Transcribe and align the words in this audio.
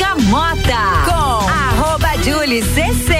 Bergamota 0.00 1.04
com 1.04 1.46
arroba 1.46 2.16
Julie 2.24 2.62
C6. 2.62 3.19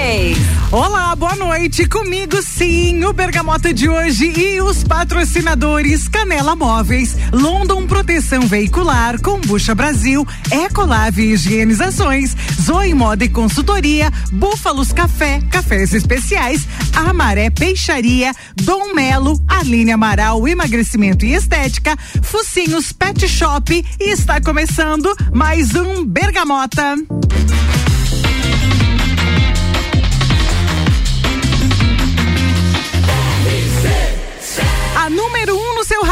Olá, 0.73 1.17
boa 1.17 1.35
noite. 1.35 1.85
Comigo 1.85 2.41
sim, 2.41 3.05
o 3.05 3.13
Bergamota 3.13 3.75
de 3.75 3.89
hoje 3.89 4.27
e 4.27 4.61
os 4.61 4.85
patrocinadores 4.85 6.07
Canela 6.07 6.55
Móveis, 6.55 7.17
London 7.33 7.89
Proteção 7.89 8.43
Veicular, 8.43 9.21
Combucha 9.21 9.75
Brasil, 9.75 10.25
Ecolave 10.49 11.33
Higienizações, 11.33 12.37
Zoe 12.63 12.95
Moda 12.95 13.25
e 13.25 13.29
Consultoria, 13.29 14.13
Búfalos 14.31 14.93
Café, 14.93 15.41
Cafés 15.51 15.93
Especiais, 15.93 16.69
Amaré 16.95 17.51
Peixaria, 17.51 18.33
Dom 18.55 18.95
Melo, 18.95 19.43
Aline 19.49 19.91
Amaral, 19.91 20.47
Emagrecimento 20.47 21.27
e 21.27 21.35
Estética, 21.35 21.97
Focinhos 22.23 22.93
Pet 22.93 23.27
Shop 23.27 23.85
e 23.99 24.09
está 24.09 24.41
começando 24.41 25.13
mais 25.33 25.75
um 25.75 26.05
Bergamota. 26.05 26.95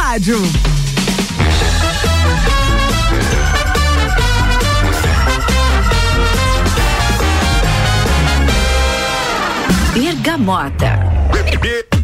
Rádio. 0.08 0.40
Bergamota. 9.92 11.97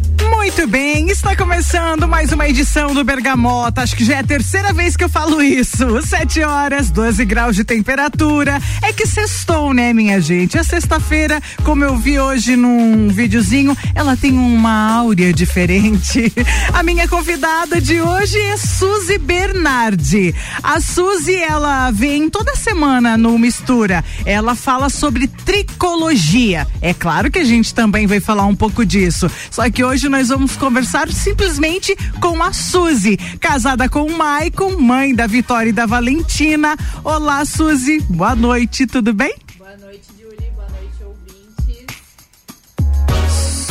Muito 0.45 0.67
bem, 0.67 1.09
está 1.09 1.35
começando 1.35 2.07
mais 2.07 2.31
uma 2.31 2.47
edição 2.47 2.93
do 2.93 3.03
Bergamota. 3.03 3.81
Acho 3.81 3.97
que 3.97 4.05
já 4.05 4.17
é 4.17 4.19
a 4.19 4.25
terceira 4.25 4.75
vez 4.75 4.95
que 4.95 5.03
eu 5.03 5.09
falo 5.09 5.43
isso. 5.43 5.87
Sete 6.07 6.43
horas, 6.43 6.91
12 6.91 7.25
graus 7.25 7.57
de 7.57 7.65
temperatura. 7.65 8.61
É 8.83 8.93
que 8.93 9.07
sextou, 9.07 9.73
né, 9.73 9.95
minha 9.95 10.21
gente? 10.21 10.59
A 10.59 10.63
sexta-feira, 10.63 11.41
como 11.65 11.83
eu 11.83 11.97
vi 11.97 12.21
hoje 12.21 12.57
num 12.57 13.09
videozinho, 13.09 13.75
ela 13.95 14.19
tem 14.19 14.33
uma 14.33 14.99
áurea 14.99 15.33
diferente. 15.33 16.31
A 16.75 16.83
minha 16.83 17.09
convidada 17.09 17.81
de 17.81 18.03
hoje 18.03 18.39
é 18.39 18.59
Suzy 18.59 19.17
Bernardi. 19.17 20.35
A 20.63 20.79
Suzy, 20.79 21.37
ela 21.37 21.91
vem 21.91 22.29
toda 22.29 22.55
semana 22.55 23.17
no 23.17 23.39
Mistura. 23.39 24.05
Ela 24.27 24.55
fala 24.55 24.91
sobre 24.91 25.27
tricologia. 25.27 26.67
É 26.83 26.93
claro 26.93 27.31
que 27.31 27.39
a 27.39 27.45
gente 27.45 27.73
também 27.73 28.07
vai 28.07 28.21
falar 28.21 28.45
um 28.45 28.55
pouco 28.55 28.85
disso. 28.85 29.31
Só 29.51 29.71
que 29.71 29.83
hoje 29.83 30.07
nós 30.11 30.29
vamos 30.29 30.34
conversar 30.59 31.09
simplesmente 31.11 31.97
com 32.21 32.43
a 32.43 32.53
Suzy, 32.53 33.17
casada 33.41 33.89
com 33.89 34.03
o 34.03 34.15
Maicon, 34.17 34.77
mãe 34.79 35.15
da 35.15 35.27
Vitória 35.27 35.71
e 35.71 35.73
da 35.73 35.87
Valentina. 35.87 36.77
Olá, 37.05 37.45
Suzy. 37.45 38.01
Boa 38.11 38.35
noite, 38.35 38.87
tudo 38.87 39.15
bem? 39.15 39.35
Boa 39.57 39.77
noite, 39.77 40.09
Julie. 40.21 40.51
Boa 40.55 40.67
noite, 40.69 40.97
ouvintes. 41.05 41.95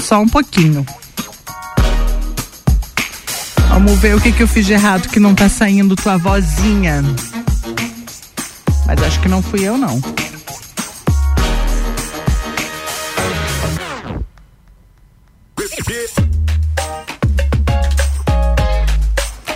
Só 0.06 0.22
um 0.22 0.28
pouquinho. 0.28 0.86
Vamos 3.70 4.00
ver 4.00 4.16
o 4.16 4.22
que, 4.22 4.32
que 4.32 4.44
eu 4.44 4.48
fiz 4.48 4.66
de 4.66 4.74
errado 4.74 5.10
que 5.10 5.20
não 5.20 5.36
tá 5.36 5.50
saindo 5.50 5.96
tua 5.96 6.18
vozinha. 6.18 7.04
Mas 8.88 9.04
acho 9.04 9.20
que 9.20 9.28
não 9.28 9.42
fui 9.42 9.68
eu, 9.68 9.78
não. 9.78 10.02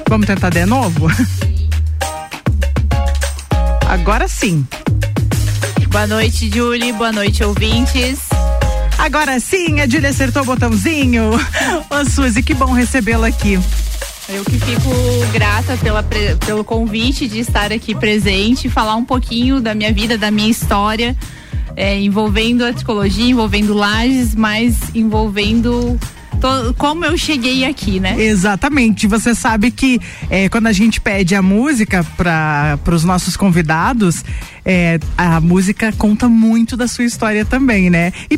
Vamos 0.09 0.25
tentar 0.25 0.49
de 0.49 0.65
novo? 0.65 1.07
Agora 3.87 4.27
sim. 4.27 4.65
Boa 5.89 6.07
noite, 6.07 6.49
Julie. 6.49 6.93
Boa 6.93 7.11
noite, 7.11 7.43
ouvintes. 7.43 8.19
Agora 8.97 9.39
sim, 9.39 9.81
a 9.81 9.87
Julia 9.87 10.09
acertou 10.09 10.43
o 10.43 10.45
botãozinho. 10.45 11.31
Ô 11.89 12.05
Suzy, 12.09 12.41
que 12.41 12.53
bom 12.53 12.71
recebê-la 12.71 13.27
aqui. 13.27 13.59
Eu 14.29 14.43
que 14.43 14.59
fico 14.59 14.89
grata 15.31 15.77
pela, 15.77 16.03
pelo 16.03 16.63
convite 16.63 17.27
de 17.27 17.39
estar 17.39 17.71
aqui 17.71 17.95
presente, 17.95 18.69
falar 18.69 18.95
um 18.95 19.05
pouquinho 19.05 19.61
da 19.61 19.73
minha 19.73 19.93
vida, 19.93 20.17
da 20.17 20.29
minha 20.31 20.49
história, 20.49 21.15
é, 21.75 21.97
envolvendo 21.99 22.65
a 22.65 22.73
psicologia, 22.73 23.29
envolvendo 23.29 23.73
lajes, 23.73 24.35
mas 24.35 24.75
envolvendo 24.93 25.97
Tô, 26.39 26.73
como 26.75 27.05
eu 27.05 27.17
cheguei 27.17 27.65
aqui, 27.65 27.99
né? 27.99 28.15
Exatamente. 28.21 29.07
Você 29.07 29.33
sabe 29.33 29.71
que 29.71 29.99
é, 30.29 30.47
quando 30.49 30.67
a 30.67 30.71
gente 30.71 31.01
pede 31.01 31.35
a 31.35 31.41
música 31.41 32.03
para 32.15 32.79
os 32.91 33.03
nossos 33.03 33.35
convidados, 33.35 34.23
é, 34.65 34.99
a 35.17 35.39
música 35.39 35.91
conta 35.93 36.27
muito 36.27 36.75
da 36.75 36.87
sua 36.87 37.05
história 37.05 37.45
também, 37.45 37.89
né? 37.89 38.11
E 38.29 38.37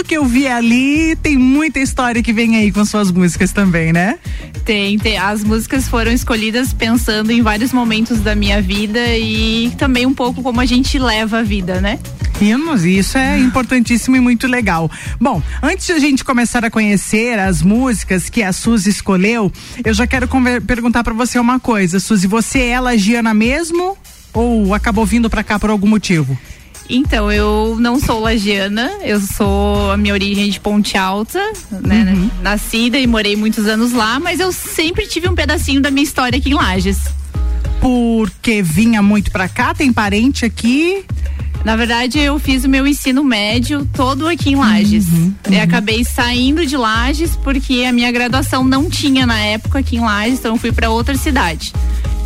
pelo 0.00 0.04
que 0.04 0.16
eu 0.16 0.24
vi 0.24 0.46
ali, 0.46 1.16
tem 1.16 1.36
muita 1.36 1.78
história 1.78 2.22
que 2.22 2.32
vem 2.32 2.56
aí 2.56 2.72
com 2.72 2.84
suas 2.84 3.10
músicas 3.10 3.52
também, 3.52 3.92
né? 3.92 4.18
Tem, 4.64 4.98
tem. 4.98 5.18
As 5.18 5.44
músicas 5.44 5.88
foram 5.88 6.10
escolhidas 6.10 6.72
pensando 6.72 7.30
em 7.30 7.42
vários 7.42 7.72
momentos 7.72 8.20
da 8.20 8.34
minha 8.34 8.62
vida 8.62 9.00
e 9.16 9.72
também 9.76 10.06
um 10.06 10.14
pouco 10.14 10.42
como 10.42 10.60
a 10.60 10.66
gente 10.66 10.98
leva 10.98 11.40
a 11.40 11.42
vida, 11.42 11.80
né? 11.80 11.98
Hinos, 12.40 12.84
isso 12.84 13.18
é 13.18 13.38
importantíssimo 13.38 14.16
e 14.16 14.20
muito 14.20 14.46
legal. 14.46 14.90
Bom, 15.20 15.42
antes 15.62 15.86
de 15.86 15.92
a 15.92 15.98
gente 15.98 16.24
começar 16.24 16.64
a 16.64 16.70
conhecer 16.70 17.38
as 17.38 17.62
músicas 17.62 18.30
que 18.30 18.42
a 18.42 18.52
Suzy 18.52 18.88
escolheu, 18.88 19.52
eu 19.84 19.92
já 19.92 20.06
quero 20.06 20.28
perguntar 20.66 21.04
para 21.04 21.12
você 21.12 21.38
uma 21.38 21.60
coisa, 21.60 22.00
Suzy, 22.00 22.26
você 22.26 22.60
é 22.60 22.80
lagiana 22.80 23.34
mesmo 23.34 23.98
ou 24.32 24.72
acabou 24.72 25.04
vindo 25.04 25.28
para 25.28 25.44
cá 25.44 25.58
por 25.58 25.68
algum 25.68 25.88
motivo? 25.88 26.38
Então, 26.92 27.30
eu 27.30 27.76
não 27.78 28.00
sou 28.00 28.20
lagiana, 28.20 28.90
eu 29.02 29.20
sou 29.20 29.92
a 29.92 29.96
minha 29.96 30.12
origem 30.12 30.48
é 30.48 30.50
de 30.50 30.58
Ponte 30.58 30.96
Alta, 30.96 31.40
né? 31.82 32.12
Uhum. 32.12 32.30
Nascida 32.42 32.98
e 32.98 33.06
morei 33.06 33.36
muitos 33.36 33.66
anos 33.66 33.92
lá, 33.92 34.18
mas 34.18 34.40
eu 34.40 34.50
sempre 34.50 35.06
tive 35.06 35.28
um 35.28 35.34
pedacinho 35.34 35.80
da 35.80 35.90
minha 35.90 36.02
história 36.02 36.36
aqui 36.36 36.50
em 36.50 36.54
Lages. 36.54 36.98
Porque 37.80 38.60
vinha 38.60 39.00
muito 39.00 39.30
pra 39.30 39.48
cá, 39.48 39.72
tem 39.72 39.92
parente 39.92 40.44
aqui? 40.44 41.04
Na 41.64 41.76
verdade, 41.76 42.18
eu 42.18 42.38
fiz 42.38 42.64
o 42.64 42.68
meu 42.68 42.86
ensino 42.86 43.22
médio 43.22 43.86
todo 43.92 44.26
aqui 44.26 44.50
em 44.50 44.56
Lages. 44.56 45.06
Uhum, 45.08 45.34
uhum. 45.46 45.54
Eu 45.54 45.62
acabei 45.62 46.04
saindo 46.04 46.66
de 46.66 46.76
Lages 46.76 47.36
porque 47.36 47.84
a 47.86 47.92
minha 47.92 48.10
graduação 48.10 48.64
não 48.64 48.88
tinha 48.90 49.26
na 49.26 49.38
época 49.38 49.78
aqui 49.78 49.96
em 49.96 50.00
Lages, 50.00 50.38
então 50.40 50.54
eu 50.54 50.58
fui 50.58 50.72
para 50.72 50.90
outra 50.90 51.16
cidade. 51.16 51.72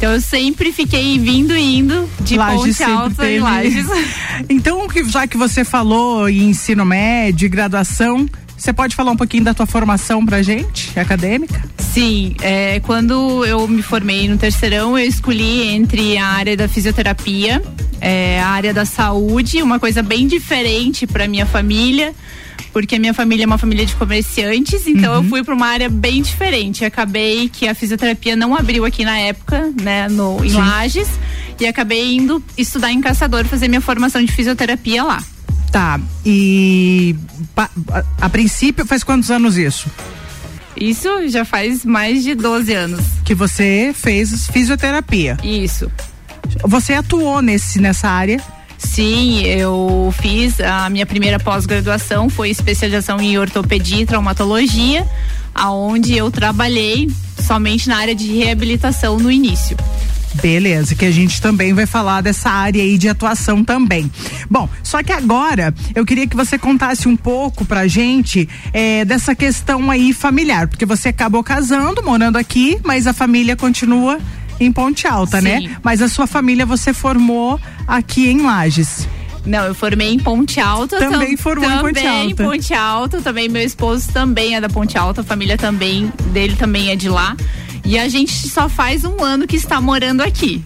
Então 0.04 0.12
eu 0.12 0.20
sempre 0.20 0.70
fiquei 0.70 1.18
vindo 1.18 1.56
e 1.56 1.78
indo 1.78 2.06
de 2.20 2.36
Lages 2.36 2.76
Ponte 2.76 2.92
Alta 2.92 3.26
e 3.26 3.40
Lages. 3.40 3.86
então, 4.50 4.86
já 5.08 5.26
que 5.26 5.34
você 5.34 5.64
falou 5.64 6.28
em 6.28 6.50
ensino 6.50 6.84
médio 6.84 7.46
e 7.46 7.48
graduação, 7.48 8.28
você 8.54 8.70
pode 8.70 8.94
falar 8.94 9.12
um 9.12 9.16
pouquinho 9.16 9.44
da 9.44 9.54
tua 9.54 9.64
formação 9.64 10.22
pra 10.26 10.42
gente, 10.42 10.92
acadêmica? 11.00 11.58
Sim, 11.78 12.36
é, 12.42 12.80
quando 12.80 13.46
eu 13.46 13.66
me 13.66 13.80
formei 13.80 14.28
no 14.28 14.36
terceirão, 14.36 14.98
eu 14.98 15.08
escolhi 15.08 15.68
entre 15.68 16.18
a 16.18 16.26
área 16.26 16.54
da 16.54 16.68
fisioterapia, 16.68 17.62
é, 17.98 18.42
a 18.42 18.48
área 18.48 18.74
da 18.74 18.84
saúde, 18.84 19.62
uma 19.62 19.80
coisa 19.80 20.02
bem 20.02 20.28
diferente 20.28 21.06
para 21.06 21.26
minha 21.26 21.46
família 21.46 22.12
porque 22.74 22.96
a 22.96 22.98
minha 22.98 23.14
família 23.14 23.44
é 23.44 23.46
uma 23.46 23.56
família 23.56 23.86
de 23.86 23.94
comerciantes, 23.94 24.84
então 24.88 25.12
uhum. 25.12 25.22
eu 25.22 25.28
fui 25.30 25.44
para 25.44 25.54
uma 25.54 25.68
área 25.68 25.88
bem 25.88 26.20
diferente. 26.20 26.84
Acabei 26.84 27.48
que 27.48 27.68
a 27.68 27.74
fisioterapia 27.74 28.34
não 28.34 28.52
abriu 28.52 28.84
aqui 28.84 29.04
na 29.04 29.16
época, 29.16 29.72
né, 29.80 30.08
no, 30.08 30.44
em 30.44 30.50
Sim. 30.50 30.56
Lages, 30.56 31.08
e 31.60 31.66
acabei 31.66 32.16
indo 32.16 32.42
estudar 32.58 32.90
em 32.90 33.00
Caçador, 33.00 33.44
fazer 33.44 33.68
minha 33.68 33.80
formação 33.80 34.22
de 34.24 34.32
fisioterapia 34.32 35.04
lá. 35.04 35.22
Tá. 35.70 36.00
E 36.26 37.14
a, 37.56 37.68
a, 38.22 38.28
princípio 38.28 38.84
faz 38.84 39.04
quantos 39.04 39.30
anos 39.30 39.56
isso? 39.56 39.88
Isso 40.76 41.28
já 41.28 41.44
faz 41.44 41.84
mais 41.84 42.24
de 42.24 42.34
12 42.34 42.72
anos. 42.74 43.04
Que 43.24 43.36
você 43.36 43.94
fez 43.94 44.48
fisioterapia. 44.48 45.38
Isso. 45.44 45.88
Você 46.64 46.94
atuou 46.94 47.40
nesse, 47.40 47.80
nessa 47.80 48.08
área? 48.08 48.40
Sim, 48.84 49.42
eu 49.42 50.14
fiz 50.20 50.60
a 50.60 50.88
minha 50.88 51.06
primeira 51.06 51.40
pós-graduação, 51.40 52.28
foi 52.28 52.50
especialização 52.50 53.20
em 53.20 53.36
ortopedia 53.38 54.02
e 54.02 54.06
traumatologia, 54.06 55.06
aonde 55.54 56.16
eu 56.16 56.30
trabalhei 56.30 57.10
somente 57.42 57.88
na 57.88 57.96
área 57.96 58.14
de 58.14 58.32
reabilitação 58.38 59.18
no 59.18 59.30
início. 59.30 59.76
Beleza, 60.34 60.94
que 60.94 61.04
a 61.04 61.10
gente 61.10 61.40
também 61.40 61.72
vai 61.72 61.86
falar 61.86 62.20
dessa 62.20 62.50
área 62.50 62.82
aí 62.82 62.98
de 62.98 63.08
atuação 63.08 63.62
também. 63.64 64.10
Bom, 64.50 64.68
só 64.82 65.02
que 65.02 65.12
agora 65.12 65.72
eu 65.94 66.04
queria 66.04 66.26
que 66.26 66.36
você 66.36 66.58
contasse 66.58 67.08
um 67.08 67.16
pouco 67.16 67.64
pra 67.64 67.86
gente 67.86 68.48
é, 68.72 69.04
dessa 69.04 69.34
questão 69.34 69.90
aí 69.90 70.12
familiar, 70.12 70.66
porque 70.66 70.84
você 70.84 71.10
acabou 71.10 71.42
casando, 71.42 72.02
morando 72.02 72.36
aqui, 72.36 72.78
mas 72.84 73.06
a 73.06 73.12
família 73.12 73.56
continua 73.56 74.18
em 74.60 74.72
Ponte 74.72 75.06
Alta, 75.06 75.40
né? 75.40 75.60
Sim. 75.60 75.68
né? 75.68 75.76
Mas 75.82 76.02
a 76.02 76.08
sua 76.08 76.26
família 76.26 76.64
você 76.66 76.92
formou 76.92 77.60
aqui 77.86 78.28
em 78.28 78.42
Lages. 78.42 79.06
Não, 79.46 79.64
eu 79.64 79.74
formei 79.74 80.12
em 80.12 80.18
Ponte 80.18 80.58
Alta. 80.58 80.98
Também 80.98 81.36
formou 81.36 81.68
também 81.68 81.78
em 81.78 81.82
Ponte 81.82 82.06
Alta. 82.06 82.30
em 82.30 82.34
Ponte 82.34 82.74
Alta, 82.74 83.20
também 83.20 83.48
meu 83.48 83.62
esposo 83.62 84.10
também 84.12 84.56
é 84.56 84.60
da 84.60 84.68
Ponte 84.68 84.96
Alta, 84.96 85.20
a 85.20 85.24
família 85.24 85.58
também 85.58 86.10
dele 86.32 86.56
também 86.56 86.90
é 86.90 86.96
de 86.96 87.08
lá. 87.08 87.36
E 87.84 87.98
a 87.98 88.08
gente 88.08 88.48
só 88.48 88.68
faz 88.68 89.04
um 89.04 89.22
ano 89.22 89.46
que 89.46 89.56
está 89.56 89.80
morando 89.80 90.22
aqui. 90.22 90.64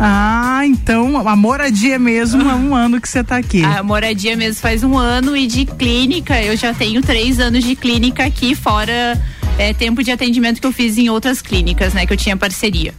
Ah, 0.00 0.60
então 0.64 1.26
a 1.26 1.34
moradia 1.34 1.98
mesmo 1.98 2.48
há 2.48 2.54
um 2.54 2.74
ano 2.74 3.00
que 3.00 3.08
você 3.08 3.20
está 3.20 3.36
aqui. 3.36 3.64
A 3.64 3.82
moradia 3.82 4.36
mesmo 4.36 4.60
faz 4.60 4.84
um 4.84 4.96
ano 4.96 5.36
e 5.36 5.46
de 5.46 5.64
clínica 5.64 6.40
eu 6.40 6.56
já 6.56 6.72
tenho 6.72 7.00
três 7.02 7.40
anos 7.40 7.64
de 7.64 7.74
clínica 7.74 8.24
aqui, 8.24 8.54
fora 8.54 9.20
é, 9.58 9.72
tempo 9.72 10.04
de 10.04 10.12
atendimento 10.12 10.60
que 10.60 10.66
eu 10.66 10.72
fiz 10.72 10.96
em 10.98 11.08
outras 11.08 11.42
clínicas, 11.42 11.94
né? 11.94 12.06
Que 12.06 12.12
eu 12.12 12.16
tinha 12.16 12.36
parceria. 12.36 12.94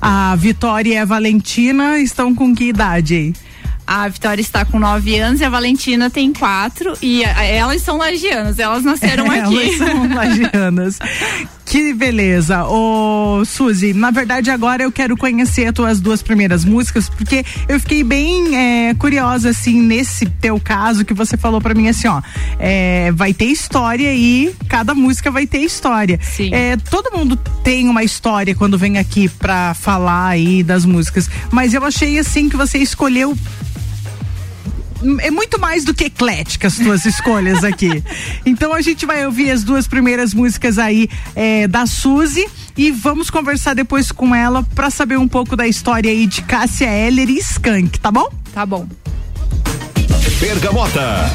A 0.00 0.34
Vitória 0.34 0.94
e 0.94 0.96
a 0.96 1.04
Valentina 1.04 1.98
estão 1.98 2.34
com 2.34 2.54
que 2.54 2.64
idade? 2.64 3.34
A 3.90 4.06
Vitória 4.06 4.40
está 4.40 4.64
com 4.64 4.78
9 4.78 5.18
anos 5.18 5.40
e 5.40 5.44
a 5.44 5.50
Valentina 5.50 6.08
tem 6.08 6.32
4 6.32 6.96
e 7.02 7.24
a, 7.24 7.42
elas 7.42 7.82
são 7.82 7.96
lagianas, 7.96 8.60
elas 8.60 8.84
nasceram 8.84 9.26
aqui. 9.28 9.62
elas 9.62 9.78
são 9.78 10.14
lagianas. 10.14 10.98
Que 11.70 11.94
beleza. 11.94 12.64
Ô, 12.64 13.44
Suzy, 13.44 13.92
na 13.94 14.10
verdade 14.10 14.50
agora 14.50 14.82
eu 14.82 14.90
quero 14.90 15.16
conhecer 15.16 15.68
as 15.68 15.72
tuas 15.72 16.00
duas 16.00 16.20
primeiras 16.20 16.64
músicas, 16.64 17.08
porque 17.08 17.44
eu 17.68 17.78
fiquei 17.78 18.02
bem 18.02 18.56
é, 18.56 18.94
curiosa, 18.94 19.50
assim, 19.50 19.80
nesse 19.80 20.26
teu 20.26 20.58
caso 20.58 21.04
que 21.04 21.14
você 21.14 21.36
falou 21.36 21.60
para 21.60 21.72
mim 21.72 21.88
assim, 21.88 22.08
ó, 22.08 22.20
é, 22.58 23.12
vai 23.12 23.32
ter 23.32 23.44
história 23.44 24.12
e 24.12 24.52
cada 24.68 24.96
música 24.96 25.30
vai 25.30 25.46
ter 25.46 25.58
história. 25.58 26.18
Sim. 26.20 26.52
É, 26.52 26.76
todo 26.76 27.16
mundo 27.16 27.36
tem 27.62 27.88
uma 27.88 28.02
história 28.02 28.52
quando 28.52 28.76
vem 28.76 28.98
aqui 28.98 29.28
pra 29.28 29.72
falar 29.72 30.26
aí 30.26 30.64
das 30.64 30.84
músicas, 30.84 31.30
mas 31.52 31.72
eu 31.72 31.84
achei 31.84 32.18
assim 32.18 32.48
que 32.48 32.56
você 32.56 32.78
escolheu 32.78 33.38
é 35.20 35.30
muito 35.30 35.58
mais 35.58 35.84
do 35.84 35.94
que 35.94 36.04
eclética 36.04 36.68
as 36.68 36.76
tuas 36.76 37.04
escolhas 37.06 37.64
aqui. 37.64 38.02
Então 38.44 38.72
a 38.72 38.80
gente 38.80 39.06
vai 39.06 39.24
ouvir 39.26 39.50
as 39.50 39.64
duas 39.64 39.86
primeiras 39.86 40.34
músicas 40.34 40.78
aí 40.78 41.08
é, 41.34 41.66
da 41.66 41.86
Suzy 41.86 42.46
e 42.76 42.90
vamos 42.90 43.30
conversar 43.30 43.74
depois 43.74 44.12
com 44.12 44.34
ela 44.34 44.62
para 44.74 44.90
saber 44.90 45.18
um 45.18 45.28
pouco 45.28 45.56
da 45.56 45.66
história 45.66 46.10
aí 46.10 46.26
de 46.26 46.42
Cássia 46.42 46.86
Eller 46.86 47.28
e 47.28 47.38
Skank, 47.38 47.98
tá 47.98 48.10
bom? 48.10 48.28
Tá 48.52 48.66
bom. 48.66 48.86
Bergamota. 50.40 51.30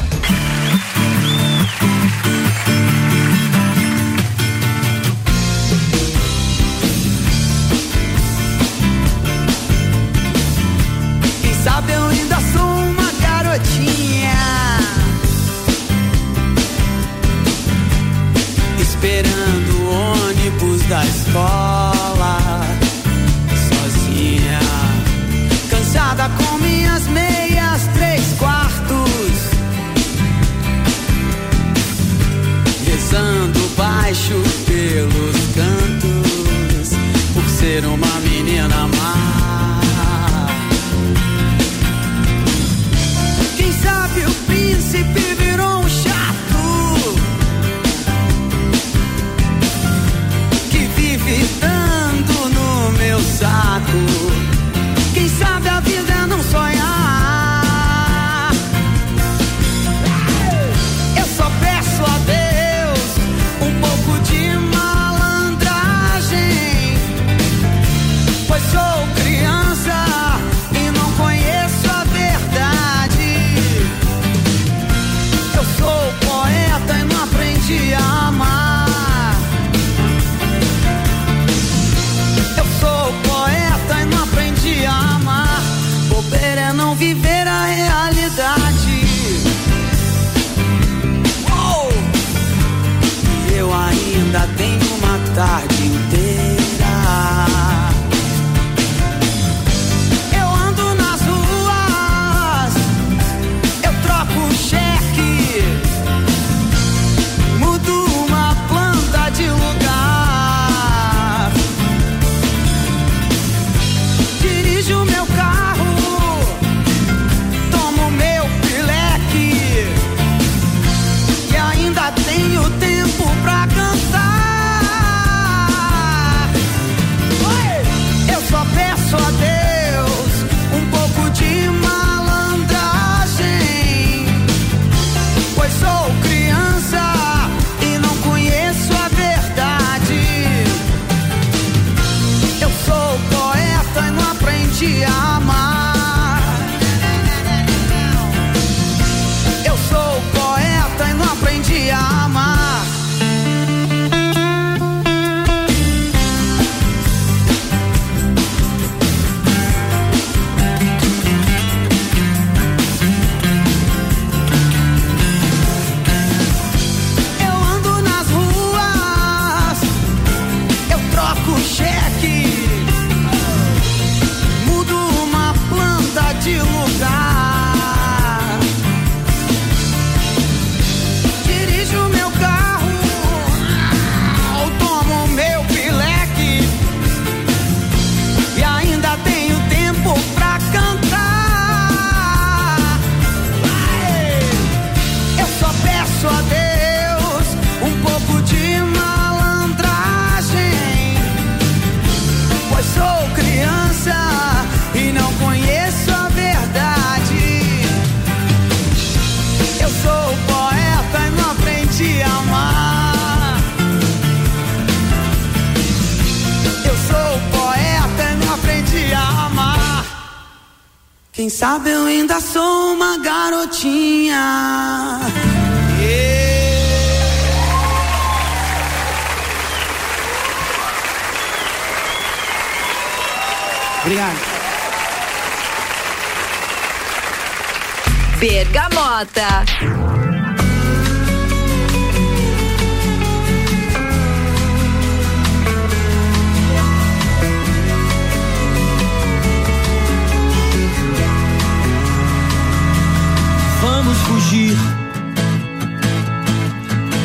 Vamos 253.82 254.16
fugir 254.18 254.76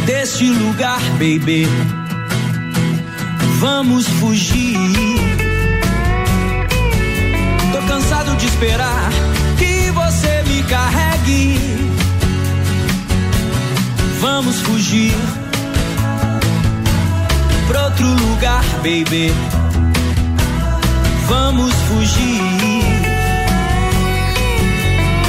deste 0.06 0.50
lugar, 0.50 1.00
baby. 1.14 1.68
Vamos 3.60 4.08
fugir. 4.08 4.78
Tô 7.72 7.82
cansado 7.88 8.36
de 8.36 8.46
esperar 8.48 9.10
que 9.58 9.92
você 9.92 10.44
me 10.48 10.64
carregue. 10.64 11.71
Vamos 14.22 14.62
fugir 14.62 15.16
pra 17.68 17.86
outro 17.86 18.06
lugar, 18.06 18.64
baby. 18.84 19.34
Vamos 21.28 21.74
fugir. 21.88 22.84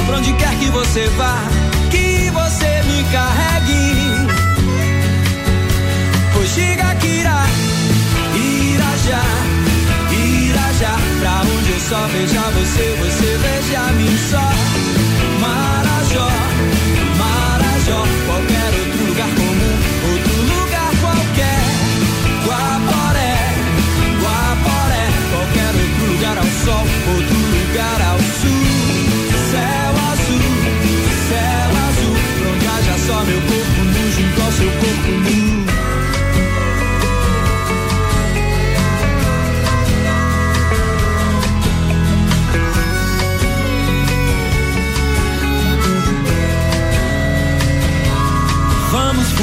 Pra 0.05 0.17
onde 0.17 0.33
quer 0.33 0.55
que 0.59 0.69
você 0.69 1.07
vá, 1.17 1.39
que 1.89 2.29
você 2.29 2.83
me 2.83 3.03
carregue. 3.11 3.95
Pois 6.33 6.53
diga 6.53 6.93
que 6.95 7.07
irá, 7.07 7.45
irá 8.35 8.93
já, 9.07 9.23
irá 10.13 10.73
já. 10.79 10.95
Pra 11.19 11.41
onde 11.41 11.71
eu 11.71 11.79
só 11.79 12.07
veja 12.07 12.41
você, 12.41 12.95
você 13.01 13.37
veja 13.41 13.79
a 13.79 13.91
mim 13.93 14.17
só. 14.29 14.49
Marajó, 15.41 16.29
Marajó, 17.17 17.42
qualquer 17.85 18.71
outro 18.79 19.05
lugar 19.07 19.27
comum, 19.35 19.75
outro 20.11 20.41
lugar 20.41 20.91
qualquer. 21.01 21.63
Guaporé, 22.45 23.35
Guaporé, 24.21 25.05
qualquer 25.31 25.71
outro 25.75 26.05
lugar 26.13 26.37
ao 26.37 26.49
sol, 26.63 26.85
outro 27.13 27.37
lugar 27.37 28.01
ao 28.09 28.19
sul. 28.39 28.63
Céu 29.51 29.91
azul, 30.11 30.45
céu 31.27 31.69
azul, 31.87 32.15
pra 32.39 32.49
onde 32.51 32.67
haja 32.67 32.97
só 33.05 33.23
meu 33.25 33.41
corpo 33.41 33.81
nu 33.83 34.11
junto 34.11 34.41
ao 34.41 34.51
seu 34.51 34.71
corpo 34.71 35.11
nu. 35.11 35.42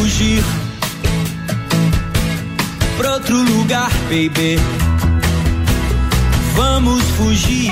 Fugir 0.00 0.42
pra 2.96 3.12
outro 3.14 3.36
lugar, 3.36 3.90
baby. 4.08 4.58
Vamos 6.56 7.02
fugir 7.18 7.70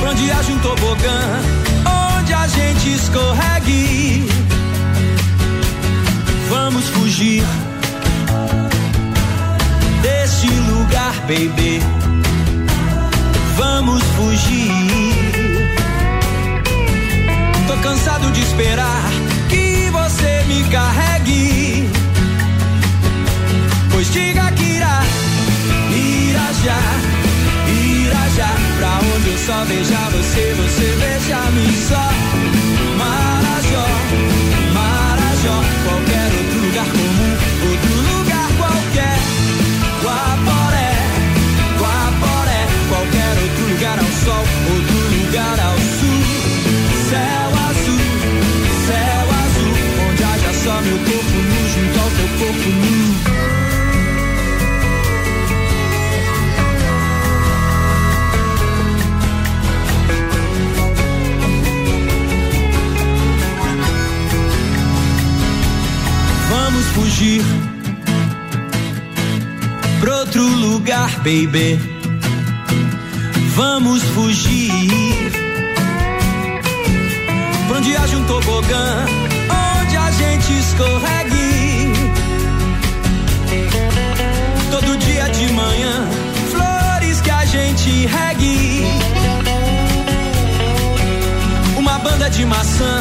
pra 0.00 0.10
onde 0.10 0.30
haja 0.30 0.52
um 0.52 0.58
tobogã, 0.60 1.20
onde 2.18 2.32
a 2.32 2.46
gente 2.46 2.94
escorregue. 2.94 4.26
Vamos 6.48 6.84
fugir 6.88 7.44
deste 10.00 10.48
lugar, 10.48 11.12
baby. 11.28 11.82
Vamos 13.58 14.02
fugir. 14.16 14.72
Tô 17.66 17.76
cansado 17.82 18.30
de 18.30 18.40
esperar 18.40 19.05
só 29.46 29.64
veja 29.64 30.10
você, 30.10 30.54
você 30.54 30.96
veja 30.96 31.36
a 31.36 31.50
mim 31.52 31.72
só. 31.88 32.45
Baby. 71.26 71.76
Vamos 73.56 74.00
fugir 74.14 75.32
pra 77.66 77.78
onde 77.78 77.96
haja 77.96 78.16
um 78.16 78.24
tobogã, 78.26 79.04
onde 79.80 79.96
a 79.96 80.08
gente 80.12 80.52
escorregue. 80.56 81.92
Todo 84.70 84.96
dia 84.98 85.28
de 85.30 85.52
manhã, 85.52 86.08
flores 86.52 87.20
que 87.20 87.30
a 87.32 87.44
gente 87.44 88.06
regue. 88.06 88.86
Uma 91.76 91.98
banda 91.98 92.30
de 92.30 92.44
maçã, 92.44 92.96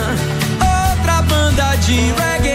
outra 0.60 1.22
banda 1.22 1.76
de 1.76 1.98
reggae. 2.20 2.55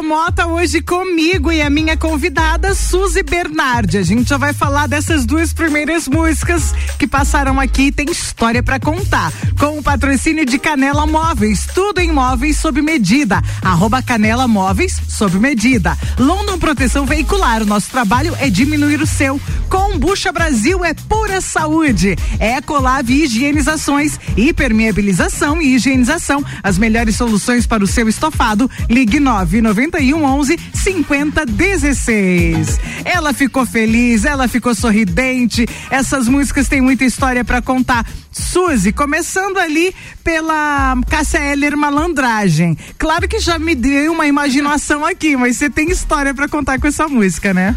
Bergamota 0.00 0.46
hoje 0.46 0.80
comigo 0.80 1.52
e 1.52 1.60
a 1.60 1.68
minha 1.68 1.94
convidada 1.94 2.74
Suzy 2.74 3.22
Bernardi. 3.22 3.98
A 3.98 4.02
gente 4.02 4.30
já 4.30 4.38
vai 4.38 4.54
falar 4.54 4.86
dessas 4.86 5.26
duas 5.26 5.52
primeiras 5.52 6.08
músicas 6.08 6.72
que 6.98 7.06
passaram 7.06 7.60
aqui, 7.60 7.92
tem 7.92 8.10
história 8.10 8.62
pra 8.62 8.80
contar. 8.80 9.30
Com 9.58 9.78
o 9.78 9.82
patrocínio 9.82 10.46
de 10.46 10.58
Canela 10.58 11.06
Móveis, 11.06 11.66
tudo 11.74 12.00
em 12.00 12.10
móveis 12.10 12.56
sob 12.56 12.80
medida. 12.80 13.42
Arroba 13.60 14.02
Canela 14.02 14.48
Móveis 14.48 14.98
sob 15.20 15.38
medida. 15.38 15.98
London 16.18 16.58
Proteção 16.58 17.04
Veicular, 17.04 17.62
o 17.62 17.66
nosso 17.66 17.90
trabalho 17.90 18.34
é 18.40 18.48
diminuir 18.48 19.02
o 19.02 19.06
seu. 19.06 19.38
Combucha 19.68 20.32
Brasil 20.32 20.82
é 20.82 20.94
pura 20.94 21.42
saúde. 21.42 22.16
Ecolave 22.40 23.22
Higienizações, 23.22 24.18
hipermeabilização 24.34 25.60
e 25.60 25.74
higienização. 25.74 26.42
As 26.62 26.78
melhores 26.78 27.16
soluções 27.16 27.66
para 27.66 27.84
o 27.84 27.86
seu 27.86 28.08
estofado. 28.08 28.70
Ligue 28.88 29.20
991 29.20 30.24
11 30.24 30.58
50 30.72 31.44
16. 31.44 32.80
Ela 33.04 33.34
ficou 33.34 33.66
feliz, 33.66 34.24
ela 34.24 34.48
ficou 34.48 34.74
sorridente. 34.74 35.66
Essas 35.90 36.28
músicas 36.28 36.66
têm 36.66 36.80
muita 36.80 37.04
história 37.04 37.44
para 37.44 37.60
contar. 37.60 38.06
Suzy, 38.32 38.92
começando 38.92 39.58
ali 39.58 39.94
pela 40.22 40.96
Cássia 41.08 41.38
Heller 41.38 41.76
Malandragem. 41.76 42.76
Claro 42.96 43.28
que 43.28 43.40
já 43.40 43.58
me 43.58 43.74
deu 43.74 44.12
uma 44.12 44.26
imaginação 44.26 45.04
aqui, 45.04 45.36
mas 45.36 45.56
você 45.56 45.68
tem 45.68 45.90
história 45.90 46.32
para 46.32 46.48
contar 46.48 46.78
com 46.78 46.86
essa 46.86 47.08
música, 47.08 47.52
né? 47.52 47.76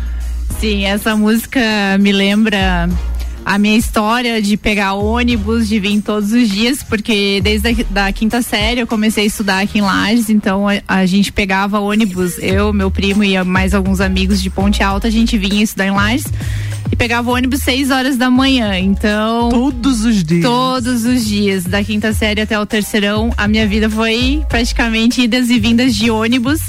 Sim, 0.60 0.86
essa 0.86 1.16
música 1.16 1.60
me 2.00 2.12
lembra 2.12 2.88
a 3.46 3.58
minha 3.58 3.78
história 3.78 4.42
de 4.42 4.56
pegar 4.56 4.94
ônibus, 4.94 5.68
de 5.68 5.80
vir 5.80 6.02
todos 6.02 6.32
os 6.32 6.48
dias, 6.48 6.82
porque 6.82 7.42
desde 7.44 7.70
a 7.70 7.74
da 7.90 8.14
quinta 8.14 8.42
série 8.42 8.80
eu 8.80 8.88
comecei 8.88 9.26
a 9.26 9.28
estudar 9.28 9.60
aqui 9.60 9.80
em 9.80 9.82
Lages, 9.82 10.30
então 10.30 10.68
a, 10.70 10.82
a, 10.88 11.06
gente 11.06 11.32
pegava 11.32 11.80
ônibus, 11.80 12.38
eu, 12.38 12.72
meu 12.72 12.90
primo 12.90 13.24
e 13.24 13.42
mais 13.44 13.74
alguns 13.74 14.00
amigos 14.00 14.42
de 14.42 14.50
Ponte 14.50 14.82
Alta, 14.82 15.08
a 15.08 15.12
gente 15.12 15.38
vinha 15.38 15.64
estudar 15.64 15.88
em 15.88 15.92
Lages 15.92 16.28
e 16.94 16.96
pegava 16.96 17.32
ônibus 17.32 17.62
seis 17.62 17.90
horas 17.90 18.18
da 18.18 18.30
manhã, 18.30 18.78
então... 18.78 19.50
Todos 19.50 20.06
os 20.06 20.24
dias? 20.24 20.44
Todos 20.44 21.06
os 21.06 21.26
dias, 21.26 21.64
da 21.64 21.84
quinta 21.84 22.14
série 22.14 22.40
até 22.40 22.60
o 22.60 22.68
terceirão, 22.68 23.34
a 23.36 23.48
minha 23.48 23.68
vida 23.68 23.90
foi 23.90 24.44
praticamente 24.48 25.24
idas 25.24 25.50
e 25.50 25.60
vindas 25.60 25.96
de 25.96 26.12
ônibus, 26.12 26.62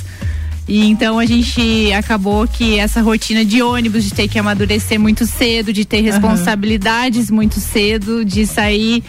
e 0.66 0.86
então 0.86 1.18
a 1.18 1.26
gente 1.26 1.92
acabou 1.92 2.48
que 2.48 2.78
essa 2.78 3.02
rotina 3.02 3.44
de 3.44 3.60
ônibus, 3.60 4.02
de 4.02 4.14
ter 4.14 4.26
que 4.26 4.38
amadurecer 4.38 4.98
muito 4.98 5.26
cedo, 5.26 5.74
de 5.74 5.84
ter 5.84 6.00
responsabilidades 6.00 7.28
uhum. 7.28 7.34
muito 7.34 7.60
cedo, 7.60 8.24
de 8.24 8.46
sair 8.46 9.04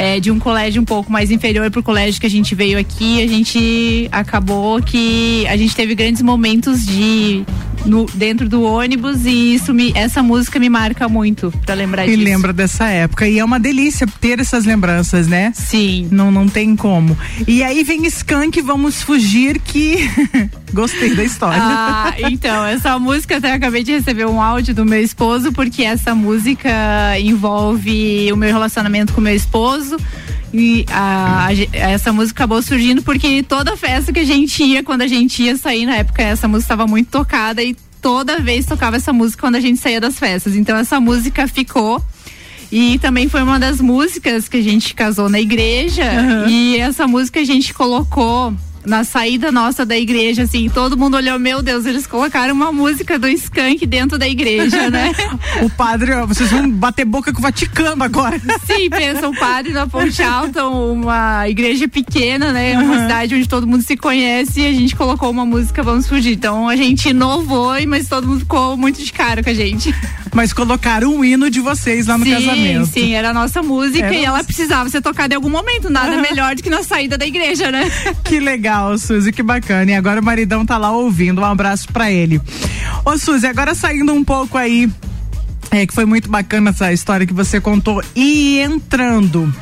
é, 0.00 0.18
de 0.18 0.30
um 0.30 0.38
colégio 0.38 0.80
um 0.80 0.84
pouco 0.84 1.12
mais 1.12 1.30
inferior 1.30 1.70
para 1.70 1.78
o 1.78 1.82
colégio 1.82 2.18
que 2.18 2.26
a 2.26 2.30
gente 2.30 2.54
veio 2.54 2.78
aqui, 2.78 3.22
a 3.22 3.26
gente 3.26 4.08
acabou 4.10 4.80
que 4.80 5.46
a 5.46 5.58
gente 5.58 5.76
teve 5.76 5.94
grandes 5.94 6.22
momentos 6.22 6.86
de 6.86 7.44
no, 7.84 8.06
dentro 8.14 8.48
do 8.48 8.62
ônibus 8.62 9.26
e 9.26 9.54
isso 9.54 9.74
me, 9.74 9.92
essa 9.94 10.22
música 10.22 10.58
me 10.58 10.70
marca 10.70 11.06
muito 11.06 11.52
para 11.64 11.74
lembrar 11.74 12.06
e 12.06 12.10
disso. 12.10 12.20
E 12.20 12.24
lembra 12.24 12.52
dessa 12.52 12.86
época 12.86 13.28
e 13.28 13.38
é 13.38 13.44
uma 13.44 13.60
delícia 13.60 14.06
ter 14.20 14.40
essas 14.40 14.64
lembranças, 14.64 15.26
né? 15.26 15.52
Sim. 15.54 16.08
Não 16.10 16.30
não 16.30 16.48
tem 16.48 16.74
como. 16.76 17.16
E 17.46 17.62
aí 17.62 17.84
vem 17.84 18.06
Skank, 18.06 18.60
vamos 18.62 19.02
fugir 19.02 19.58
que 19.60 19.98
gostei 20.72 21.14
da 21.14 21.24
história. 21.24 21.60
Ah, 21.60 22.14
então, 22.30 22.64
essa 22.64 22.98
música 22.98 23.36
até 23.36 23.52
acabei 23.52 23.82
de 23.82 23.92
receber 23.92 24.26
um 24.26 24.40
áudio 24.40 24.74
do 24.74 24.84
meu 24.84 25.02
esposo 25.02 25.52
porque 25.52 25.82
essa 25.82 26.14
música 26.14 26.70
envolve 27.18 28.32
o 28.32 28.36
meu 28.36 28.50
relacionamento 28.50 29.12
com 29.12 29.20
meu 29.20 29.34
esposo 29.34 29.89
e 30.52 30.84
a, 30.90 31.46
a, 31.46 31.52
essa 31.72 32.12
música 32.12 32.42
acabou 32.42 32.60
surgindo 32.62 33.02
porque 33.02 33.42
toda 33.42 33.76
festa 33.76 34.12
que 34.12 34.20
a 34.20 34.24
gente 34.24 34.62
ia, 34.62 34.82
quando 34.82 35.02
a 35.02 35.06
gente 35.06 35.42
ia 35.42 35.56
sair, 35.56 35.86
na 35.86 35.96
época 35.96 36.22
essa 36.22 36.48
música 36.48 36.74
estava 36.74 36.86
muito 36.86 37.08
tocada 37.08 37.62
e 37.62 37.76
toda 38.00 38.40
vez 38.40 38.66
tocava 38.66 38.96
essa 38.96 39.12
música 39.12 39.40
quando 39.40 39.56
a 39.56 39.60
gente 39.60 39.80
saía 39.80 40.00
das 40.00 40.18
festas. 40.18 40.56
Então 40.56 40.76
essa 40.76 41.00
música 41.00 41.46
ficou. 41.46 42.02
E 42.72 43.00
também 43.00 43.28
foi 43.28 43.42
uma 43.42 43.58
das 43.58 43.80
músicas 43.80 44.48
que 44.48 44.58
a 44.58 44.62
gente 44.62 44.94
casou 44.94 45.28
na 45.28 45.40
igreja. 45.40 46.04
Uhum. 46.04 46.48
E 46.48 46.78
essa 46.78 47.06
música 47.06 47.40
a 47.40 47.44
gente 47.44 47.74
colocou 47.74 48.54
na 48.84 49.04
saída 49.04 49.52
nossa 49.52 49.84
da 49.84 49.96
igreja, 49.96 50.42
assim, 50.42 50.68
todo 50.68 50.96
mundo 50.96 51.16
olhou, 51.16 51.38
meu 51.38 51.62
Deus, 51.62 51.84
eles 51.86 52.06
colocaram 52.06 52.54
uma 52.54 52.72
música 52.72 53.18
do 53.18 53.28
Skank 53.28 53.84
dentro 53.86 54.18
da 54.18 54.28
igreja, 54.28 54.90
né? 54.90 55.12
o 55.62 55.70
padre, 55.70 56.12
ó, 56.12 56.26
vocês 56.26 56.50
vão 56.50 56.70
bater 56.70 57.04
boca 57.04 57.32
com 57.32 57.38
o 57.38 57.42
Vaticano 57.42 58.02
agora. 58.02 58.40
Sim, 58.66 58.88
pensa, 58.90 59.28
o 59.28 59.36
padre 59.36 59.72
da 59.72 59.86
Ponte 59.86 60.22
Alta, 60.22 60.66
uma 60.66 61.48
igreja 61.48 61.88
pequena, 61.88 62.52
né? 62.52 62.78
Uma 62.78 62.94
uhum. 62.94 63.02
cidade 63.02 63.34
onde 63.34 63.48
todo 63.48 63.66
mundo 63.66 63.82
se 63.82 63.96
conhece 63.96 64.60
e 64.60 64.66
a 64.66 64.72
gente 64.72 64.96
colocou 64.96 65.30
uma 65.30 65.44
música 65.44 65.82
Vamos 65.82 66.06
Fugir. 66.06 66.32
Então 66.32 66.68
a 66.68 66.76
gente 66.76 67.10
inovou, 67.10 67.74
mas 67.86 68.08
todo 68.08 68.26
mundo 68.26 68.40
ficou 68.40 68.76
muito 68.76 69.02
de 69.02 69.12
cara 69.12 69.42
com 69.42 69.50
a 69.50 69.54
gente. 69.54 69.94
Mas 70.32 70.52
colocaram 70.52 71.14
um 71.14 71.24
hino 71.24 71.50
de 71.50 71.60
vocês 71.60 72.06
lá 72.06 72.16
no 72.16 72.24
sim, 72.24 72.30
casamento. 72.32 72.86
Sim, 72.86 73.14
era 73.14 73.30
a 73.30 73.34
nossa 73.34 73.62
música 73.62 74.06
era 74.06 74.14
e 74.14 74.24
ela 74.24 74.44
precisava 74.44 74.88
ser 74.88 75.00
tocada 75.00 75.34
em 75.34 75.36
algum 75.36 75.50
momento. 75.50 75.90
Nada 75.90 76.14
uhum. 76.16 76.22
melhor 76.22 76.54
do 76.54 76.62
que 76.62 76.70
na 76.70 76.82
saída 76.82 77.18
da 77.18 77.26
igreja, 77.26 77.70
né? 77.70 77.90
Que 78.24 78.38
legal, 78.38 78.69
Suzy, 78.98 79.32
que 79.32 79.42
bacana. 79.42 79.90
E 79.90 79.94
agora 79.94 80.20
o 80.20 80.24
maridão 80.24 80.64
tá 80.64 80.76
lá 80.76 80.90
ouvindo. 80.90 81.40
Um 81.40 81.44
abraço 81.44 81.88
para 81.92 82.10
ele. 82.10 82.40
Ô, 83.04 83.16
Suzy, 83.18 83.46
agora 83.46 83.74
saindo 83.74 84.12
um 84.12 84.24
pouco 84.24 84.58
aí, 84.58 84.90
é 85.70 85.86
que 85.86 85.94
foi 85.94 86.04
muito 86.04 86.28
bacana 86.28 86.70
essa 86.70 86.92
história 86.92 87.26
que 87.26 87.32
você 87.32 87.60
contou. 87.60 88.02
E 88.14 88.58
entrando. 88.60 89.52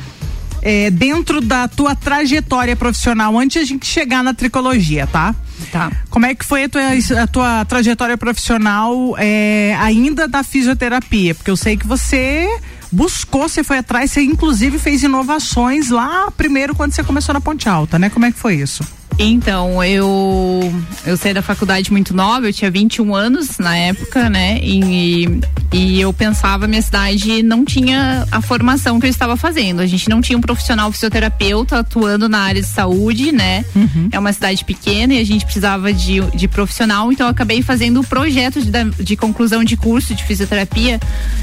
É, 0.61 0.89
dentro 0.89 1.39
da 1.39 1.69
tua 1.69 1.95
trajetória 1.95 2.75
profissional, 2.75 3.37
antes 3.39 3.53
de 3.53 3.59
a 3.59 3.65
gente 3.65 3.85
chegar 3.85 4.21
na 4.21 4.33
tricologia, 4.33 5.07
tá? 5.07 5.33
Tá. 5.71 5.91
Como 6.09 6.25
é 6.25 6.35
que 6.35 6.43
foi 6.43 6.65
a 6.65 6.69
tua, 6.69 6.81
a 7.23 7.27
tua 7.27 7.65
trajetória 7.65 8.17
profissional 8.17 9.15
é, 9.17 9.75
ainda 9.79 10.27
da 10.27 10.43
fisioterapia? 10.43 11.33
Porque 11.33 11.49
eu 11.49 11.55
sei 11.55 11.77
que 11.77 11.87
você 11.87 12.47
buscou, 12.91 13.47
você 13.47 13.63
foi 13.63 13.77
atrás, 13.77 14.11
você 14.11 14.21
inclusive 14.21 14.79
fez 14.79 15.03
inovações 15.03 15.89
lá 15.89 16.31
primeiro 16.31 16.75
quando 16.75 16.93
você 16.93 17.03
começou 17.03 17.33
na 17.33 17.41
Ponte 17.41 17.69
Alta, 17.69 17.99
né? 17.99 18.09
Como 18.09 18.25
é 18.25 18.31
que 18.31 18.39
foi 18.39 18.55
isso? 18.55 18.83
Então, 19.21 19.83
eu 19.83 20.73
eu 21.05 21.17
saí 21.17 21.33
da 21.33 21.41
faculdade 21.41 21.91
muito 21.91 22.15
nova, 22.15 22.47
eu 22.47 22.53
tinha 22.53 22.71
21 22.71 23.13
anos 23.13 23.57
na 23.57 23.75
época, 23.75 24.29
né? 24.29 24.59
E, 24.63 25.41
e 25.73 25.99
eu 25.99 26.13
pensava 26.13 26.67
minha 26.67 26.81
cidade 26.81 27.43
não 27.43 27.65
tinha 27.65 28.25
a 28.31 28.41
formação 28.41 28.97
que 28.97 29.05
eu 29.05 29.09
estava 29.09 29.35
fazendo. 29.35 29.81
A 29.81 29.85
gente 29.85 30.09
não 30.09 30.21
tinha 30.21 30.37
um 30.37 30.41
profissional 30.41 30.89
fisioterapeuta 30.91 31.79
atuando 31.79 32.29
na 32.29 32.39
área 32.39 32.61
de 32.61 32.67
saúde, 32.67 33.31
né? 33.33 33.65
Uhum. 33.75 34.07
É 34.11 34.17
uma 34.17 34.31
cidade 34.31 34.63
pequena 34.63 35.13
e 35.13 35.19
a 35.19 35.25
gente 35.25 35.43
precisava 35.43 35.91
de, 35.91 36.21
de 36.35 36.47
profissional, 36.47 37.11
então 37.11 37.27
eu 37.27 37.31
acabei 37.31 37.61
fazendo 37.61 37.99
o 37.99 38.03
projeto 38.03 38.61
de, 38.61 39.03
de 39.03 39.17
conclusão 39.17 39.63
de 39.65 39.75
curso 39.75 40.15
de 40.15 40.23
fisioterapia 40.23 40.99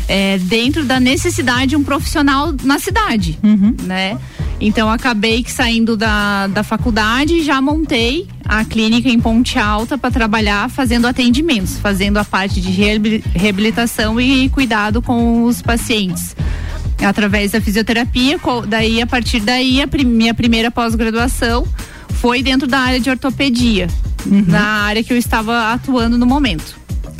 é, 0.08 0.38
dentro 0.38 0.84
da 0.84 0.98
necessidade 0.98 1.66
de 1.68 1.76
um 1.76 1.84
profissional 1.84 2.54
na 2.62 2.78
cidade, 2.78 3.38
uhum. 3.42 3.74
né? 3.82 4.16
Então 4.60 4.90
acabei 4.90 5.42
que 5.42 5.52
saindo 5.52 5.96
da, 5.96 6.46
da 6.46 6.62
faculdade 6.62 7.42
já 7.42 7.60
montei 7.66 8.28
a 8.44 8.64
clínica 8.64 9.08
em 9.08 9.18
Ponte 9.18 9.58
Alta 9.58 9.98
para 9.98 10.08
trabalhar 10.12 10.70
fazendo 10.70 11.08
atendimentos, 11.08 11.78
fazendo 11.78 12.16
a 12.16 12.24
parte 12.24 12.60
de 12.60 12.70
reabilitação 13.34 14.20
e 14.20 14.48
cuidado 14.48 15.02
com 15.02 15.42
os 15.42 15.60
pacientes 15.60 16.36
através 17.04 17.50
da 17.50 17.60
fisioterapia. 17.60 18.38
Daí 18.68 19.02
a 19.02 19.06
partir 19.06 19.40
daí 19.40 19.82
a 19.82 19.88
minha 20.04 20.32
primeira 20.32 20.70
pós-graduação 20.70 21.66
foi 22.08 22.40
dentro 22.40 22.68
da 22.68 22.78
área 22.78 23.00
de 23.00 23.10
ortopedia, 23.10 23.88
uhum. 24.24 24.44
na 24.46 24.62
área 24.84 25.02
que 25.02 25.12
eu 25.12 25.18
estava 25.18 25.72
atuando 25.72 26.16
no 26.16 26.24
momento. 26.24 26.76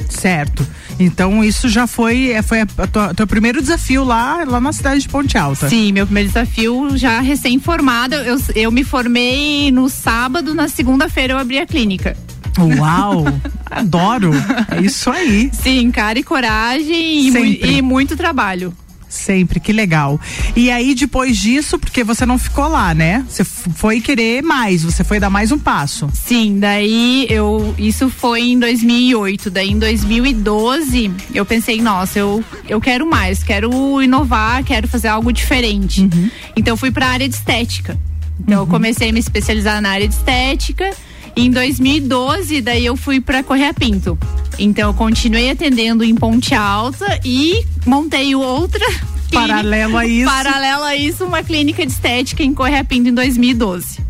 Certo. 0.09 0.65
Então 0.99 1.45
isso 1.45 1.69
já 1.69 1.87
foi, 1.87 2.31
é, 2.31 2.43
foi 2.43 2.61
a 2.61 2.67
tua, 2.67 3.15
teu 3.15 3.27
primeiro 3.27 3.61
desafio 3.61 4.05
lá, 4.05 4.45
lá 4.45 4.61
na 4.61 4.73
cidade 4.73 5.03
de 5.03 5.09
Ponte 5.09 5.37
Alta. 5.37 5.69
Sim, 5.69 5.93
meu 5.93 6.07
primeiro 6.07 6.29
desafio 6.29 6.97
já 6.97 7.21
recém-formada. 7.21 8.17
Eu, 8.17 8.39
eu 8.55 8.73
me 8.73 8.83
formei 8.83 9.71
no 9.71 9.89
sábado, 9.89 10.55
na 10.55 10.69
segunda-feira 10.69 11.35
eu 11.35 11.39
abri 11.39 11.59
a 11.59 11.67
clínica. 11.67 12.17
Uau! 12.59 13.25
Adoro! 13.71 14.31
É 14.71 14.81
isso 14.81 15.11
aí. 15.11 15.51
Sim, 15.53 15.91
cara 15.91 16.19
e 16.19 16.23
coragem 16.23 17.29
e, 17.29 17.31
mu 17.31 17.45
e 17.45 17.83
muito 17.83 18.17
trabalho. 18.17 18.73
Sempre, 19.17 19.59
que 19.59 19.73
legal. 19.73 20.21
E 20.55 20.71
aí, 20.71 20.95
depois 20.95 21.37
disso, 21.37 21.79
porque 21.79 22.05
você 22.05 22.25
não 22.25 22.39
ficou 22.39 22.69
lá, 22.69 22.95
né? 22.95 23.25
Você 23.29 23.45
foi 23.45 24.01
querer 24.01 24.43
mais, 24.43 24.83
você 24.83 25.03
foi 25.03 25.19
dar 25.19 25.31
mais 25.31 25.51
um 25.51 25.59
passo. 25.59 26.09
Sim, 26.13 26.59
daí 26.59 27.27
eu. 27.29 27.75
Isso 27.79 28.09
foi 28.09 28.43
em 28.43 28.59
2008. 28.59 29.51
Daí 29.51 29.71
em 29.71 29.79
2012, 29.79 31.11
eu 31.35 31.45
pensei, 31.45 31.81
nossa, 31.81 32.19
eu, 32.19 32.45
eu 32.69 32.81
quero 32.81 33.09
mais, 33.09 33.43
quero 33.43 34.03
inovar, 34.03 34.63
quero 34.65 34.87
fazer 34.87 35.09
algo 35.09 35.33
diferente. 35.33 36.03
Uhum. 36.03 36.31
Então, 36.57 36.75
eu 36.75 36.77
fui 36.77 36.91
para 36.91 37.07
a 37.07 37.11
área 37.11 37.29
de 37.29 37.35
estética. 37.35 37.99
Então, 38.41 38.59
uhum. 38.59 38.65
eu 38.65 38.67
comecei 38.67 39.11
a 39.11 39.13
me 39.13 39.21
especializar 39.21 39.81
na 39.81 39.91
área 39.91 40.07
de 40.07 40.15
estética. 40.15 40.91
Em 41.37 41.51
2012, 41.51 42.63
daí 42.63 42.87
eu 42.87 42.97
fui 42.97 43.21
para 43.21 43.43
Correia 43.43 43.75
Pinto. 43.75 44.19
Então 44.59 44.89
eu 44.89 44.95
continuei 44.95 45.51
atendendo 45.51 46.03
em 46.03 46.15
Ponte 46.15 46.55
Alta 46.55 47.21
e 47.23 47.63
montei 47.85 48.35
outra 48.35 48.85
Paralelo 49.31 49.99
a 49.99 50.07
isso. 50.07 50.31
Paralelo 50.31 50.85
a 50.85 50.97
isso, 50.97 51.25
uma 51.25 51.43
clínica 51.43 51.85
de 51.85 51.93
estética 51.93 52.43
em 52.43 52.55
Correia 52.55 52.83
Pinto 52.83 53.11
em 53.11 53.15
2012. 53.15 54.07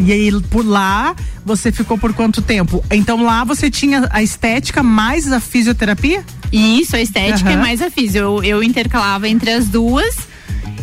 E 0.00 0.12
aí, 0.12 0.40
por 0.50 0.64
lá, 0.64 1.14
você 1.44 1.70
ficou 1.70 1.98
por 1.98 2.12
quanto 2.12 2.42
tempo? 2.42 2.84
Então 2.90 3.22
lá 3.22 3.44
você 3.44 3.70
tinha 3.70 4.08
a 4.10 4.22
estética 4.22 4.82
mais 4.82 5.30
a 5.32 5.40
fisioterapia? 5.40 6.24
Isso, 6.52 6.96
a 6.96 7.00
estética 7.00 7.50
uhum. 7.50 7.56
e 7.56 7.58
mais 7.58 7.82
a 7.82 7.90
fisio. 7.90 8.20
Eu, 8.20 8.44
eu 8.44 8.62
intercalava 8.62 9.28
entre 9.28 9.50
as 9.50 9.66
duas 9.68 10.16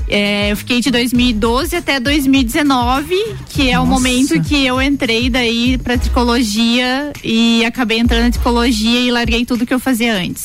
é, 0.09 0.51
eu 0.51 0.57
fiquei 0.57 0.81
de 0.81 0.89
2012 0.89 1.75
até 1.75 1.99
2019, 1.99 3.15
que 3.47 3.69
é 3.69 3.75
Nossa. 3.75 3.81
o 3.81 3.85
momento 3.85 4.41
que 4.41 4.65
eu 4.65 4.81
entrei 4.81 5.29
daí 5.29 5.77
pra 5.77 5.97
tricologia 5.97 7.13
e 7.23 7.63
acabei 7.63 7.99
entrando 7.99 8.23
na 8.23 8.31
tricologia 8.31 8.99
e 8.99 9.11
larguei 9.11 9.45
tudo 9.45 9.67
que 9.67 9.73
eu 9.73 9.79
fazia 9.79 10.15
antes. 10.15 10.43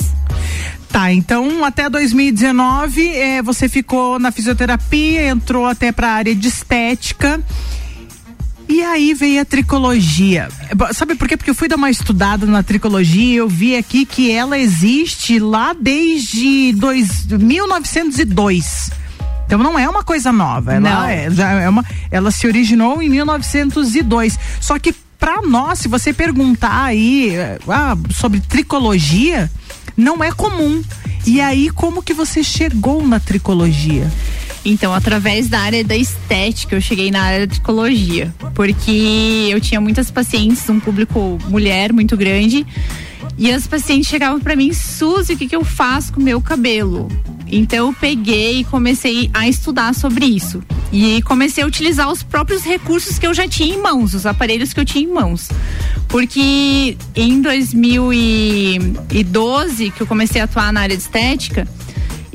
Tá, 0.90 1.12
então 1.12 1.64
até 1.64 1.88
2019 1.88 3.08
é, 3.08 3.42
você 3.42 3.68
ficou 3.68 4.18
na 4.18 4.30
fisioterapia, 4.30 5.26
entrou 5.26 5.66
até 5.66 5.90
para 5.90 6.08
a 6.08 6.12
área 6.12 6.34
de 6.34 6.46
estética. 6.46 7.42
E 8.68 8.82
aí 8.82 9.12
veio 9.12 9.40
a 9.40 9.44
tricologia. 9.44 10.48
Sabe 10.92 11.14
por 11.14 11.26
quê? 11.28 11.36
Porque 11.36 11.50
eu 11.50 11.54
fui 11.54 11.68
dar 11.68 11.76
uma 11.76 11.90
estudada 11.90 12.46
na 12.46 12.62
tricologia 12.62 13.34
e 13.34 13.36
eu 13.36 13.48
vi 13.48 13.76
aqui 13.76 14.06
que 14.06 14.30
ela 14.30 14.58
existe 14.58 15.38
lá 15.38 15.74
desde 15.74 16.72
dois, 16.72 17.26
1902. 17.26 18.90
Então 19.54 19.62
não 19.62 19.78
é 19.78 19.88
uma 19.88 20.02
coisa 20.02 20.32
nova. 20.32 20.74
Ela, 20.74 21.12
é, 21.12 21.30
já 21.30 21.52
é 21.52 21.68
uma, 21.68 21.84
ela 22.10 22.32
se 22.32 22.44
originou 22.44 23.00
em 23.00 23.08
1902. 23.08 24.36
Só 24.60 24.80
que 24.80 24.92
para 24.92 25.42
nós, 25.42 25.78
se 25.78 25.86
você 25.86 26.12
perguntar 26.12 26.86
aí 26.86 27.34
ah, 27.68 27.96
sobre 28.10 28.40
tricologia, 28.40 29.48
não 29.96 30.24
é 30.24 30.32
comum. 30.32 30.82
E 31.24 31.40
aí, 31.40 31.70
como 31.70 32.02
que 32.02 32.12
você 32.12 32.42
chegou 32.42 33.06
na 33.06 33.20
tricologia? 33.20 34.10
Então, 34.64 34.92
através 34.92 35.48
da 35.48 35.60
área 35.60 35.84
da 35.84 35.96
estética, 35.96 36.74
eu 36.74 36.80
cheguei 36.80 37.12
na 37.12 37.22
área 37.22 37.46
da 37.46 37.52
tricologia. 37.52 38.34
Porque 38.54 39.48
eu 39.50 39.60
tinha 39.60 39.80
muitas 39.80 40.10
pacientes, 40.10 40.68
um 40.68 40.80
público 40.80 41.38
mulher 41.46 41.92
muito 41.92 42.16
grande. 42.16 42.66
E 43.38 43.52
as 43.52 43.68
pacientes 43.68 44.08
chegavam 44.08 44.40
para 44.40 44.56
mim, 44.56 44.72
Suzy, 44.72 45.34
o 45.34 45.36
que, 45.36 45.46
que 45.46 45.56
eu 45.56 45.64
faço 45.64 46.12
com 46.12 46.20
o 46.20 46.22
meu 46.24 46.40
cabelo? 46.40 47.08
Então 47.56 47.86
eu 47.86 47.94
peguei 47.94 48.60
e 48.60 48.64
comecei 48.64 49.30
a 49.32 49.48
estudar 49.48 49.94
sobre 49.94 50.26
isso. 50.26 50.60
E 50.92 51.22
comecei 51.22 51.62
a 51.62 51.66
utilizar 51.66 52.10
os 52.10 52.20
próprios 52.22 52.64
recursos 52.64 53.18
que 53.18 53.26
eu 53.26 53.32
já 53.32 53.46
tinha 53.46 53.74
em 53.74 53.80
mãos, 53.80 54.12
os 54.12 54.26
aparelhos 54.26 54.72
que 54.72 54.80
eu 54.80 54.84
tinha 54.84 55.04
em 55.04 55.12
mãos. 55.12 55.48
Porque 56.08 56.96
em 57.14 57.40
2012, 57.40 59.90
que 59.90 60.00
eu 60.00 60.06
comecei 60.06 60.40
a 60.40 60.44
atuar 60.44 60.72
na 60.72 60.80
área 60.80 60.96
de 60.96 61.02
estética, 61.02 61.68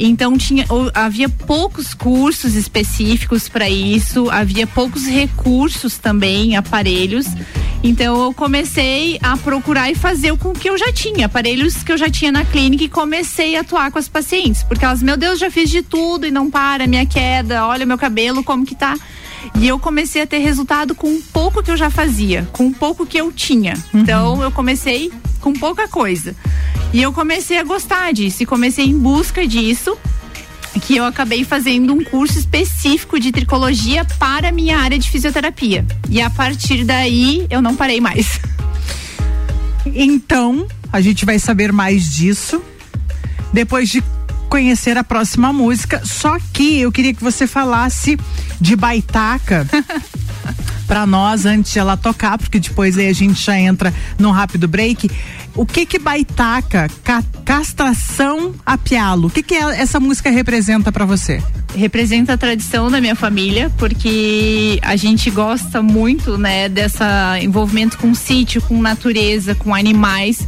então 0.07 0.38
tinha, 0.38 0.65
havia 0.93 1.27
poucos 1.27 1.93
cursos 1.93 2.55
específicos 2.55 3.49
para 3.49 3.69
isso, 3.69 4.29
havia 4.29 4.65
poucos 4.65 5.05
recursos 5.05 5.97
também, 5.97 6.55
aparelhos. 6.55 7.25
Então 7.83 8.23
eu 8.23 8.33
comecei 8.33 9.19
a 9.21 9.35
procurar 9.38 9.89
e 9.89 9.95
fazer 9.95 10.35
com 10.38 10.49
o 10.49 10.53
que 10.53 10.69
eu 10.69 10.77
já 10.77 10.91
tinha, 10.91 11.25
aparelhos 11.25 11.83
que 11.83 11.91
eu 11.91 11.97
já 11.97 12.09
tinha 12.09 12.31
na 12.31 12.45
clínica 12.45 12.83
e 12.83 12.89
comecei 12.89 13.55
a 13.55 13.62
atuar 13.62 13.91
com 13.91 13.99
as 13.99 14.07
pacientes, 14.07 14.63
porque 14.63 14.85
elas, 14.85 15.01
meu 15.01 15.17
Deus, 15.17 15.39
já 15.39 15.49
fiz 15.49 15.69
de 15.69 15.81
tudo 15.81 16.25
e 16.25 16.31
não 16.31 16.49
para, 16.49 16.88
minha 16.88 17.05
queda, 17.05 17.65
olha 17.65 17.85
meu 17.85 17.97
cabelo 17.97 18.43
como 18.43 18.65
que 18.65 18.75
tá. 18.75 18.95
E 19.55 19.67
eu 19.67 19.79
comecei 19.79 20.21
a 20.21 20.27
ter 20.27 20.39
resultado 20.39 20.93
com 20.93 21.07
um 21.07 21.21
pouco 21.21 21.63
que 21.63 21.71
eu 21.71 21.77
já 21.77 21.89
fazia, 21.89 22.47
com 22.51 22.65
um 22.65 22.73
pouco 22.73 23.05
que 23.05 23.17
eu 23.17 23.31
tinha. 23.31 23.73
Uhum. 23.93 24.01
Então 24.01 24.43
eu 24.43 24.51
comecei 24.51 25.12
com 25.39 25.53
pouca 25.53 25.88
coisa. 25.88 26.35
E 26.91 27.02
eu 27.02 27.13
comecei 27.13 27.58
a 27.58 27.63
gostar 27.63 28.12
disso 28.13 28.43
e 28.43 28.45
comecei 28.45 28.86
em 28.86 28.97
busca 28.97 29.45
disso 29.47 29.97
que 30.80 30.95
eu 30.95 31.04
acabei 31.04 31.43
fazendo 31.43 31.93
um 31.93 32.04
curso 32.04 32.39
específico 32.39 33.19
de 33.19 33.32
tricologia 33.32 34.06
para 34.17 34.49
a 34.49 34.52
minha 34.52 34.78
área 34.78 34.97
de 34.97 35.10
fisioterapia. 35.10 35.86
E 36.10 36.21
a 36.21 36.30
partir 36.30 36.84
daí 36.84 37.45
eu 37.49 37.62
não 37.62 37.75
parei 37.75 37.99
mais. 37.99 38.39
Então, 39.91 40.67
a 40.91 41.02
gente 41.02 41.25
vai 41.25 41.39
saber 41.39 41.71
mais 41.71 42.13
disso 42.13 42.62
depois 43.52 43.89
de 43.89 44.04
conhecer 44.49 44.97
a 44.97 45.04
próxima 45.04 45.52
música. 45.54 46.06
Só 46.06 46.38
que 46.54 46.80
eu 46.80 46.91
queria 46.91 47.13
que 47.13 47.23
você 47.23 47.47
falasse 47.47 48.17
de 48.60 48.75
Baitaca. 48.75 49.67
para 50.89 51.06
nós 51.06 51.45
antes 51.45 51.71
de 51.71 51.78
ela 51.78 51.95
tocar, 51.95 52.39
porque 52.39 52.60
depois 52.60 52.97
aí 52.97 53.08
a 53.08 53.13
gente 53.13 53.39
já 53.39 53.58
entra 53.60 53.93
num 54.17 54.32
rápido 54.32 54.67
break. 54.67 55.08
O 55.56 55.63
que 55.63 55.86
que 55.86 55.99
Baitaca, 55.99 56.89
ca, 57.04 57.23
castração 57.45 58.56
a 58.65 58.75
pialo, 58.75 59.28
o 59.28 59.30
que 59.30 59.43
que 59.43 59.54
essa 59.54 59.99
música 59.99 60.32
representa 60.32 60.91
para 60.91 61.06
você? 61.06 61.43
Representa 61.75 62.34
a 62.34 62.38
tradição 62.38 62.89
da 62.89 62.99
minha 62.99 63.13
família, 63.13 63.71
porque 63.78 64.80
a 64.82 64.95
gente 64.95 65.30
gosta 65.30 65.84
muito, 65.84 66.39
né, 66.39 66.67
dessa 66.67 67.38
envolvimento 67.39 67.95
com 67.99 68.15
sítio, 68.15 68.60
com 68.60 68.82
natureza, 68.82 69.54
com 69.54 69.75
animais. 69.75 70.47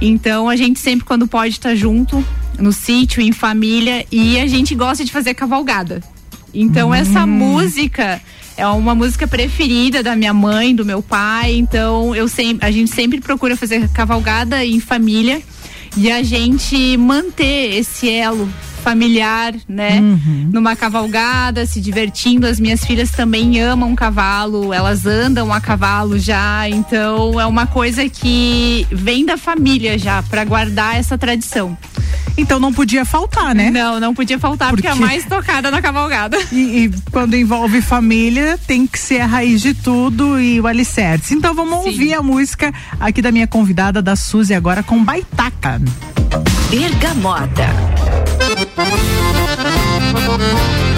Então 0.00 0.48
a 0.48 0.56
gente 0.56 0.80
sempre 0.80 1.04
quando 1.04 1.28
pode 1.28 1.56
estar 1.56 1.68
tá 1.68 1.74
junto 1.74 2.24
no 2.58 2.72
sítio, 2.72 3.20
em 3.20 3.30
família, 3.30 4.06
e 4.10 4.40
a 4.40 4.46
gente 4.46 4.74
gosta 4.74 5.04
de 5.04 5.12
fazer 5.12 5.34
cavalgada. 5.34 6.02
Então 6.54 6.90
hum. 6.90 6.94
essa 6.94 7.26
música 7.26 8.22
é 8.56 8.66
uma 8.66 8.94
música 8.94 9.26
preferida 9.26 10.02
da 10.02 10.14
minha 10.14 10.34
mãe, 10.34 10.74
do 10.74 10.84
meu 10.84 11.02
pai. 11.02 11.54
Então 11.54 12.14
eu 12.14 12.28
sempre, 12.28 12.66
a 12.66 12.70
gente 12.70 12.90
sempre 12.90 13.20
procura 13.20 13.56
fazer 13.56 13.88
cavalgada 13.90 14.64
em 14.64 14.80
família 14.80 15.42
e 15.96 16.10
a 16.10 16.22
gente 16.22 16.96
manter 16.96 17.76
esse 17.76 18.08
elo 18.08 18.48
familiar, 18.82 19.54
né? 19.68 20.00
Uhum. 20.00 20.50
Numa 20.52 20.74
cavalgada, 20.74 21.64
se 21.64 21.80
divertindo. 21.80 22.46
As 22.46 22.58
minhas 22.58 22.84
filhas 22.84 23.10
também 23.10 23.60
amam 23.60 23.94
cavalo, 23.94 24.72
elas 24.72 25.06
andam 25.06 25.52
a 25.52 25.60
cavalo 25.60 26.18
já, 26.18 26.68
então 26.68 27.40
é 27.40 27.46
uma 27.46 27.66
coisa 27.66 28.08
que 28.08 28.86
vem 28.90 29.24
da 29.24 29.36
família 29.36 29.96
já 29.98 30.22
para 30.22 30.44
guardar 30.44 30.96
essa 30.96 31.16
tradição. 31.16 31.76
Então 32.36 32.58
não 32.58 32.72
podia 32.72 33.04
faltar, 33.04 33.54
né? 33.54 33.70
Não, 33.70 34.00
não 34.00 34.14
podia 34.14 34.38
faltar 34.38 34.70
porque, 34.70 34.88
porque 34.88 35.00
é 35.00 35.04
a 35.04 35.06
mais 35.06 35.24
tocada 35.24 35.70
na 35.70 35.80
cavalgada. 35.80 36.38
E, 36.52 36.84
e, 36.84 36.90
quando 37.10 37.34
envolve 37.34 37.80
família, 37.80 38.58
tem 38.66 38.86
que 38.86 38.98
ser 38.98 39.20
a 39.20 39.26
raiz 39.26 39.62
de 39.62 39.72
tudo 39.72 40.38
e 40.38 40.60
o 40.60 40.66
alicerce. 40.66 41.34
Então 41.34 41.54
vamos 41.54 41.82
Sim. 41.82 41.90
ouvir 41.90 42.14
a 42.14 42.22
música 42.22 42.72
aqui 43.00 43.22
da 43.22 43.32
minha 43.32 43.46
convidada, 43.46 44.02
da 44.02 44.16
Suzy, 44.16 44.52
agora 44.52 44.82
com 44.82 45.02
Baitaca. 45.02 45.80
Bergamota. 46.68 47.68
Thank 48.54 50.40
you. 50.86 50.91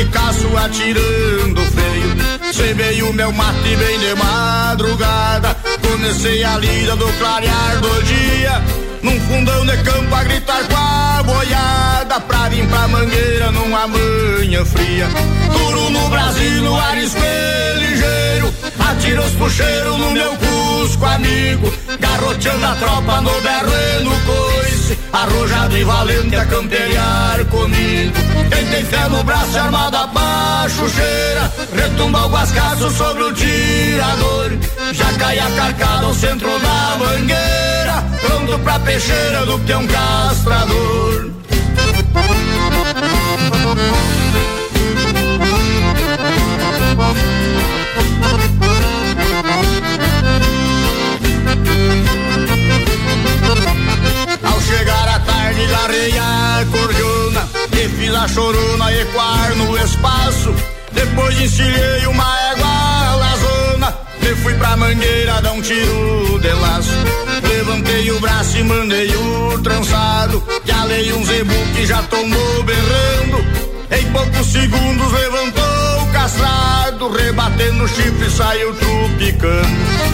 Picasso 0.00 0.56
atirando 0.56 1.60
freio. 1.60 2.54
Cevei 2.54 3.02
o 3.02 3.12
meu 3.12 3.30
mate 3.32 3.76
bem 3.76 3.98
de 3.98 4.14
madrugada. 4.14 5.54
Comecei 5.86 6.42
a 6.42 6.56
lida 6.56 6.96
do 6.96 7.06
clarear 7.18 7.80
do 7.82 8.02
dia. 8.04 8.62
Num 9.02 9.20
fundão 9.20 9.66
de 9.66 9.76
campo 9.82 10.14
a 10.14 10.24
gritar 10.24 10.66
com 10.68 10.74
a 10.74 11.22
boiada. 11.22 12.18
Pra 12.18 12.48
vir 12.48 12.66
pra 12.68 12.88
mangueira 12.88 13.50
numa 13.52 13.86
manhã 13.86 14.64
fria. 14.64 15.06
Duro 15.52 15.90
no 15.90 16.08
Brasil, 16.08 16.62
no 16.62 16.80
arisco 16.80 17.20
ligeiro, 17.76 18.54
atira 18.78 19.20
os 19.20 19.32
puxeiros 19.32 19.98
no 19.98 20.12
meu 20.12 20.34
cusco 20.80 21.04
amigo, 21.04 21.72
garroteando 21.98 22.64
a 22.64 22.74
tropa 22.76 23.20
no 23.20 23.40
berro 23.42 23.70
e 23.70 24.02
no 24.02 24.10
coice, 24.20 24.98
arrojado 25.12 25.76
e 25.76 25.84
valente 25.84 26.36
a 26.36 26.46
camperiar 26.46 27.44
comigo. 27.46 28.14
Quem 28.50 28.66
tem 28.66 28.84
fé 28.84 29.08
no 29.08 29.22
braço 29.22 29.58
armado 29.58 29.96
abaixo 29.96 30.88
cheira, 30.88 31.52
retumba 31.74 32.26
o 32.26 32.30
guascaço 32.30 32.90
sobre 32.92 33.24
o 33.24 33.34
tirador, 33.34 34.52
já 34.92 35.12
cai 35.18 35.38
a 35.38 35.50
carcada 35.50 36.06
ao 36.06 36.14
centro 36.14 36.58
da 36.60 36.96
mangueira, 36.98 38.04
pronto 38.22 38.58
pra 38.60 38.78
peixeira 38.78 39.44
do 39.44 39.58
que 39.58 39.72
é 39.72 39.76
um 39.76 39.86
castrador. 39.86 41.30
Chegar 54.70 55.08
a 55.08 55.18
tarde, 55.20 55.66
garrei 55.66 56.18
a 56.18 56.64
cordiona, 56.70 57.48
e 57.72 57.88
fiz 57.88 58.14
a 58.14 58.28
chorona 58.28 58.92
ecoar 58.92 59.56
no 59.56 59.76
espaço. 59.78 60.54
Depois 60.92 61.40
encilhei 61.40 62.06
uma 62.06 62.40
égua 62.50 63.16
lazona, 63.16 63.94
e 64.22 64.34
fui 64.36 64.54
pra 64.54 64.76
mangueira 64.76 65.40
dar 65.42 65.52
um 65.52 65.62
tiro 65.62 66.38
de 66.40 66.52
laço. 66.52 66.98
Levantei 67.42 68.10
o 68.10 68.20
braço 68.20 68.56
e 68.58 68.62
mandei 68.64 69.14
o 69.14 69.60
trançado. 69.62 70.42
Alei 70.80 71.12
um 71.12 71.24
zebu 71.26 71.54
que 71.74 71.84
já 71.86 72.02
tomou 72.04 72.62
berrando. 72.62 73.38
Em 73.90 74.12
poucos 74.12 74.46
segundos 74.46 75.12
levantou 75.12 75.69
castrado. 76.20 77.08
Rebatendo 77.08 77.84
o 77.84 77.88
chifre 77.88 78.30
saiu 78.30 78.74
trupicando. 78.74 79.68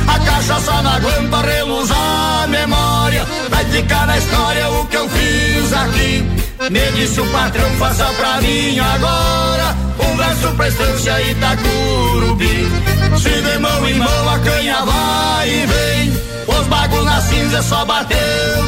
A 0.06 0.18
cachaça 0.20 0.82
na 0.82 0.98
guampa 0.98 1.42
reluz 1.42 1.90
a 1.90 2.46
memória. 2.48 3.26
Vai 3.50 3.64
ficar 3.64 4.06
na 4.06 4.16
história 4.18 4.68
o 4.70 4.86
que 4.86 4.96
eu 4.96 5.08
fiz 5.08 5.72
aqui. 5.72 6.24
Me 6.70 6.92
disse 6.92 7.20
o 7.20 7.26
patrão, 7.26 7.70
faça 7.78 8.04
pra 8.16 8.40
mim 8.40 8.78
agora. 8.78 9.76
Um 9.98 10.16
verso 10.16 10.48
pra 10.56 10.68
estância 10.68 11.22
Itacurubi. 11.22 12.70
Se 13.18 13.42
de 13.42 13.58
mão 13.58 13.88
em 13.88 13.94
mão 13.94 14.28
a 14.28 14.38
canha 14.38 14.84
vai 14.84 15.48
e 15.48 15.66
vem. 15.66 16.26
Os 16.46 16.66
bagos 16.68 17.04
na 17.04 17.20
cinza 17.20 17.62
só 17.62 17.84
bateu 17.84 18.18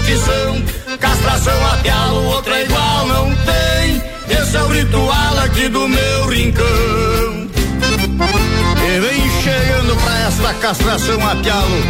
tição. 0.04 0.96
Castração 0.98 1.66
a 1.72 1.76
pialo, 1.78 2.24
outra 2.26 2.60
igual 2.60 3.06
não 3.06 3.34
tem. 3.36 4.02
Esse 4.30 4.56
é 4.56 4.62
o 4.62 4.68
ritual 4.68 5.38
aqui 5.44 5.68
do 5.68 5.88
meu 5.88 6.28
rincão. 6.28 6.67
Desta 10.38 10.54
castração 10.54 11.26
a 11.26 11.34
pialo. 11.34 11.82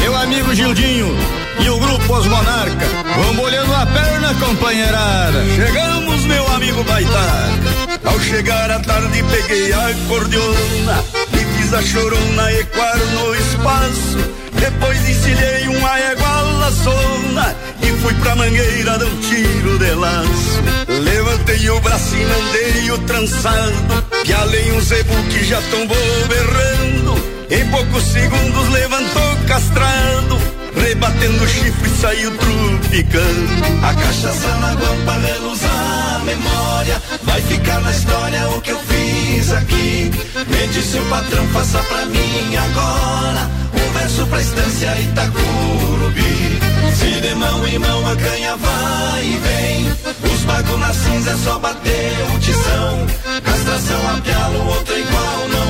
Meu 0.00 0.16
amigo 0.16 0.52
Gildinho 0.52 1.16
e 1.60 1.70
o 1.70 1.78
grupo 1.78 2.16
Os 2.16 2.26
Monarca 2.26 2.86
vão 3.14 3.34
molhando 3.34 3.72
a 3.72 3.86
perna, 3.86 4.34
companheirada. 4.34 5.44
Chegamos, 5.54 6.24
meu 6.24 6.44
amigo 6.54 6.82
Baitaca. 6.82 8.00
Ao 8.04 8.18
chegar 8.18 8.68
à 8.72 8.80
tarde 8.80 9.22
peguei 9.22 9.72
a 9.72 9.86
acordeona 9.86 11.04
e 11.34 11.56
fiz 11.56 11.72
a 11.72 11.82
chorona 11.82 12.52
ecoar 12.52 12.98
no 12.98 13.34
espaço. 13.36 14.18
Depois 14.54 15.08
encilhei 15.08 15.68
uma 15.68 16.00
igual 16.00 16.72
zona 16.72 17.54
e 17.80 17.86
fui 18.00 18.14
pra 18.14 18.34
mangueira 18.34 18.98
dar 18.98 19.06
um 19.06 19.20
tiro 19.20 19.78
de 19.78 19.90
laço. 19.92 20.62
Levantei 20.88 21.70
o 21.70 21.80
braço 21.80 22.16
e 22.16 22.24
mandei 22.24 22.90
o 22.90 22.98
trançado, 23.06 24.04
que 24.24 24.32
além 24.32 24.72
um 24.72 24.80
zebu 24.80 25.14
que 25.30 25.44
já 25.44 25.62
tombou 25.70 25.96
berrando. 26.28 27.33
Em 27.50 27.68
poucos 27.70 28.04
segundos 28.04 28.68
levantou 28.70 29.36
castrado, 29.46 30.38
rebatendo 30.74 31.44
o 31.44 31.48
chifre 31.48 31.90
e 31.90 31.96
saiu 31.96 32.36
trupicando. 32.36 33.64
A 33.82 33.94
cachaça 33.94 34.48
na 34.56 34.74
guampa 34.74 35.12
reluz 35.12 35.60
a 35.64 36.20
memória, 36.24 37.02
vai 37.22 37.40
ficar 37.42 37.80
na 37.80 37.90
história 37.90 38.48
o 38.48 38.60
que 38.60 38.70
eu 38.70 38.78
fiz 38.78 39.52
aqui. 39.52 40.10
Me 40.46 40.68
disse 40.68 40.98
o 40.98 41.04
patrão, 41.06 41.46
faça 41.48 41.78
pra 41.80 42.06
mim 42.06 42.56
agora 42.56 43.50
um 43.74 43.92
verso 43.98 44.26
pra 44.26 44.40
estância 44.40 45.00
Itacurubi. 45.00 46.58
Se 46.96 47.20
de 47.20 47.34
mão 47.34 47.66
em 47.66 47.78
mão 47.78 48.06
a 48.06 48.16
canha 48.16 48.56
vai 48.56 49.24
e 49.24 49.38
vem, 49.38 50.32
os 50.32 50.40
bagos 50.44 50.80
na 50.80 50.94
cinza 50.94 51.30
é 51.30 51.36
só 51.36 51.58
bater 51.58 52.14
o 52.34 52.38
tição. 52.38 53.06
Castração 53.42 54.08
a 54.08 54.20
pialo, 54.20 54.66
outra 54.68 54.98
igual 54.98 55.48
não. 55.50 55.63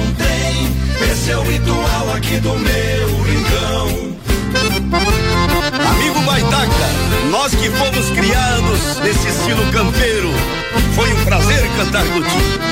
Esse 1.10 1.30
é 1.30 1.36
o 1.36 1.42
ritual 1.42 2.14
aqui 2.14 2.38
do 2.40 2.50
meu 2.50 3.22
rincão. 3.22 4.14
Amigo 5.90 6.20
Baitaca, 6.20 6.88
nós 7.30 7.54
que 7.54 7.70
fomos 7.70 8.10
criados 8.10 9.00
nesse 9.00 9.28
estilo 9.28 9.70
campeiro, 9.72 10.30
foi 10.94 11.12
um 11.12 11.24
prazer 11.24 11.68
cantar 11.76 12.04
contigo. 12.04 12.64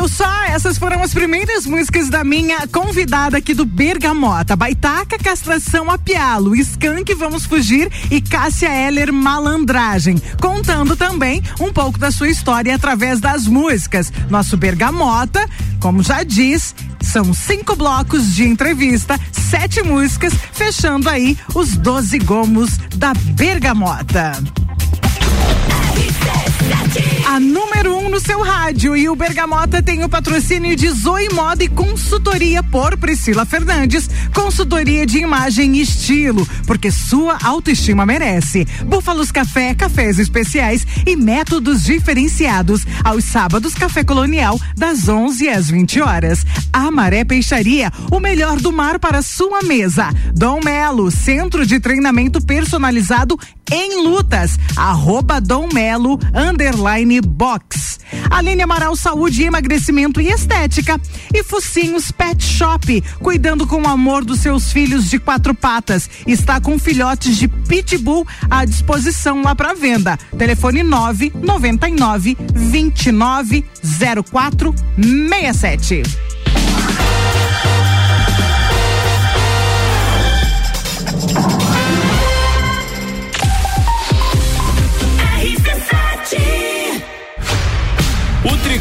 Viu 0.00 0.08
só? 0.08 0.44
Essas 0.44 0.78
foram 0.78 1.02
as 1.02 1.12
primeiras 1.12 1.66
músicas 1.66 2.08
da 2.08 2.24
minha 2.24 2.66
convidada 2.66 3.36
aqui 3.36 3.52
do 3.52 3.66
Bergamota. 3.66 4.56
Baitaca, 4.56 5.18
Castração, 5.18 5.90
Apialo, 5.90 6.56
Skank, 6.56 7.12
Vamos 7.12 7.44
Fugir 7.44 7.92
e 8.10 8.18
Cássia 8.18 8.70
Heller, 8.70 9.12
Malandragem. 9.12 10.16
Contando 10.40 10.96
também 10.96 11.42
um 11.60 11.70
pouco 11.70 11.98
da 11.98 12.10
sua 12.10 12.30
história 12.30 12.74
através 12.74 13.20
das 13.20 13.46
músicas. 13.46 14.10
Nosso 14.30 14.56
Bergamota, 14.56 15.46
como 15.80 16.02
já 16.02 16.22
diz, 16.22 16.74
são 17.02 17.34
cinco 17.34 17.76
blocos 17.76 18.34
de 18.34 18.44
entrevista, 18.44 19.20
sete 19.30 19.82
músicas, 19.82 20.32
fechando 20.54 21.10
aí 21.10 21.36
os 21.54 21.76
12 21.76 22.18
gomos 22.20 22.78
da 22.96 23.12
Bergamota. 23.12 24.32
A 27.26 27.38
número 27.38 27.96
um 27.96 28.08
no 28.08 28.18
seu 28.18 28.42
rádio 28.42 28.96
e 28.96 29.08
o 29.08 29.14
Bergamota 29.14 29.80
tem 29.82 30.02
o 30.02 30.08
patrocínio 30.08 30.74
de 30.74 30.88
Zoe 30.90 31.28
Moda 31.32 31.62
e 31.62 31.68
Consultoria 31.68 32.62
por 32.62 32.96
Priscila 32.96 33.46
Fernandes. 33.46 34.10
Consultoria 34.34 35.06
de 35.06 35.18
imagem 35.18 35.76
e 35.76 35.80
estilo, 35.80 36.46
porque 36.66 36.90
sua 36.90 37.38
autoestima 37.42 38.04
merece. 38.04 38.66
Búfalos 38.84 39.30
Café, 39.30 39.74
cafés 39.74 40.18
especiais 40.18 40.84
e 41.06 41.14
métodos 41.14 41.84
diferenciados. 41.84 42.84
Aos 43.04 43.24
sábados, 43.24 43.74
Café 43.74 44.02
Colonial, 44.02 44.58
das 44.76 45.08
11 45.08 45.48
às 45.48 45.70
20 45.70 46.00
horas. 46.00 46.44
Amaré 46.72 47.24
Peixaria, 47.24 47.92
o 48.10 48.18
melhor 48.18 48.58
do 48.58 48.72
mar 48.72 48.98
para 48.98 49.22
sua 49.22 49.62
mesa. 49.62 50.08
Dom 50.34 50.60
Melo, 50.64 51.10
centro 51.10 51.64
de 51.64 51.78
treinamento 51.78 52.40
personalizado 52.40 53.38
em 53.70 54.02
lutas. 54.02 54.58
Arroba 54.76 55.40
Dom 55.40 55.68
Melo, 55.72 55.89
underline 56.34 57.20
box. 57.20 58.00
Aline 58.30 58.62
Amaral 58.62 58.94
Saúde, 58.96 59.42
Emagrecimento 59.42 60.20
e 60.20 60.28
Estética. 60.28 61.00
E 61.32 61.42
Focinhos 61.42 62.10
Pet 62.10 62.42
Shop, 62.42 63.02
cuidando 63.20 63.66
com 63.66 63.82
o 63.82 63.88
amor 63.88 64.24
dos 64.24 64.40
seus 64.40 64.72
filhos 64.72 65.08
de 65.08 65.18
quatro 65.18 65.54
patas. 65.54 66.08
Está 66.26 66.60
com 66.60 66.78
filhotes 66.78 67.36
de 67.36 67.48
pitbull 67.48 68.26
à 68.50 68.64
disposição 68.64 69.42
lá 69.42 69.54
para 69.54 69.74
venda. 69.74 70.18
Telefone 70.36 70.82
999 70.82 72.36
29 72.54 73.64
04 74.30 74.74
67. 74.96 76.02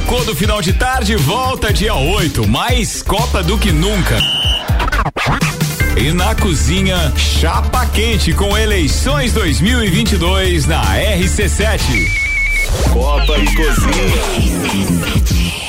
Tricô 0.09 0.25
do 0.25 0.35
final 0.35 0.59
de 0.59 0.73
tarde 0.73 1.15
volta 1.15 1.71
dia 1.71 1.93
8, 1.93 2.47
mais 2.47 3.03
Copa 3.03 3.43
do 3.43 3.59
que 3.59 3.71
nunca. 3.71 4.17
E 5.95 6.11
na 6.11 6.33
cozinha, 6.33 7.13
chapa 7.15 7.85
quente 7.85 8.33
com 8.33 8.57
eleições 8.57 9.33
2022 9.33 10.65
na 10.65 10.81
RC7. 10.95 11.79
Copa 12.91 13.37
e 13.37 13.45
cozinha. 13.53 15.68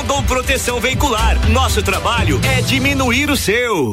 Rondon 0.00 0.22
Proteção 0.22 0.80
Veicular. 0.80 1.36
Nosso 1.50 1.82
trabalho 1.82 2.40
é 2.42 2.62
diminuir 2.62 3.30
o 3.30 3.36
seu. 3.36 3.92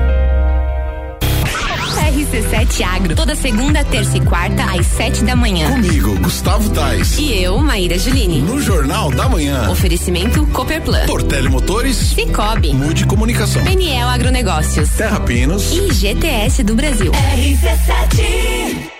RC7 2.21 2.83
Agro, 2.83 3.15
toda 3.15 3.35
segunda, 3.35 3.83
terça 3.83 4.15
e 4.15 4.21
quarta, 4.21 4.63
às 4.63 4.85
sete 4.85 5.23
da 5.23 5.35
manhã. 5.35 5.71
Comigo, 5.71 6.15
Gustavo 6.19 6.69
Tais. 6.69 7.17
E 7.17 7.41
eu, 7.41 7.57
Maíra 7.57 7.97
Juline. 7.97 8.41
No 8.41 8.61
Jornal 8.61 9.09
da 9.09 9.27
Manhã. 9.27 9.67
Oferecimento 9.71 10.45
Copperplan. 10.47 11.07
Portele 11.07 11.49
Motores. 11.49 11.95
Cicobi. 11.97 12.73
Mude 12.73 13.07
Comunicação. 13.07 13.63
Peniel 13.63 14.07
Agronegócios. 14.07 14.89
Terra 14.89 15.19
Pinos. 15.21 15.71
E 15.71 15.91
GTS 15.91 16.63
do 16.63 16.75
Brasil. 16.75 17.11
RC7 17.11 18.91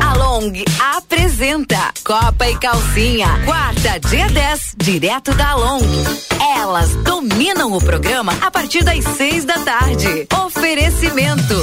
a 0.00 0.14
Long 0.14 0.52
apresenta 0.96 1.92
Copa 2.04 2.48
e 2.48 2.56
Calcinha, 2.56 3.26
quarta, 3.44 3.98
dia 4.08 4.28
10, 4.28 4.74
direto 4.76 5.34
da 5.34 5.54
Long. 5.54 5.80
Elas 6.56 6.94
dominam 6.96 7.72
o 7.72 7.80
programa 7.80 8.32
a 8.40 8.50
partir 8.50 8.84
das 8.84 9.04
seis 9.16 9.44
da 9.44 9.58
tarde. 9.58 10.26
Oferecimento. 10.44 11.54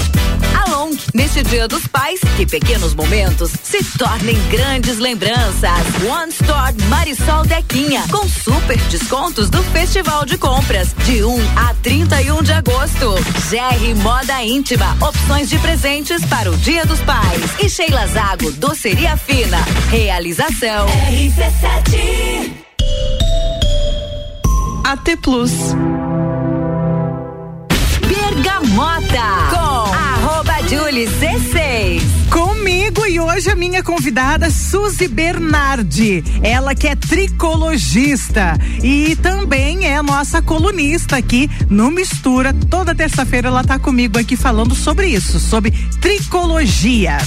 A 0.56 0.70
Long, 0.70 0.96
neste 1.14 1.44
dia 1.44 1.68
dos 1.68 1.86
pais, 1.88 2.20
que 2.38 2.46
pequenos 2.46 2.94
momentos 2.94 3.52
se 3.64 3.84
tornem 3.98 4.38
grandes 4.50 4.98
lembranças. 4.98 5.72
One 6.08 6.32
Store 6.32 6.74
Marisol 6.90 7.44
Dequinha, 7.46 8.04
com 8.10 8.28
super 8.28 8.78
descontos 8.90 9.50
do 9.50 9.62
Festival 9.66 10.26
de 10.26 10.38
Compras, 10.38 10.96
de 11.06 11.24
1 11.24 11.38
a 11.58 11.74
31 11.84 12.44
de 12.44 12.54
agosto. 12.54 13.16
GR 13.50 14.02
Moda 14.02 14.44
Íntima, 14.44 14.96
opções 15.02 15.50
de 15.50 15.58
presentes 15.60 16.24
para 16.26 16.50
o 16.52 16.58
Dia 16.58 16.86
dos 16.86 17.00
Pais. 17.02 17.44
E 17.60 17.70
Sheila 17.70 18.08
Zago, 18.08 18.52
Doceria 18.54 19.18
Fina. 19.18 19.58
Realização. 19.90 20.88
RC7. 20.88 22.66
AT 24.86 25.18
Plus. 25.22 25.52
Bergamota. 28.08 29.65
Julie 30.68 31.08
C6. 31.08 32.02
Comigo 32.32 33.06
e 33.06 33.20
hoje 33.20 33.52
a 33.52 33.56
minha 33.56 33.84
convidada 33.84 34.50
Suzy 34.50 35.08
Bernardi. 35.08 36.24
Ela 36.42 36.74
que 36.74 36.88
é 36.88 36.96
tricologista 36.96 38.58
e 38.84 39.16
também 39.18 39.88
é 39.88 40.02
nossa 40.02 40.42
colunista 40.42 41.18
aqui 41.18 41.50
no 41.70 41.92
Mistura. 41.92 42.52
Toda 42.52 42.96
terça-feira 42.96 43.50
ela 43.50 43.64
tá 43.64 43.78
comigo 43.78 44.18
aqui 44.18 44.36
falando 44.36 44.74
sobre 44.74 45.08
isso, 45.08 45.40
sobre 45.40 45.72
tricologia. 46.02 47.18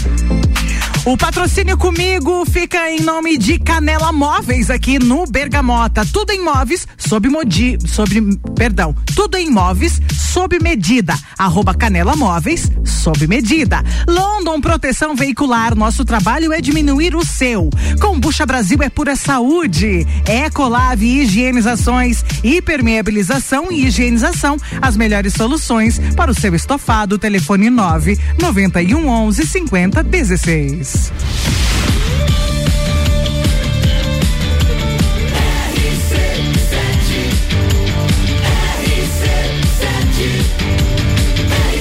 O 1.04 1.16
patrocínio 1.16 1.78
comigo 1.78 2.44
fica 2.44 2.90
em 2.90 3.00
nome 3.00 3.38
de 3.38 3.58
Canela 3.58 4.12
Móveis 4.12 4.68
aqui 4.68 4.98
no 4.98 5.26
Bergamota. 5.26 6.04
Tudo 6.04 6.32
em 6.32 6.42
móveis 6.42 6.86
sob 6.98 7.28
modi, 7.28 7.78
sobre, 7.86 8.20
perdão, 8.54 8.94
tudo 9.14 9.36
em 9.36 9.50
móveis 9.50 10.00
sob 10.12 10.58
medida. 10.58 11.14
Arroba 11.38 11.74
Canela 11.74 12.14
Móveis 12.14 12.70
sob 12.84 13.26
medida. 13.26 13.82
London 14.06 14.60
Proteção 14.60 15.14
Veicular, 15.14 15.74
nosso 15.74 16.04
trabalho 16.04 16.52
é 16.52 16.60
diminuir 16.60 17.14
o 17.14 17.24
seu. 17.24 17.70
Combucha 18.00 18.44
Brasil 18.44 18.78
é 18.82 18.90
pura 18.90 19.16
saúde. 19.16 20.06
Ecolave 20.26 21.20
Higienizações, 21.20 22.24
hipermeabilização 22.44 23.72
e 23.72 23.86
higienização, 23.86 24.56
as 24.82 24.96
melhores 24.96 25.32
soluções 25.32 25.98
para 26.14 26.30
o 26.30 26.34
seu 26.34 26.54
estofado. 26.54 27.18
Telefone 27.18 27.70
9 27.70 28.18
91 28.38 29.08
11 29.08 29.46
50 29.46 30.02
16. 30.02 30.87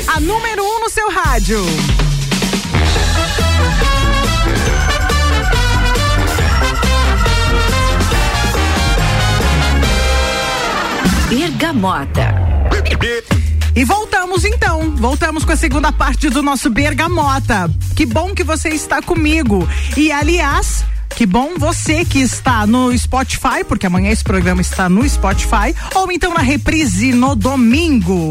A 0.08 0.20
número 0.20 0.64
1 0.64 0.68
um 0.68 0.80
no 0.82 0.90
seu 0.90 1.10
rádio. 1.10 1.64
Bergamota. 11.30 12.36
E 13.78 13.86
voltamos 13.86 14.44
então, 14.44 14.96
voltamos 14.96 15.46
com 15.46 15.52
a 15.52 15.56
segunda 15.56 15.92
parte 15.92 16.32
do 16.32 16.42
nosso 16.42 16.68
Bergamota. 16.68 17.70
Que 17.96 18.08
bom 18.08 18.34
que 18.34 18.44
você 18.44 18.70
está 18.70 19.04
comigo. 19.04 19.70
E 19.96 20.12
aliás, 20.12 20.84
Que 21.18 21.26
bom 21.26 21.56
você 21.58 22.06
que 22.06 22.20
está 22.20 22.68
no 22.68 22.96
Spotify, 22.96 23.64
porque 23.68 23.88
amanhã 23.88 24.12
esse 24.12 24.24
programa 24.24 24.62
está 24.62 24.88
no 24.88 25.10
Spotify, 25.10 25.74
ou 25.96 26.12
então 26.12 26.32
na 26.32 26.42
reprise 26.42 27.12
no 27.12 27.36
domingo. 27.36 28.30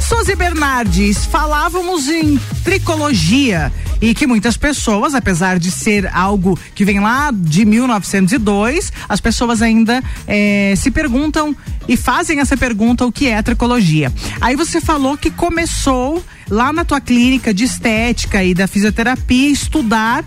Suzy 0.00 0.36
Bernardes, 0.36 1.26
falávamos 1.26 2.06
em 2.06 2.38
tricologia 2.62 3.72
e 4.00 4.14
que 4.14 4.24
muitas 4.24 4.56
pessoas, 4.56 5.16
apesar 5.16 5.58
de 5.58 5.72
ser 5.72 6.08
algo 6.14 6.56
que 6.76 6.84
vem 6.84 7.00
lá 7.00 7.32
de 7.34 7.64
1902, 7.64 8.92
as 9.08 9.20
pessoas 9.20 9.60
ainda 9.60 10.00
eh, 10.28 10.74
se 10.76 10.92
perguntam 10.92 11.56
e 11.88 11.96
fazem 11.96 12.38
essa 12.38 12.56
pergunta 12.56 13.04
o 13.04 13.10
que 13.10 13.26
é 13.26 13.36
a 13.36 13.42
tricologia. 13.42 14.12
Aí 14.40 14.54
você 14.54 14.80
falou 14.80 15.18
que 15.18 15.28
começou 15.28 16.24
lá 16.48 16.72
na 16.72 16.84
tua 16.84 17.00
clínica 17.00 17.52
de 17.52 17.64
estética 17.64 18.44
e 18.44 18.54
da 18.54 18.68
fisioterapia 18.68 19.50
estudar 19.50 20.24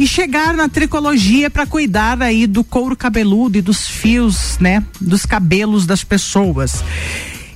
e 0.00 0.06
chegar 0.06 0.54
na 0.54 0.66
tricologia 0.66 1.50
para 1.50 1.66
cuidar 1.66 2.22
aí 2.22 2.46
do 2.46 2.64
couro 2.64 2.96
cabeludo 2.96 3.58
e 3.58 3.60
dos 3.60 3.86
fios, 3.86 4.56
né, 4.58 4.82
dos 4.98 5.26
cabelos 5.26 5.84
das 5.84 6.02
pessoas. 6.02 6.82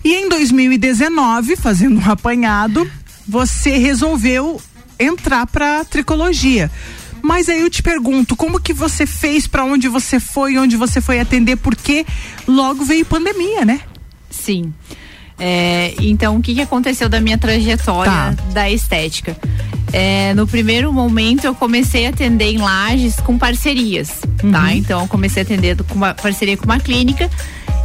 E 0.05 0.12
em 0.12 0.28
2019, 0.28 1.57
fazendo 1.57 1.99
um 1.99 2.11
apanhado, 2.11 2.86
você 3.26 3.78
resolveu 3.78 4.61
entrar 4.99 5.47
para 5.47 5.86
tricologia. 5.86 6.70
Mas 7.22 7.49
aí 7.49 7.62
eu 7.62 7.70
te 7.70 7.82
pergunto, 7.82 8.36
como 8.36 8.61
que 8.61 8.74
você 8.74 9.07
fez, 9.07 9.47
para 9.47 9.64
onde 9.64 9.88
você 9.88 10.20
foi, 10.20 10.59
onde 10.59 10.76
você 10.76 11.01
foi 11.01 11.20
atender, 11.20 11.57
porque 11.57 12.05
logo 12.47 12.84
veio 12.84 13.07
pandemia, 13.07 13.64
né? 13.64 13.80
Sim. 14.28 14.70
É, 15.38 15.95
então, 15.99 16.36
o 16.36 16.42
que, 16.42 16.55
que 16.55 16.61
aconteceu 16.61 17.09
da 17.09 17.22
minha 17.22 17.38
trajetória 17.38 18.12
Tá. 18.12 18.36
da 18.53 18.70
estética? 18.70 19.34
É, 19.97 20.34
no 20.34 20.45
primeiro 20.45 20.92
momento, 20.92 21.45
eu 21.45 21.55
comecei 21.55 22.05
a 22.05 22.09
atender 22.09 22.47
em 22.47 22.59
lajes 22.59 23.14
com 23.20 23.38
parcerias, 23.38 24.22
tá? 24.51 24.74
Então, 24.74 25.03
eu 25.03 25.07
comecei 25.07 25.42
a 25.42 25.45
atender 25.45 25.76
com 25.84 25.95
uma 25.95 26.12
parceria 26.12 26.57
com 26.57 26.64
uma 26.64 26.80
clínica 26.80 27.30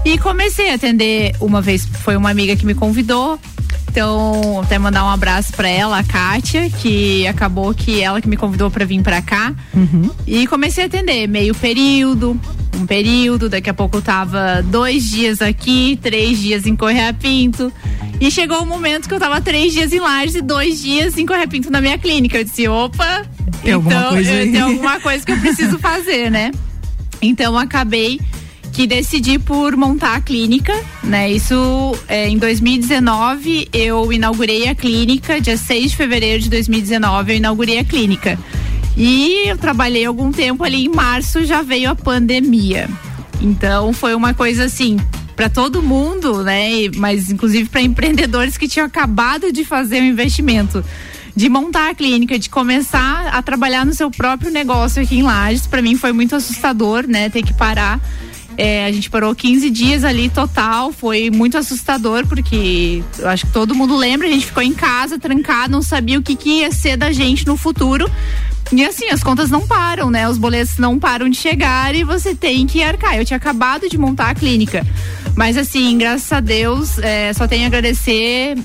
e 0.04 0.18
comecei 0.18 0.72
a 0.72 0.74
atender 0.74 1.36
uma 1.40 1.62
vez. 1.62 1.86
Foi 1.86 2.16
uma 2.16 2.32
amiga 2.32 2.56
que 2.56 2.66
me 2.66 2.74
convidou. 2.74 3.40
Então, 3.90 4.62
até 4.62 4.78
mandar 4.78 5.04
um 5.04 5.10
abraço 5.10 5.52
pra 5.54 5.68
ela, 5.68 5.98
a 5.98 6.04
Kátia, 6.04 6.70
que 6.70 7.26
acabou 7.26 7.74
que 7.74 8.00
ela 8.02 8.22
que 8.22 8.28
me 8.28 8.38
convidou 8.38 8.70
pra 8.70 8.86
vir 8.86 9.02
pra 9.02 9.20
cá. 9.20 9.52
E 10.28 10.46
comecei 10.46 10.84
a 10.84 10.88
atender 10.88 11.28
meio 11.28 11.56
período, 11.56 12.40
um 12.80 12.86
período, 12.86 13.50
daqui 13.50 13.68
a 13.68 13.74
pouco 13.74 13.98
eu 13.98 14.02
tava 14.04 14.62
dois 14.64 15.10
dias 15.10 15.42
aqui, 15.42 15.98
três 16.04 16.38
dias 16.40 16.68
em 16.68 16.76
Correia 16.76 17.12
Pinto. 17.14 17.74
E 18.22 18.30
chegou 18.30 18.62
o 18.62 18.66
momento 18.66 19.08
que 19.08 19.14
eu 19.14 19.20
tava 19.20 19.42
três 19.42 19.74
dias 19.74 19.92
em 19.92 20.00
Lages 20.00 20.36
e 20.36 20.42
dois 20.42 20.80
dias 20.82 21.18
em 21.18 21.26
Correia 21.26 21.48
Pinto 21.48 21.72
na 21.72 21.82
minha 21.82 21.98
clínica. 21.98 22.38
Eu 22.38 22.44
disse, 22.44 22.68
opa, 22.68 23.24
Tem 23.64 23.74
alguma 23.74 23.96
então 23.96 24.10
coisa 24.12 24.32
eu- 24.32 24.52
tem 24.52 24.62
alguma 24.62 25.00
coisa 25.00 25.26
que 25.26 25.32
eu 25.32 25.40
preciso 25.40 25.80
fazer, 25.80 26.30
né? 26.30 26.52
Então 27.22 27.58
acabei 27.58 28.20
que 28.74 28.88
decidi 28.88 29.38
por 29.40 29.76
montar 29.76 30.16
a 30.16 30.22
clínica, 30.22 30.74
né? 31.04 31.32
Isso 31.32 31.96
é, 32.08 32.30
em 32.30 32.38
2019 32.38 33.70
eu 33.74 34.12
inaugurei 34.14 34.68
a 34.68 34.76
clínica, 34.76 35.42
dia 35.42 35.58
6 35.58 35.92
de 35.92 35.98
fevereiro 35.98 36.42
de 36.42 36.50
2019 36.50 37.34
eu 37.34 37.38
inaugurei 37.38 37.80
a 37.80 37.84
clínica. 37.84 38.38
E 38.96 39.48
eu 39.48 39.58
trabalhei 39.58 40.06
algum 40.06 40.32
tempo 40.32 40.64
ali 40.64 40.86
em 40.86 40.90
março 40.90 41.46
já 41.46 41.62
veio 41.62 41.90
a 41.90 41.96
pandemia. 41.96 42.90
Então 43.42 43.94
foi 43.94 44.14
uma 44.14 44.34
coisa 44.34 44.66
assim 44.66 44.98
para 45.36 45.50
todo 45.50 45.82
mundo, 45.82 46.44
né? 46.44 46.70
Mas 46.96 47.32
inclusive 47.32 47.70
para 47.70 47.82
empreendedores 47.82 48.58
que 48.58 48.68
tinham 48.68 48.86
acabado 48.86 49.52
de 49.52 49.64
fazer 49.64 50.02
o 50.02 50.06
investimento 50.06 50.84
de 51.36 51.48
montar 51.48 51.92
a 51.92 51.96
clínica, 51.96 52.38
de 52.38 52.50
começar 52.50 53.28
a 53.28 53.42
trabalhar 53.42 53.86
no 53.86 53.94
seu 53.94 54.12
próprio 54.12 54.52
negócio 54.52 55.02
aqui 55.02 55.20
em 55.20 55.24
Lages, 55.24 55.66
para 55.66 55.82
mim 55.82 55.96
foi 55.96 56.12
muito 56.12 56.36
assustador, 56.36 57.08
né? 57.08 57.30
Ter 57.30 57.44
que 57.44 57.54
parar. 57.54 58.02
É, 58.62 58.86
a 58.86 58.92
gente 58.92 59.10
parou 59.10 59.34
15 59.34 59.70
dias 59.70 60.04
ali 60.04 60.28
total, 60.28 60.92
foi 60.92 61.30
muito 61.30 61.58
assustador, 61.58 62.28
porque 62.28 63.02
eu 63.18 63.30
acho 63.30 63.46
que 63.46 63.54
todo 63.54 63.74
mundo 63.74 63.96
lembra, 63.96 64.28
a 64.28 64.30
gente 64.30 64.48
ficou 64.48 64.62
em 64.62 64.74
casa, 64.74 65.18
trancado, 65.18 65.72
não 65.72 65.82
sabia 65.82 66.20
o 66.20 66.22
que, 66.22 66.36
que 66.36 66.60
ia 66.60 66.70
ser 66.70 66.98
da 66.98 67.10
gente 67.10 67.48
no 67.48 67.56
futuro. 67.56 68.12
E 68.70 68.84
assim, 68.84 69.08
as 69.08 69.24
contas 69.24 69.50
não 69.50 69.66
param, 69.66 70.12
né? 70.12 70.28
Os 70.28 70.38
boletos 70.38 70.78
não 70.78 71.00
param 71.00 71.30
de 71.30 71.38
chegar 71.38 71.96
e 71.96 72.04
você 72.04 72.36
tem 72.36 72.68
que 72.68 72.84
arcar. 72.84 73.16
Eu 73.16 73.24
tinha 73.24 73.38
acabado 73.38 73.88
de 73.88 73.98
montar 73.98 74.30
a 74.30 74.36
clínica. 74.36 74.86
Mas 75.38 75.56
assim, 75.56 75.98
graças 75.98 76.30
a 76.30 76.42
Deus, 76.42 77.00
é, 77.00 77.32
só 77.32 77.48
tenho 77.48 77.64
a 77.64 77.68
agradecer 77.68 78.58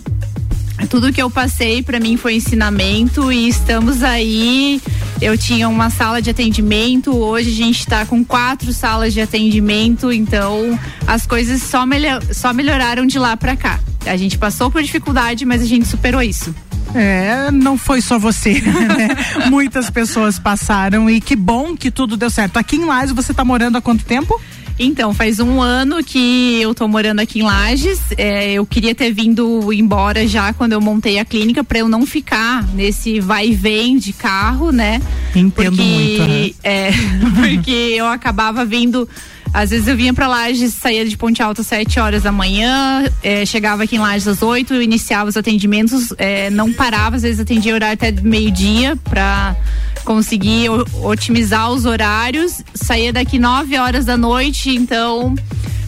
tudo 0.89 1.13
que 1.13 1.23
eu 1.23 1.31
passei 1.31 1.83
para 1.83 2.01
mim 2.01 2.17
foi 2.17 2.35
ensinamento 2.35 3.33
e 3.33 3.49
estamos 3.49 4.03
aí. 4.03 4.81
Eu 5.21 5.39
tinha 5.39 5.69
uma 5.69 5.91
sala 5.91 6.21
de 6.21 6.31
atendimento, 6.31 7.17
hoje 7.17 7.51
a 7.51 7.55
gente 7.55 7.81
está 7.81 8.05
com 8.05 8.25
quatro 8.25 8.73
salas 8.73 9.15
de 9.15 9.21
atendimento, 9.21 10.13
então 10.13 10.79
as 11.07 11.27
coisas 11.27 11.63
só, 11.63 11.87
melhor, 11.87 12.23
só 12.33 12.53
melhoraram 12.53 13.07
de 13.07 13.19
lá 13.19 13.37
para 13.37 13.57
cá. 13.57 13.81
A 14.07 14.17
gente 14.17 14.37
passou 14.37 14.71
por 14.71 14.83
dificuldade, 14.83 15.45
mas 15.45 15.63
a 15.63 15.67
gente 15.67 15.87
superou 15.87 16.23
isso. 16.23 16.55
É, 16.95 17.51
não 17.51 17.77
foi 17.77 18.01
só 18.01 18.19
você, 18.19 18.61
né? 18.63 19.09
Muitas 19.51 19.91
pessoas 19.91 20.39
passaram 20.39 21.11
e 21.11 21.21
que 21.21 21.35
bom 21.35 21.77
que 21.77 21.91
tudo 21.91 22.17
deu 22.17 22.31
certo. 22.31 22.57
Aqui 22.57 22.77
em 22.77 22.85
Lages 22.85 23.13
você 23.13 23.35
tá 23.35 23.45
morando 23.45 23.79
há 23.79 23.81
quanto 23.81 24.05
tempo? 24.05 24.41
Então, 24.79 25.15
faz 25.15 25.39
um 25.39 25.63
ano 25.63 26.03
que 26.03 26.61
eu 26.61 26.75
tô 26.75 26.89
morando 26.89 27.21
aqui 27.21 27.39
em 27.39 27.43
Lages. 27.43 28.01
É, 28.17 28.53
eu 28.55 28.67
queria 28.67 28.95
ter 28.95 29.13
vindo 29.13 29.73
embora 29.73 30.27
já 30.27 30.53
quando 30.53 30.73
eu 30.73 30.81
montei 30.81 31.19
a 31.19 31.25
clínica 31.25 31.63
para 31.63 31.79
eu 31.79 31.89
não 31.89 32.05
ficar 32.05 32.67
nesse 32.75 33.21
vai 33.21 33.49
e 33.49 33.55
vem 33.55 33.97
de 33.99 34.13
carro, 34.13 34.73
né? 34.73 35.01
Entendo 35.35 35.77
porque, 35.77 35.83
muito, 35.83 36.27
né? 36.27 36.51
é, 36.65 36.91
porque 37.39 37.71
eu 37.71 38.07
acabava 38.07 38.65
vindo. 38.65 39.09
Às 39.53 39.71
vezes 39.71 39.87
eu 39.87 39.97
vinha 39.97 40.13
pra 40.13 40.27
Lages, 40.27 40.75
saía 40.75 41.05
de 41.05 41.17
Ponte 41.17 41.41
Alta 41.41 41.61
às 41.61 41.69
7 41.69 42.01
horas 42.01 42.25
da 42.25 42.33
manhã, 42.33 43.05
é, 43.23 43.47
chegava 43.47 43.85
aqui 43.85 43.95
em 43.95 44.01
Lages 44.01 44.27
às 44.27 44.43
8, 44.43 44.83
iniciava 44.83 45.31
os 45.31 45.37
atendimentos, 45.37 46.13
é, 46.19 46.51
não 46.51 46.73
parava, 46.73 47.15
às 47.15 47.23
vezes 47.23 47.39
atendia 47.39 47.73
horário 47.73 47.95
até 47.95 48.11
meio-dia 48.11 48.97
pra 49.05 49.55
conseguir 50.05 50.69
o- 50.71 50.87
otimizar 51.07 51.71
os 51.71 51.85
horários. 51.85 52.63
Saía 52.75 53.13
daqui 53.13 53.39
9 53.39 53.77
horas 53.79 54.05
da 54.05 54.17
noite, 54.17 54.71
então 54.71 55.35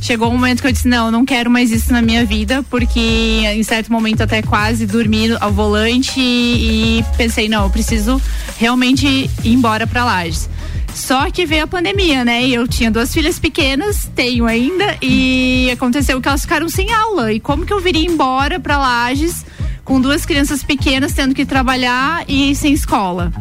chegou 0.01 0.29
um 0.29 0.33
momento 0.33 0.61
que 0.63 0.69
eu 0.69 0.73
disse: 0.73 0.89
não, 0.89 1.11
não 1.11 1.25
quero 1.25 1.51
mais 1.51 1.71
isso 1.71 1.93
na 1.93 2.03
minha 2.03 2.25
vida, 2.25 2.65
porque 2.71 2.99
em 3.01 3.63
certo 3.63 3.93
momento 3.93 4.23
até 4.23 4.43
quase 4.43 4.87
dormi 4.87 5.31
ao 5.41 5.53
volante 5.53 6.19
e, 6.21 7.05
pensei: 7.17 7.49
não, 7.49 7.65
eu 7.65 7.71
preciso 7.71 8.21
realmente 8.59 9.07
ir 9.07 9.53
embora 9.53 9.87
pra 9.87 10.05
Lages. 10.05 10.49
Só 10.95 11.31
que 11.31 11.45
veio 11.45 11.65
a 11.65 11.67
pandemia, 11.67 12.25
né? 12.25 12.43
E 12.47 12.55
eu 12.55 12.67
tinha 12.67 12.91
duas 12.91 13.13
filhas 13.13 13.39
pequenas, 13.39 14.11
tenho 14.15 14.47
ainda, 14.47 14.97
e 15.03 15.69
aconteceu 15.71 16.19
que 16.23 16.27
elas 16.29 16.41
ficaram 16.41 16.71
sem 16.71 16.91
aula. 16.91 17.35
E 17.35 17.39
como 17.39 17.67
que 17.67 17.73
eu 17.73 17.81
viria 17.83 18.07
embora 18.11 18.59
pra 18.59 18.79
Lages 18.79 19.45
com 19.87 19.99
duas 20.01 20.27
crianças 20.27 20.63
pequenas 20.63 21.13
tendo 21.15 21.35
que 21.35 21.47
trabalhar 21.47 22.25
e 22.29 22.55
sem 22.55 22.75
escola? 22.75 23.33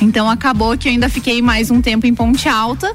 Então 0.00 0.30
acabou 0.30 0.78
que 0.78 0.86
eu 0.86 0.92
ainda 0.92 1.08
fiquei 1.08 1.42
mais 1.42 1.68
um 1.70 1.80
tempo 1.80 2.06
em 2.06 2.14
Ponte 2.14 2.48
Alta 2.48 2.92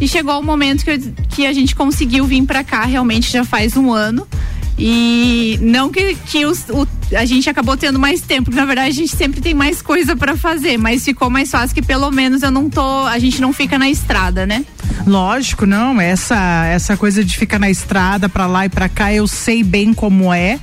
e 0.00 0.08
chegou 0.08 0.40
o 0.40 0.42
momento 0.42 0.82
que, 0.84 0.90
eu- 0.92 1.12
que 1.28 1.46
a 1.46 1.52
gente 1.52 1.74
conseguiu 1.74 2.24
vir 2.24 2.42
pra 2.46 2.64
cá, 2.64 2.84
realmente 2.86 3.30
já 3.30 3.44
faz 3.44 3.76
um 3.76 3.92
ano. 3.92 4.26
E 4.78 5.58
não 5.60 5.90
que, 5.90 6.14
que 6.26 6.46
os- 6.46 6.64
o- 6.70 6.86
a 7.14 7.24
gente 7.24 7.48
acabou 7.50 7.76
tendo 7.76 7.98
mais 7.98 8.20
tempo, 8.20 8.44
porque 8.44 8.58
na 8.60 8.64
verdade 8.66 8.88
a 8.88 8.92
gente 8.92 9.14
sempre 9.14 9.40
tem 9.40 9.52
mais 9.52 9.82
coisa 9.82 10.16
pra 10.16 10.36
fazer, 10.36 10.78
mas 10.78 11.04
ficou 11.04 11.28
mais 11.28 11.50
fácil 11.50 11.74
que 11.74 11.82
pelo 11.82 12.10
menos 12.10 12.42
eu 12.42 12.50
não 12.50 12.70
tô, 12.70 13.04
a 13.06 13.18
gente 13.18 13.40
não 13.40 13.52
fica 13.52 13.78
na 13.78 13.90
estrada, 13.90 14.46
né? 14.46 14.64
Lógico, 15.06 15.66
não. 15.66 16.00
Essa 16.00 16.64
essa 16.66 16.96
coisa 16.96 17.24
de 17.24 17.36
ficar 17.36 17.58
na 17.58 17.68
estrada 17.70 18.28
pra 18.28 18.46
lá 18.46 18.66
e 18.66 18.68
pra 18.68 18.88
cá, 18.88 19.12
eu 19.12 19.26
sei 19.26 19.62
bem 19.62 19.92
como 19.92 20.32
é. 20.32 20.58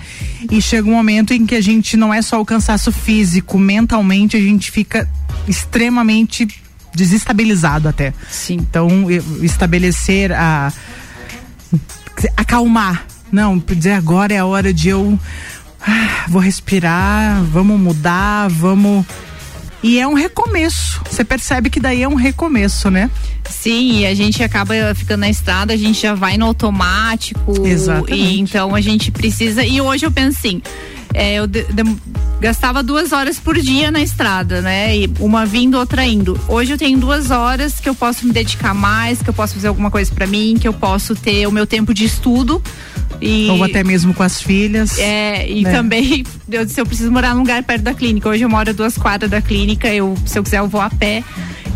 E 0.50 0.62
chega 0.62 0.88
um 0.88 0.94
momento 0.94 1.34
em 1.34 1.46
que 1.46 1.56
a 1.56 1.62
gente 1.62 1.98
não 1.98 2.14
é 2.14 2.22
só 2.22 2.40
o 2.40 2.46
cansaço 2.46 2.92
físico, 2.92 3.58
mentalmente 3.60 4.38
a 4.38 4.40
gente 4.40 4.72
fica 4.72 5.08
extremamente 5.48 6.48
desestabilizado 6.96 7.88
até. 7.88 8.14
Sim. 8.30 8.56
Então, 8.56 8.90
estabelecer 9.42 10.32
a 10.32 10.72
acalmar. 12.36 13.06
Não, 13.32 13.58
dizer 13.58 13.92
agora 13.94 14.34
é 14.34 14.38
a 14.38 14.46
hora 14.46 14.74
de 14.74 14.90
eu 14.90 15.20
ah, 15.86 16.26
vou 16.28 16.42
respirar, 16.42 17.42
vamos 17.44 17.80
mudar, 17.80 18.48
vamos 18.50 19.06
e 19.84 20.00
é 20.00 20.08
um 20.08 20.16
recomeço. 20.16 21.02
Você 21.10 21.24
percebe 21.24 21.70
que 21.70 21.80
daí 21.80 22.02
é 22.02 22.08
um 22.10 22.16
recomeço, 22.16 22.90
né? 22.90 23.10
Sim, 23.48 24.00
e 24.00 24.06
a 24.08 24.14
gente 24.16 24.44
acaba 24.44 24.74
ficando 24.96 25.22
na 25.22 25.30
estrada, 25.30 25.72
a 25.74 25.78
gente 25.78 26.02
já 26.02 26.16
vai 26.16 26.36
no 26.38 26.46
automático. 26.48 27.66
Exatamente. 27.66 28.14
E 28.16 28.40
então 28.40 28.74
a 28.74 28.82
gente 28.82 29.12
precisa. 29.12 29.64
E 29.64 29.80
hoje 29.80 30.06
eu 30.06 30.12
penso 30.12 30.40
assim. 30.40 30.62
é, 31.14 31.36
eu 31.36 31.48
de- 31.48 31.64
dem- 31.72 31.98
gastava 32.42 32.84
duas 32.84 33.12
horas 33.14 33.40
por 33.40 33.58
dia 33.58 33.90
na 33.92 34.02
estrada, 34.02 34.62
né? 34.62 34.98
E 34.98 35.10
uma 35.20 35.46
vindo, 35.46 35.78
outra 35.78 36.06
indo. 36.06 36.38
Hoje 36.48 36.74
eu 36.74 36.78
tenho 36.78 36.98
duas 36.98 37.32
horas 37.32 37.80
que 37.80 37.88
eu 37.88 37.96
posso 37.96 38.26
me 38.28 38.34
dedicar 38.34 38.74
mais, 38.74 39.22
que 39.22 39.30
eu 39.30 39.34
posso 39.34 39.54
fazer 39.54 39.68
alguma 39.70 39.90
coisa 39.90 40.12
pra 40.14 40.28
mim, 40.28 40.58
que 40.60 40.68
eu 40.68 40.74
posso 40.74 41.16
ter 41.16 41.48
o 41.48 41.52
meu 41.52 41.66
tempo 41.66 41.94
de 41.94 42.04
estudo. 42.04 42.62
E, 43.22 43.48
Ou 43.50 43.64
até 43.64 43.84
mesmo 43.84 44.14
com 44.14 44.24
as 44.24 44.42
filhas. 44.42 44.98
é, 45.00 45.50
e 45.50 45.64
né? 45.64 45.72
também, 45.72 46.24
eu, 46.52 46.68
se 46.68 46.80
eu 46.80 46.86
preciso 46.86 47.12
morar 47.12 47.34
num 47.34 47.42
lugar 47.42 47.64
perto 47.64 47.82
da 47.84 47.94
clínica. 47.94 48.30
Hoje 48.30 48.44
eu 48.44 48.50
moro 48.50 48.70
a 48.70 48.74
duas 48.74 48.98
quadras 48.98 49.30
da 49.32 49.42
clínica, 49.42 49.88
eu, 49.94 50.16
se 50.26 50.38
eu 50.38 50.44
quiser 50.44 50.60
eu 50.60 50.68
vou 50.68 50.82
a 50.82 50.90
pé. 50.90 51.24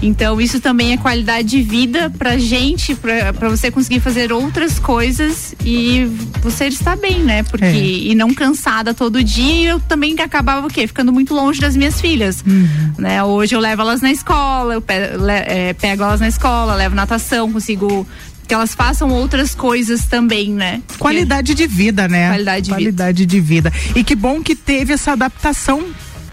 Então 0.03 0.41
isso 0.41 0.59
também 0.59 0.93
é 0.93 0.97
qualidade 0.97 1.47
de 1.49 1.61
vida 1.61 2.09
pra 2.17 2.35
gente, 2.35 2.95
pra, 2.95 3.31
pra 3.33 3.49
você 3.49 3.69
conseguir 3.69 3.99
fazer 3.99 4.33
outras 4.33 4.79
coisas 4.79 5.53
e 5.63 6.05
você 6.41 6.65
estar 6.65 6.97
bem, 6.97 7.19
né? 7.19 7.43
Porque 7.43 7.65
É. 7.65 7.75
e 7.77 8.15
não 8.15 8.33
cansada 8.33 8.95
todo 8.95 9.23
dia. 9.23 9.41
E 9.53 9.65
eu 9.67 9.79
também 9.79 10.15
acabava 10.19 10.65
o 10.65 10.69
quê? 10.71 10.87
Ficando 10.87 11.13
muito 11.13 11.35
longe 11.35 11.61
das 11.61 11.75
minhas 11.77 12.01
filhas, 12.01 12.43
Uhum. 12.47 12.67
né? 12.97 13.23
Hoje 13.23 13.53
eu 13.53 13.59
levo 13.59 13.83
elas 13.83 14.01
na 14.01 14.11
escola, 14.11 14.73
eu 14.73 14.81
pe- 14.81 15.17
le- 15.17 15.31
é, 15.45 15.73
pego 15.73 16.01
elas 16.03 16.19
na 16.19 16.27
escola, 16.27 16.73
levo 16.73 16.95
natação, 16.95 17.51
consigo 17.51 18.07
que 18.51 18.55
elas 18.55 18.75
façam 18.75 19.09
outras 19.11 19.55
coisas 19.55 20.03
também, 20.03 20.49
né? 20.51 20.81
Qualidade 20.99 21.55
de 21.55 21.65
vida, 21.65 22.09
né? 22.09 22.27
Qualidade 22.27 22.69
de 22.69 22.75
vida. 22.75 23.13
De 23.13 23.39
vida. 23.39 23.73
E 23.95 24.03
que 24.03 24.13
bom 24.13 24.41
que 24.41 24.55
teve 24.57 24.91
essa 24.91 25.13
adaptação 25.13 25.85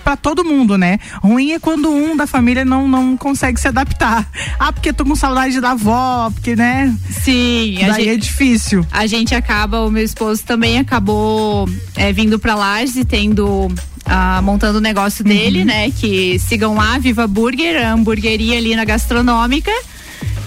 pra 0.02 0.16
todo 0.16 0.44
mundo, 0.44 0.76
né? 0.76 0.98
Ruim 1.22 1.52
é 1.52 1.60
quando 1.60 1.88
um 1.88 2.16
da 2.16 2.26
família 2.26 2.64
não, 2.64 2.88
não 2.88 3.16
consegue 3.16 3.60
se 3.60 3.68
adaptar. 3.68 4.28
Ah, 4.58 4.72
porque 4.72 4.92
tô 4.92 5.04
com 5.04 5.14
saudade 5.14 5.60
da 5.60 5.70
avó, 5.70 6.28
porque, 6.34 6.56
né? 6.56 6.92
Sim, 7.08 7.84
a 7.84 7.92
Daí 7.92 8.04
gente- 8.06 8.08
é 8.08 8.16
difícil. 8.16 8.84
A 8.90 9.06
gente 9.06 9.32
acaba, 9.36 9.82
o 9.86 9.90
meu 9.90 10.02
esposo 10.02 10.42
também 10.44 10.76
acabou 10.80 11.68
é, 11.94 12.12
vindo 12.12 12.36
pra 12.36 12.56
Lages 12.56 12.96
e 12.96 13.04
tendo. 13.04 13.68
ah, 14.10 14.40
montando 14.42 14.78
o 14.78 14.80
negócio 14.80 15.22
Uhum. 15.24 15.30
dele, 15.30 15.64
né? 15.64 15.90
Que 15.92 16.36
sigam 16.40 16.74
lá, 16.74 16.98
Viva 16.98 17.28
Burger, 17.28 17.86
a 17.86 17.92
hamburgueria 17.92 18.56
ali 18.58 18.74
na 18.74 18.84
gastronômica. 18.84 19.70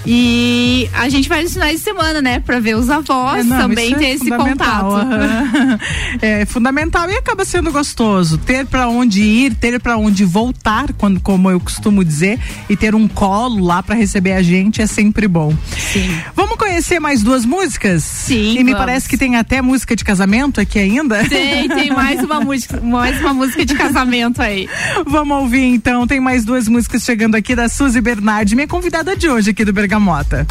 E 0.05 0.89
a 0.93 1.07
gente 1.09 1.29
vai 1.29 1.43
nos 1.43 1.53
finais 1.53 1.77
de 1.77 1.83
semana, 1.83 2.21
né? 2.21 2.39
Pra 2.39 2.59
ver 2.59 2.75
os 2.75 2.89
avós, 2.89 3.41
É, 3.41 3.43
não, 3.43 3.57
também 3.57 3.93
é 3.93 3.97
ter 3.97 4.05
esse 4.09 4.25
fundamental, 4.29 4.91
contato. 4.91 5.13
aham. 5.13 5.79
É 6.21 6.45
fundamental 6.45 7.09
e 7.09 7.15
acaba 7.15 7.45
sendo 7.45 7.71
gostoso 7.71 8.37
ter 8.37 8.65
pra 8.65 8.87
onde 8.87 9.21
ir, 9.23 9.55
ter 9.55 9.79
pra 9.79 9.97
onde 9.97 10.23
voltar, 10.25 10.91
quando 10.93 11.19
como 11.19 11.49
eu 11.49 11.59
costumo 11.59 12.03
dizer, 12.03 12.39
e 12.69 12.75
ter 12.75 12.93
um 12.93 13.07
colo 13.07 13.63
lá 13.63 13.81
pra 13.81 13.95
receber 13.95 14.33
a 14.33 14.41
gente 14.41 14.81
é 14.81 14.87
sempre 14.87 15.27
bom. 15.27 15.55
Sim. 15.77 16.09
Vamos 16.35 16.57
conhecer 16.57 16.99
mais 16.99 17.23
duas 17.23 17.45
músicas? 17.45 18.03
Sim, 18.03 18.53
E 18.57 18.63
me 18.63 18.71
vamos. 18.71 18.85
parece 18.85 19.07
que 19.09 19.17
tem 19.17 19.35
até 19.35 19.61
música 19.61 19.95
de 19.95 20.03
casamento 20.03 20.59
aqui 20.59 20.79
ainda. 20.79 21.23
Tem, 21.27 21.67
tem 21.69 21.89
mais 21.91 22.21
uma 22.23 22.41
música, 22.41 22.79
mais 22.81 23.19
uma 23.21 23.33
música 23.33 23.65
de 23.65 23.73
casamento 23.75 24.41
aí. 24.41 24.67
Vamos 25.05 25.37
ouvir 25.37 25.63
então, 25.63 26.05
tem 26.05 26.19
mais 26.19 26.43
duas 26.43 26.67
músicas 26.67 27.03
chegando 27.03 27.35
aqui 27.35 27.55
da 27.55 27.69
Suzy 27.69 28.01
Bernardi, 28.01 28.55
minha 28.55 28.67
convidada 28.67 29.15
de 29.15 29.29
hoje 29.29 29.51
aqui 29.51 29.63
do 29.65 29.73
Bergamota. 29.91 30.45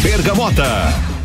Bergamota. 0.00 1.15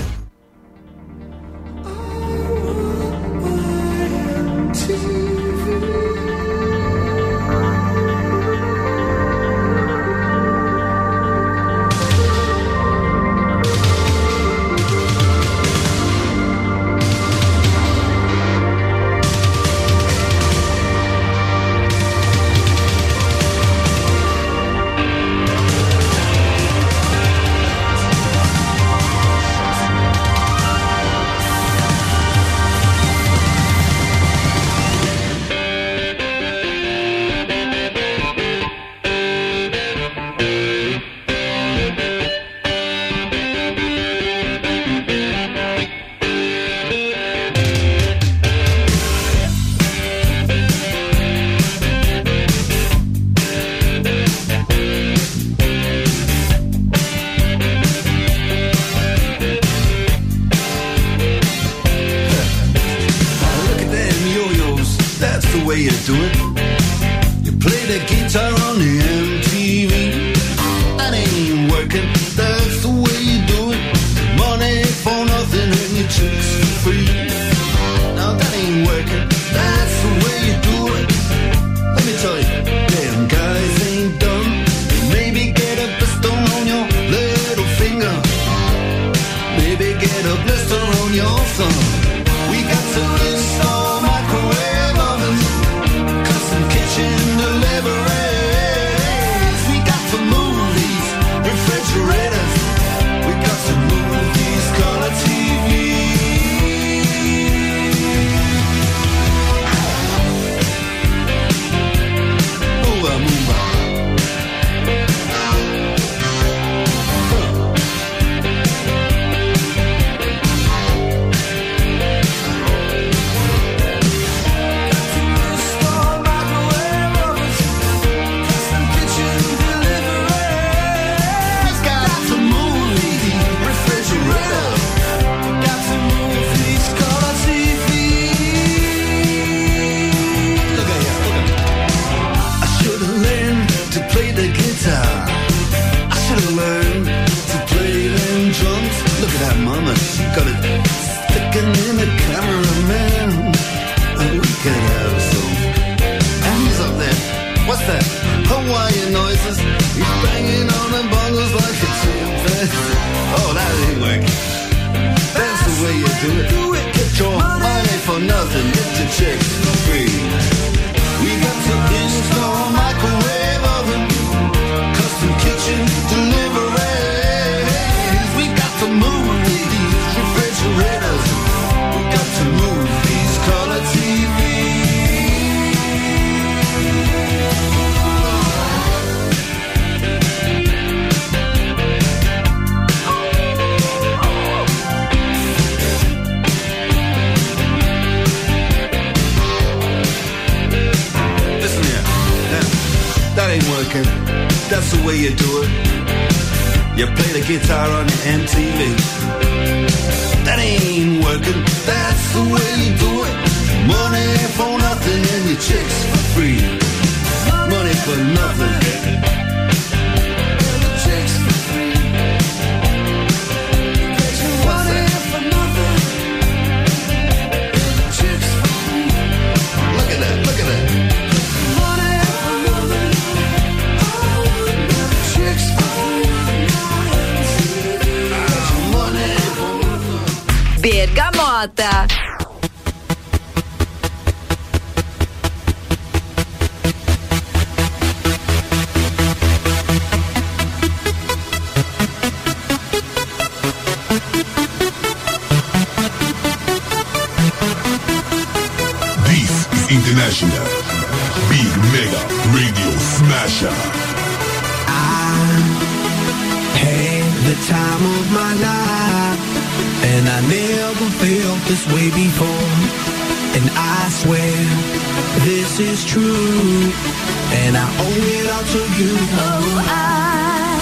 and 276.62 277.76
I 277.76 277.88
owe 278.05 278.26
it 278.38 278.49
all 278.53 278.64
to 278.74 278.82
you. 278.99 279.14
Oh, 279.34 279.82
I 279.88 280.78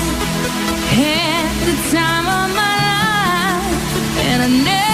had 1.00 1.56
the 1.68 1.76
time 1.92 2.28
of 2.28 2.48
my 2.60 2.76
life, 2.90 4.20
and 4.28 4.44
I 4.44 4.48
never. 4.48 4.89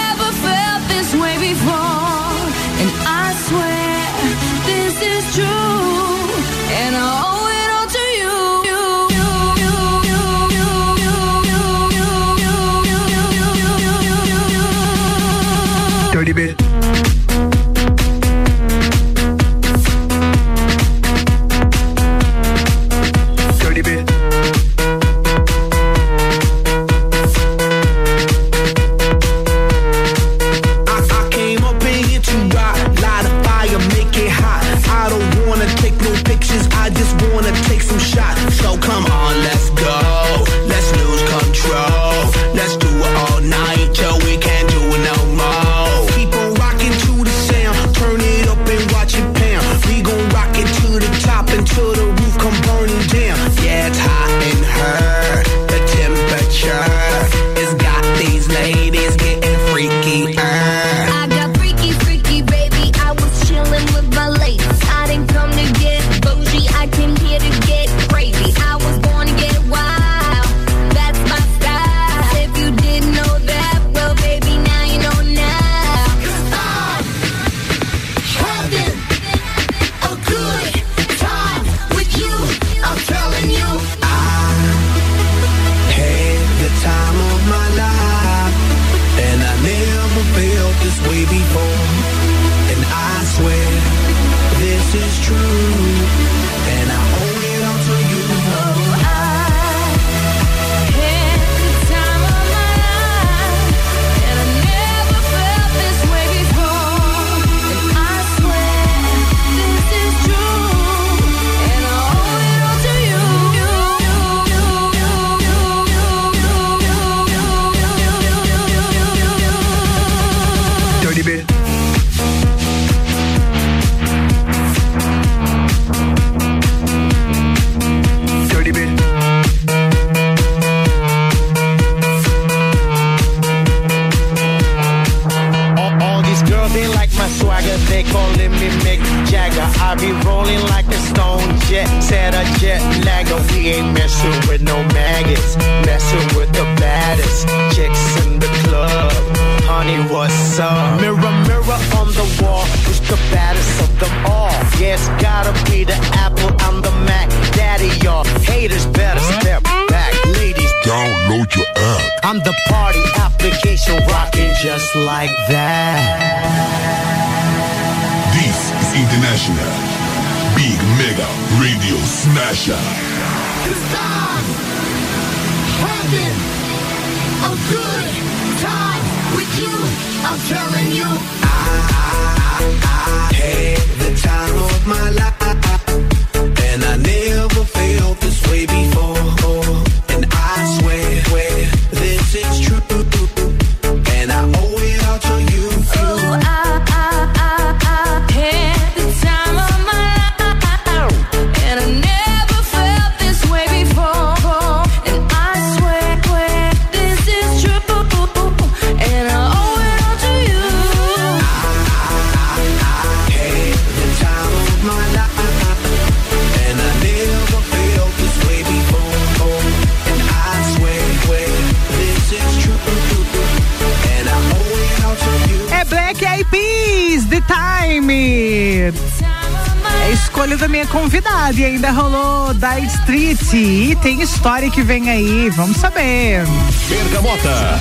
Se 233.50 233.96
tem 234.02 234.20
história 234.22 234.68
que 234.68 234.82
vem 234.82 235.08
aí, 235.08 235.48
vamos 235.50 235.76
saber. 235.76 236.44
Bergamota. 236.88 237.80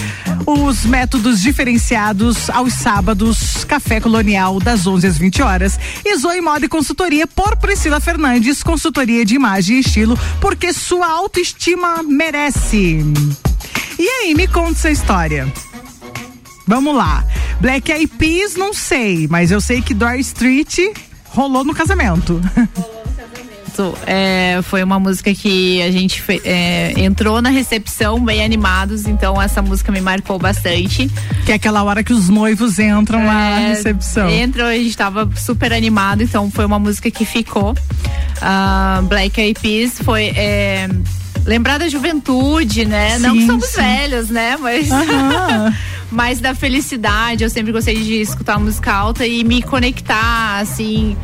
os 0.45 0.85
métodos 0.85 1.41
diferenciados 1.41 2.49
aos 2.49 2.73
sábados, 2.73 3.63
café 3.65 3.99
colonial 3.99 4.59
das 4.59 4.85
11 4.85 5.07
às 5.07 5.17
20 5.17 5.41
horas. 5.41 5.79
E 6.05 6.17
Zoe 6.17 6.41
Moda 6.41 6.65
e 6.65 6.69
Consultoria 6.69 7.25
por 7.25 7.57
Priscila 7.57 7.99
Fernandes, 7.99 8.63
consultoria 8.63 9.25
de 9.25 9.35
imagem 9.35 9.77
e 9.77 9.79
estilo, 9.79 10.17
porque 10.39 10.73
sua 10.73 11.07
autoestima 11.07 12.03
merece. 12.03 13.03
E 13.97 14.07
aí, 14.09 14.33
me 14.33 14.47
conta 14.47 14.71
essa 14.71 14.91
história. 14.91 15.51
Vamos 16.67 16.95
lá. 16.95 17.25
Black 17.59 17.91
Eyed 17.91 18.07
Peas, 18.17 18.55
não 18.55 18.73
sei, 18.73 19.27
mas 19.27 19.51
eu 19.51 19.61
sei 19.61 19.81
que 19.81 19.93
Dory 19.93 20.21
Street 20.21 20.79
rolou 21.29 21.63
no 21.63 21.73
casamento. 21.73 22.41
Isso, 23.81 23.97
é, 24.05 24.59
foi 24.63 24.83
uma 24.83 24.99
música 24.99 25.33
que 25.33 25.81
a 25.81 25.89
gente 25.91 26.21
fe- 26.21 26.41
é, 26.45 26.93
entrou 26.97 27.41
na 27.41 27.49
recepção 27.49 28.19
bem 28.23 28.43
animados, 28.43 29.07
então 29.07 29.41
essa 29.41 29.61
música 29.61 29.91
me 29.91 30.01
marcou 30.01 30.37
bastante. 30.37 31.09
Que 31.45 31.51
é 31.51 31.55
aquela 31.55 31.83
hora 31.83 32.03
que 32.03 32.13
os 32.13 32.29
noivos 32.29 32.77
entram 32.79 33.25
lá 33.25 33.33
na 33.33 33.61
É, 33.61 33.67
recepção. 33.69 34.29
Entrou, 34.29 34.67
a 34.67 34.75
gente 34.75 34.95
tava 34.95 35.29
super 35.35 35.73
animado, 35.73 36.21
então 36.21 36.49
foi 36.51 36.65
uma 36.65 36.77
música 36.79 37.09
que 37.09 37.25
ficou. 37.25 37.75
Ah, 38.41 39.01
Black 39.05 39.39
Eyed 39.39 39.59
Peas 39.59 39.99
foi 40.03 40.25
é, 40.35 40.87
lembrar 41.45 41.77
da 41.77 41.89
juventude, 41.89 42.85
né? 42.85 43.17
Não 43.19 43.33
que 43.33 43.41
Sim, 43.41 43.47
somos 43.47 43.65
sim. 43.65 43.81
velhos, 43.81 44.29
né? 44.29 44.57
Mas 44.57 44.89
mas 46.11 46.39
da 46.39 46.53
felicidade. 46.53 47.43
Eu 47.43 47.49
sempre 47.49 47.71
gostei 47.71 47.95
de 47.95 48.21
escutar 48.21 48.59
música 48.59 48.91
alta 48.91 49.25
e 49.25 49.43
me 49.43 49.61
conectar, 49.61 50.59
assim. 50.59 51.15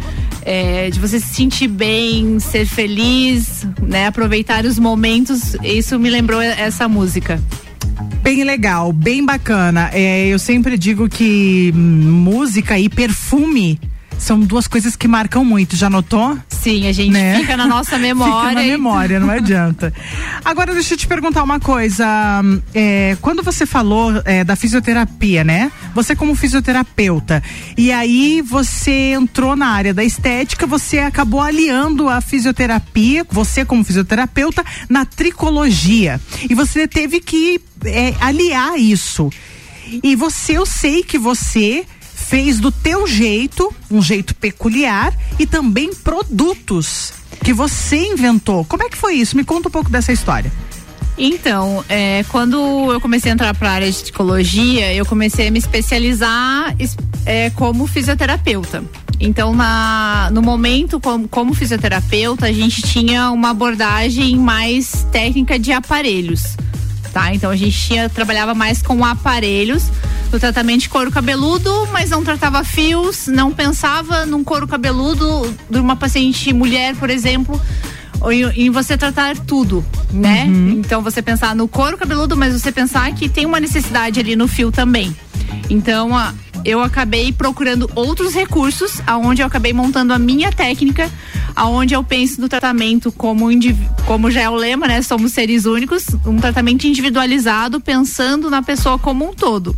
é, 0.43 0.89
de 0.89 0.99
você 0.99 1.19
se 1.19 1.33
sentir 1.35 1.67
bem, 1.67 2.39
ser 2.39 2.65
feliz, 2.65 3.67
né? 3.81 4.07
Aproveitar 4.07 4.65
os 4.65 4.79
momentos. 4.79 5.55
Isso 5.63 5.99
me 5.99 6.09
lembrou 6.09 6.41
essa 6.41 6.87
música. 6.87 7.41
Bem 8.23 8.43
legal, 8.43 8.91
bem 8.93 9.25
bacana. 9.25 9.89
É, 9.93 10.27
eu 10.27 10.39
sempre 10.39 10.77
digo 10.77 11.07
que 11.09 11.71
música 11.73 12.77
e 12.79 12.89
perfume 12.89 13.79
são 14.17 14.39
duas 14.39 14.67
coisas 14.67 14.95
que 14.95 15.07
marcam 15.07 15.43
muito. 15.45 15.75
Já 15.75 15.89
notou? 15.89 16.37
Sim, 16.49 16.87
a 16.87 16.91
gente 16.91 17.15
fica 17.39 17.55
na 17.55 17.65
nossa 17.67 17.97
memória 17.97 18.49
Fica 18.49 18.53
na 18.53 18.63
e- 18.65 18.71
memória, 18.71 19.19
não 19.19 19.29
adianta. 19.29 19.93
Agora 20.43 20.73
deixa 20.73 20.93
eu 20.93 20.97
te 20.97 21.07
perguntar 21.07 21.43
uma 21.43 21.59
coisa. 21.59 22.05
é, 22.73 23.15
quando 23.21 23.41
você 23.43 23.65
falou 23.65 24.11
é, 24.25 24.43
da 24.43 24.55
fisioterapia, 24.55 25.43
né? 25.43 25.71
Você 25.93 26.15
como 26.15 26.35
fisioterapeuta 26.35 27.41
e 27.77 27.91
aí 27.91 28.41
você 28.41 29.13
entrou 29.13 29.55
na 29.55 29.67
área 29.67 29.93
da 29.93 30.03
estética, 30.03 30.65
você 30.67 30.99
acabou 30.99 31.41
aliando 31.41 32.09
a 32.09 32.19
fisioterapia, 32.21 33.25
você 33.29 33.63
como 33.65 33.83
fisioterapeuta 33.83 34.63
na 34.89 35.05
tricologia 35.05 36.19
e 36.49 36.53
você 36.53 36.87
teve 36.87 37.19
que 37.19 37.59
é, 37.85 38.13
aliar 38.19 38.77
isso. 38.77 39.29
E 40.03 40.15
você, 40.15 40.57
eu 40.57 40.65
sei 40.65 41.01
que 41.03 41.17
você 41.17 41.85
fez 42.27 42.59
do 42.59 42.71
teu 42.71 43.07
jeito, 43.07 43.73
um 43.89 44.01
jeito 44.01 44.35
peculiar 44.35 45.13
e 45.39 45.45
também 45.45 45.93
produtos 45.93 47.13
que 47.43 47.53
você 47.53 47.97
inventou. 48.13 48.65
Como 48.65 48.83
é 48.83 48.89
que 48.89 48.97
foi 48.97 49.13
isso? 49.15 49.35
Me 49.37 49.43
conta 49.43 49.69
um 49.69 49.71
pouco 49.71 49.89
dessa 49.89 50.11
história. 50.11 50.51
Então, 51.17 51.83
é, 51.89 52.23
quando 52.29 52.91
eu 52.93 53.01
comecei 53.01 53.31
a 53.31 53.33
entrar 53.33 53.55
para 53.55 53.69
a 53.69 53.73
área 53.73 53.91
de 53.91 53.97
psicologia, 53.97 54.93
eu 54.93 55.05
comecei 55.05 55.47
a 55.47 55.51
me 55.51 55.57
especializar 55.57 56.75
es- 56.77 56.95
é, 57.25 57.49
como 57.51 57.87
fisioterapeuta. 57.87 58.83
Então, 59.19 59.55
na, 59.55 60.29
no 60.31 60.43
momento, 60.43 60.99
como, 60.99 61.27
como 61.27 61.55
fisioterapeuta, 61.55 62.45
a 62.45 62.51
gente 62.51 62.83
tinha 62.83 63.31
uma 63.31 63.49
abordagem 63.49 64.35
mais 64.37 65.07
técnica 65.11 65.57
de 65.57 65.71
aparelhos. 65.71 66.55
Tá? 67.11 67.33
Então 67.33 67.49
a 67.49 67.55
gente 67.55 67.75
tinha, 67.87 68.07
trabalhava 68.09 68.53
mais 68.53 68.81
com 68.83 69.03
aparelhos 69.03 69.85
no 70.31 70.39
tratamento 70.39 70.81
de 70.81 70.89
couro 70.89 71.11
cabeludo, 71.11 71.87
mas 71.91 72.09
não 72.09 72.23
tratava 72.23 72.63
fios, 72.63 73.27
não 73.27 73.51
pensava 73.51 74.25
num 74.25 74.43
couro 74.43 74.67
cabeludo 74.67 75.55
de 75.69 75.79
uma 75.79 75.95
paciente 75.95 76.51
mulher, 76.53 76.95
por 76.95 77.09
exemplo, 77.09 77.59
em, 78.55 78.69
você 78.69 78.97
tratar 78.97 79.37
tudo, 79.37 79.85
né? 80.11 80.45
Então 80.77 81.01
você 81.01 81.21
pensar 81.21 81.55
no 81.55 81.67
couro 81.67 81.97
cabeludo, 81.97 82.35
mas 82.35 82.53
você 82.53 82.71
pensar 82.71 83.11
que 83.13 83.29
tem 83.29 83.45
uma 83.45 83.59
necessidade 83.59 84.19
ali 84.19 84.35
no 84.35 84.47
fio 84.47 84.71
também. 84.71 85.15
Então 85.69 86.09
eu 86.65 86.81
acabei 86.81 87.31
procurando 87.31 87.89
outros 87.95 88.33
recursos, 88.33 89.01
aonde 89.07 89.41
eu 89.41 89.47
acabei 89.47 89.71
montando 89.71 90.13
a 90.13 90.19
minha 90.19 90.51
técnica, 90.51 91.09
aonde 91.55 91.93
eu 91.93 92.03
penso 92.03 92.41
no 92.41 92.49
tratamento 92.49 93.11
como 93.11 93.47
como 94.05 94.29
já 94.29 94.41
é 94.41 94.49
o 94.49 94.55
lema, 94.55 94.87
né? 94.87 95.01
Somos 95.01 95.31
seres 95.31 95.65
únicos, 95.65 96.05
um 96.25 96.37
tratamento 96.37 96.85
individualizado, 96.85 97.79
pensando 97.79 98.49
na 98.49 98.61
pessoa 98.61 98.99
como 98.99 99.29
um 99.29 99.33
todo. 99.33 99.75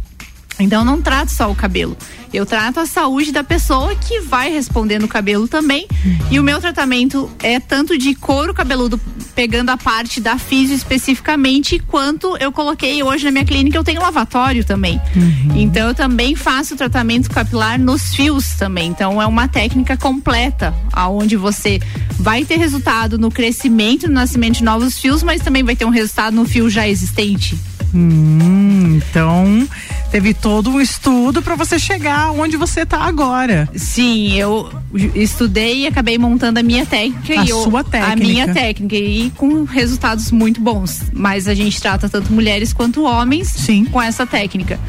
Então 0.59 0.81
eu 0.81 0.85
não 0.85 1.01
trato 1.01 1.29
só 1.31 1.49
o 1.49 1.55
cabelo. 1.55 1.97
Eu 2.31 2.45
trato 2.45 2.79
a 2.79 2.85
saúde 2.85 3.31
da 3.31 3.43
pessoa 3.43 3.95
que 3.95 4.19
vai 4.21 4.51
responder 4.51 4.99
no 4.99 5.07
cabelo 5.07 5.47
também. 5.47 5.87
E 6.29 6.39
o 6.39 6.43
meu 6.43 6.59
tratamento 6.59 7.29
é 7.41 7.59
tanto 7.59 7.97
de 7.97 8.13
couro 8.13 8.53
cabeludo, 8.53 8.99
pegando 9.33 9.69
a 9.69 9.77
parte 9.77 10.19
da 10.19 10.37
físio 10.37 10.75
especificamente, 10.75 11.79
quanto 11.79 12.37
eu 12.37 12.51
coloquei 12.51 13.01
hoje 13.01 13.25
na 13.25 13.31
minha 13.31 13.45
clínica, 13.45 13.77
eu 13.77 13.83
tenho 13.83 14.01
lavatório 14.01 14.63
também. 14.63 15.01
Então 15.55 15.87
eu 15.87 15.95
também 15.95 16.35
faço 16.35 16.75
tratamento 16.75 17.31
capilar 17.31 17.79
nos 17.79 18.13
fios 18.13 18.49
também. 18.57 18.89
Então 18.89 19.21
é 19.21 19.25
uma 19.25 19.47
técnica 19.47 19.97
completa, 19.97 20.75
aonde 20.91 21.35
você 21.35 21.79
vai 22.19 22.43
ter 22.45 22.57
resultado 22.57 23.17
no 23.17 23.31
crescimento, 23.31 24.07
no 24.07 24.13
nascimento 24.13 24.57
de 24.57 24.63
novos 24.63 24.99
fios, 24.99 25.23
mas 25.23 25.41
também 25.41 25.63
vai 25.63 25.75
ter 25.75 25.85
um 25.85 25.89
resultado 25.89 26.35
no 26.35 26.45
fio 26.45 26.69
já 26.69 26.87
existente. 26.87 27.57
Hum, 27.93 28.97
então 28.97 29.67
teve 30.11 30.33
todo 30.33 30.69
um 30.69 30.79
estudo 30.81 31.41
para 31.41 31.55
você 31.55 31.77
chegar 31.79 32.31
onde 32.31 32.57
você 32.57 32.85
tá 32.85 32.99
agora. 33.01 33.69
Sim, 33.75 34.35
eu 34.37 34.69
estudei 35.15 35.81
e 35.83 35.87
acabei 35.87 36.17
montando 36.17 36.59
a 36.59 36.63
minha 36.63 36.85
técnica 36.85 37.41
A 37.41 37.45
e 37.45 37.49
eu- 37.49 37.63
sua 37.63 37.81
a 37.81 37.83
técnica. 37.83 38.15
minha 38.27 38.47
técnica 38.53 38.95
e 38.95 39.31
com 39.35 39.63
resultados 39.63 40.31
muito 40.31 40.61
bons. 40.61 41.01
Mas 41.13 41.47
a 41.47 41.53
gente 41.53 41.79
trata 41.81 42.07
tanto 42.09 42.31
mulheres 42.33 42.73
quanto 42.73 43.03
homens 43.03 43.55
com 43.91 44.01
essa 44.01 44.25
técnica. 44.25 44.79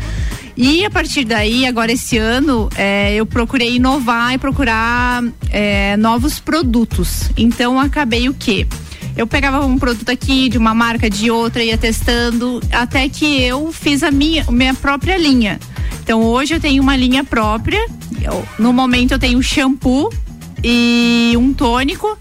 E 0.57 0.85
a 0.85 0.91
partir 0.91 1.25
daí, 1.25 1.65
agora 1.65 1.91
esse 1.93 2.19
ano, 2.19 2.69
é, 2.77 3.15
eu 3.15 3.25
procurei 3.25 3.77
inovar 3.77 4.35
e 4.35 4.39
procurar 4.39 5.23
é, 5.51 5.97
novos 5.97 6.39
produtos. 6.39 7.31
Então 7.37 7.79
acabei 7.81 8.29
o 8.29 8.35
quê? 8.35 8.67
Eu 9.21 9.27
pegava 9.27 9.67
um 9.67 9.79
produto 9.79 10.09
aqui, 10.09 10.49
de 10.49 10.57
uma 10.57 10.73
marca, 10.75 11.11
de 11.11 11.31
outra, 11.31 11.63
ia 11.63 11.77
testando, 11.77 12.59
até 12.73 13.07
que 13.07 13.43
eu 13.43 13.71
fiz 13.71 14.03
a 14.03 14.11
minha, 14.11 14.47
minha 14.51 14.73
própria 14.73 15.19
linha. 15.19 15.61
Então 16.03 16.23
hoje 16.23 16.55
eu 16.55 16.59
tenho 16.61 16.83
uma 16.83 16.97
linha 16.97 17.23
própria. 17.23 17.87
Eu- 18.23 18.43
no 18.59 18.73
momento 18.73 19.13
eu 19.13 19.19
tenho 19.19 19.43
shampoo 19.43 20.09
e 20.65 21.35
um 21.37 21.53
tônico. 21.53 22.17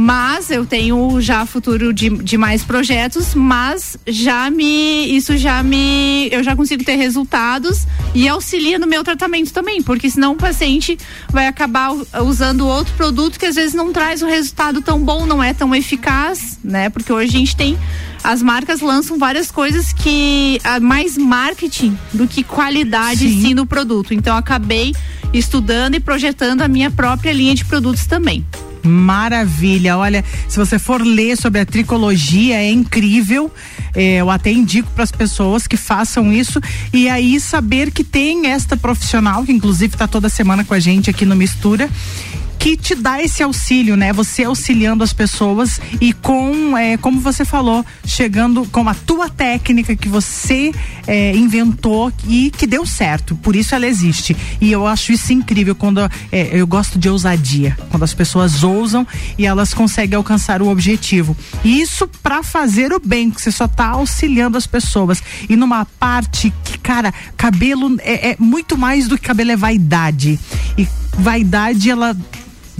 Mas 0.00 0.48
eu 0.48 0.64
tenho 0.64 1.20
já 1.20 1.44
futuro 1.44 1.92
de, 1.92 2.08
de 2.08 2.38
mais 2.38 2.62
projetos, 2.62 3.34
mas 3.34 3.98
já 4.06 4.48
me. 4.48 5.08
Isso 5.16 5.36
já 5.36 5.60
me. 5.60 6.28
Eu 6.30 6.40
já 6.44 6.54
consigo 6.54 6.84
ter 6.84 6.94
resultados 6.94 7.84
e 8.14 8.28
auxilia 8.28 8.78
no 8.78 8.86
meu 8.86 9.02
tratamento 9.02 9.52
também, 9.52 9.82
porque 9.82 10.08
senão 10.08 10.34
o 10.34 10.36
paciente 10.36 10.96
vai 11.30 11.48
acabar 11.48 11.90
usando 12.24 12.64
outro 12.64 12.94
produto 12.94 13.40
que 13.40 13.46
às 13.46 13.56
vezes 13.56 13.74
não 13.74 13.92
traz 13.92 14.22
o 14.22 14.26
resultado 14.26 14.80
tão 14.80 15.00
bom, 15.00 15.26
não 15.26 15.42
é 15.42 15.52
tão 15.52 15.74
eficaz, 15.74 16.60
né? 16.62 16.88
Porque 16.90 17.12
hoje 17.12 17.34
a 17.34 17.38
gente 17.40 17.56
tem. 17.56 17.76
As 18.22 18.40
marcas 18.40 18.80
lançam 18.80 19.18
várias 19.18 19.50
coisas 19.50 19.92
que. 19.92 20.60
há 20.62 20.78
mais 20.78 21.18
marketing 21.18 21.98
do 22.14 22.28
que 22.28 22.44
qualidade 22.44 23.28
sim 23.28 23.52
no 23.52 23.66
produto. 23.66 24.14
Então 24.14 24.34
eu 24.34 24.38
acabei 24.38 24.94
estudando 25.32 25.96
e 25.96 26.00
projetando 26.00 26.62
a 26.62 26.68
minha 26.68 26.88
própria 26.88 27.32
linha 27.32 27.56
de 27.56 27.64
produtos 27.64 28.06
também. 28.06 28.46
Maravilha. 28.88 29.96
Olha, 29.96 30.24
se 30.48 30.58
você 30.58 30.78
for 30.78 31.02
ler 31.02 31.36
sobre 31.36 31.60
a 31.60 31.66
tricologia, 31.66 32.56
é 32.56 32.70
incrível. 32.70 33.52
É, 33.94 34.16
eu 34.16 34.30
até 34.30 34.50
indico 34.50 34.90
para 34.90 35.04
as 35.04 35.12
pessoas 35.12 35.66
que 35.66 35.76
façam 35.76 36.32
isso 36.32 36.60
e 36.92 37.08
aí 37.08 37.38
saber 37.40 37.90
que 37.90 38.02
tem 38.02 38.48
esta 38.48 38.76
profissional, 38.76 39.44
que 39.44 39.52
inclusive 39.52 39.94
está 39.94 40.06
toda 40.06 40.28
semana 40.28 40.64
com 40.64 40.74
a 40.74 40.80
gente 40.80 41.10
aqui 41.10 41.24
no 41.24 41.36
Mistura. 41.36 41.88
Que 42.58 42.76
te 42.76 42.94
dá 42.94 43.22
esse 43.22 43.42
auxílio, 43.42 43.96
né? 43.96 44.12
Você 44.12 44.44
auxiliando 44.44 45.04
as 45.04 45.12
pessoas 45.12 45.80
e 46.00 46.12
com, 46.12 46.76
é, 46.76 46.96
como 46.96 47.20
você 47.20 47.44
falou, 47.44 47.86
chegando 48.04 48.66
com 48.66 48.88
a 48.88 48.94
tua 48.94 49.28
técnica 49.28 49.94
que 49.94 50.08
você 50.08 50.72
é, 51.06 51.34
inventou 51.36 52.12
e 52.26 52.50
que 52.50 52.66
deu 52.66 52.84
certo. 52.84 53.36
Por 53.36 53.54
isso 53.54 53.74
ela 53.74 53.86
existe. 53.86 54.36
E 54.60 54.72
eu 54.72 54.86
acho 54.86 55.12
isso 55.12 55.32
incrível 55.32 55.74
quando 55.74 56.00
é, 56.32 56.50
eu 56.52 56.66
gosto 56.66 56.98
de 56.98 57.08
ousadia, 57.08 57.76
quando 57.90 58.02
as 58.02 58.12
pessoas 58.12 58.64
ousam 58.64 59.06
e 59.38 59.46
elas 59.46 59.72
conseguem 59.72 60.16
alcançar 60.16 60.60
o 60.60 60.68
objetivo. 60.68 61.36
E 61.64 61.80
isso 61.80 62.08
para 62.22 62.42
fazer 62.42 62.92
o 62.92 63.00
bem, 63.00 63.30
que 63.30 63.40
você 63.40 63.52
só 63.52 63.68
tá 63.68 63.90
auxiliando 63.90 64.58
as 64.58 64.66
pessoas. 64.66 65.22
E 65.48 65.54
numa 65.54 65.84
parte 65.84 66.52
que, 66.64 66.78
cara, 66.78 67.14
cabelo 67.36 67.96
é, 68.00 68.30
é 68.30 68.36
muito 68.38 68.76
mais 68.76 69.06
do 69.06 69.16
que 69.16 69.24
cabelo 69.24 69.52
é 69.52 69.56
vaidade. 69.56 70.38
E 70.76 70.88
vaidade, 71.18 71.90
ela 71.90 72.16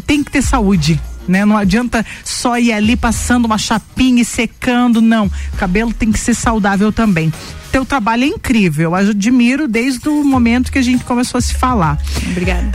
tem 0.09 0.25
que 0.25 0.33
ter 0.33 0.43
saúde. 0.43 0.99
Né? 1.29 1.45
Não 1.45 1.59
adianta 1.59 2.05
só 2.25 2.59
ir 2.59 2.73
ali 2.73 2.97
passando 2.97 3.45
uma 3.45 3.59
chapinha 3.59 4.23
e 4.23 4.25
secando, 4.25 5.03
não. 5.03 5.27
O 5.27 5.57
cabelo 5.59 5.93
tem 5.93 6.11
que 6.11 6.19
ser 6.19 6.35
saudável 6.35 6.91
também. 6.91 7.31
Teu 7.71 7.85
trabalho 7.85 8.25
é 8.25 8.27
incrível, 8.27 8.91
eu 8.91 8.95
admiro 8.95 9.69
desde 9.69 10.09
o 10.09 10.25
momento 10.25 10.73
que 10.73 10.79
a 10.79 10.83
gente 10.83 11.05
começou 11.05 11.37
a 11.37 11.43
se 11.43 11.53
falar. 11.55 11.99
Obrigada. 12.31 12.73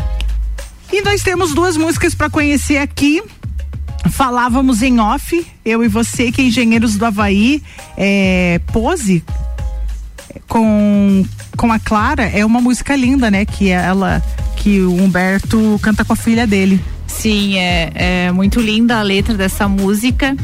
E 0.92 1.02
nós 1.02 1.24
temos 1.24 1.56
duas 1.56 1.76
músicas 1.76 2.14
para 2.14 2.30
conhecer 2.30 2.78
aqui. 2.78 3.24
Falávamos 4.12 4.84
em 4.84 5.00
off, 5.00 5.48
eu 5.66 5.84
e 5.84 5.88
você, 5.88 6.32
que 6.32 6.42
é 6.42 6.46
Engenheiros 6.46 6.96
do 6.96 7.06
Havaí, 7.06 7.64
é, 7.98 8.62
Pose, 8.72 9.24
com, 10.48 11.26
com 11.58 11.72
a 11.72 11.80
Clara, 11.80 12.24
é 12.24 12.46
uma 12.46 12.62
música 12.62 12.96
linda, 12.96 13.32
né? 13.32 13.46
Que 13.46 13.70
ela, 13.70 14.22
que 14.58 14.82
o 14.82 14.94
Humberto 14.94 15.80
canta 15.82 16.06
com 16.06 16.14
a 16.14 16.16
filha 16.16 16.46
dele. 16.46 16.80
Sim, 17.14 17.58
é, 17.58 17.92
é 18.28 18.32
muito 18.32 18.60
linda 18.60 19.00
a 19.00 19.02
letra 19.02 19.36
dessa 19.36 19.68
música. 19.68 20.36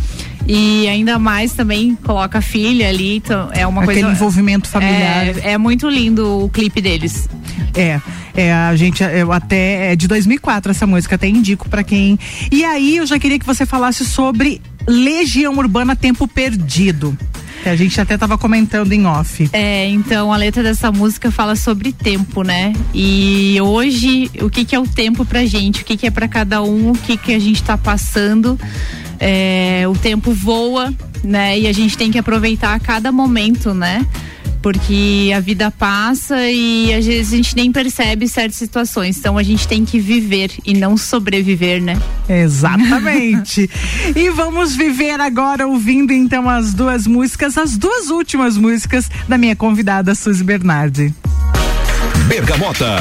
E 0.47 0.87
ainda 0.87 1.19
mais 1.19 1.53
também 1.53 1.95
coloca 1.95 2.39
a 2.39 2.41
filha 2.41 2.89
ali, 2.89 3.17
então 3.17 3.49
é 3.53 3.67
uma 3.67 3.83
Aquele 3.83 4.01
coisa. 4.01 4.15
envolvimento 4.15 4.67
familiar. 4.67 5.27
É, 5.43 5.51
é 5.51 5.57
muito 5.57 5.87
lindo 5.87 6.45
o 6.45 6.49
clipe 6.49 6.81
deles. 6.81 7.29
É, 7.75 8.01
é, 8.33 8.51
a 8.53 8.75
gente, 8.75 9.03
eu 9.03 9.31
até, 9.31 9.91
é 9.91 9.95
de 9.95 10.07
2004 10.07 10.71
essa 10.71 10.87
música, 10.87 11.15
até 11.15 11.27
indico 11.27 11.69
pra 11.69 11.83
quem. 11.83 12.17
E 12.51 12.63
aí 12.63 12.97
eu 12.97 13.05
já 13.05 13.19
queria 13.19 13.37
que 13.37 13.45
você 13.45 13.63
falasse 13.63 14.03
sobre 14.05 14.59
Legião 14.87 15.55
Urbana 15.55 15.95
Tempo 15.95 16.27
Perdido. 16.27 17.15
A 17.65 17.75
gente 17.75 17.99
até 17.99 18.17
tava 18.17 18.37
comentando 18.37 18.91
em 18.93 19.05
off. 19.05 19.49
É, 19.53 19.87
então 19.89 20.31
a 20.31 20.37
letra 20.37 20.63
dessa 20.63 20.91
música 20.91 21.31
fala 21.31 21.55
sobre 21.55 21.91
tempo, 21.91 22.43
né? 22.43 22.73
E 22.93 23.57
hoje, 23.61 24.31
o 24.41 24.49
que 24.49 24.65
que 24.65 24.75
é 24.75 24.79
o 24.79 24.87
tempo 24.87 25.25
pra 25.25 25.45
gente? 25.45 25.81
O 25.81 25.85
que 25.85 25.97
que 25.97 26.07
é 26.07 26.11
pra 26.11 26.27
cada 26.27 26.61
um? 26.61 26.91
O 26.91 26.97
que 26.97 27.17
que 27.17 27.33
a 27.33 27.39
gente 27.39 27.61
tá 27.61 27.77
passando? 27.77 28.59
É, 29.19 29.83
o 29.87 29.93
tempo 29.93 30.31
voa, 30.31 30.93
né? 31.23 31.59
E 31.59 31.67
a 31.67 31.73
gente 31.73 31.97
tem 31.97 32.09
que 32.09 32.17
aproveitar 32.17 32.79
cada 32.79 33.11
momento, 33.11 33.73
né? 33.73 34.05
Porque 34.61 35.31
a 35.35 35.39
vida 35.39 35.71
passa 35.71 36.49
e 36.49 36.93
às 36.93 37.05
vezes 37.05 37.33
a 37.33 37.35
gente 37.37 37.55
nem 37.55 37.71
percebe 37.71 38.27
certas 38.27 38.55
situações. 38.55 39.17
Então 39.17 39.37
a 39.37 39.43
gente 39.43 39.67
tem 39.67 39.85
que 39.85 39.99
viver 39.99 40.51
e 40.65 40.73
não 40.73 40.97
sobreviver, 40.97 41.81
né? 41.81 41.97
Exatamente. 42.27 43.69
e 44.15 44.29
vamos 44.29 44.75
viver 44.75 45.19
agora 45.19 45.67
ouvindo 45.67 46.11
então 46.11 46.49
as 46.49 46.73
duas 46.73 47.07
músicas, 47.07 47.57
as 47.57 47.77
duas 47.77 48.09
últimas 48.09 48.57
músicas 48.57 49.09
da 49.27 49.37
minha 49.37 49.55
convidada 49.55 50.13
Suzy 50.13 50.43
Bernardi. 50.43 51.13
Bergamota. 52.27 52.97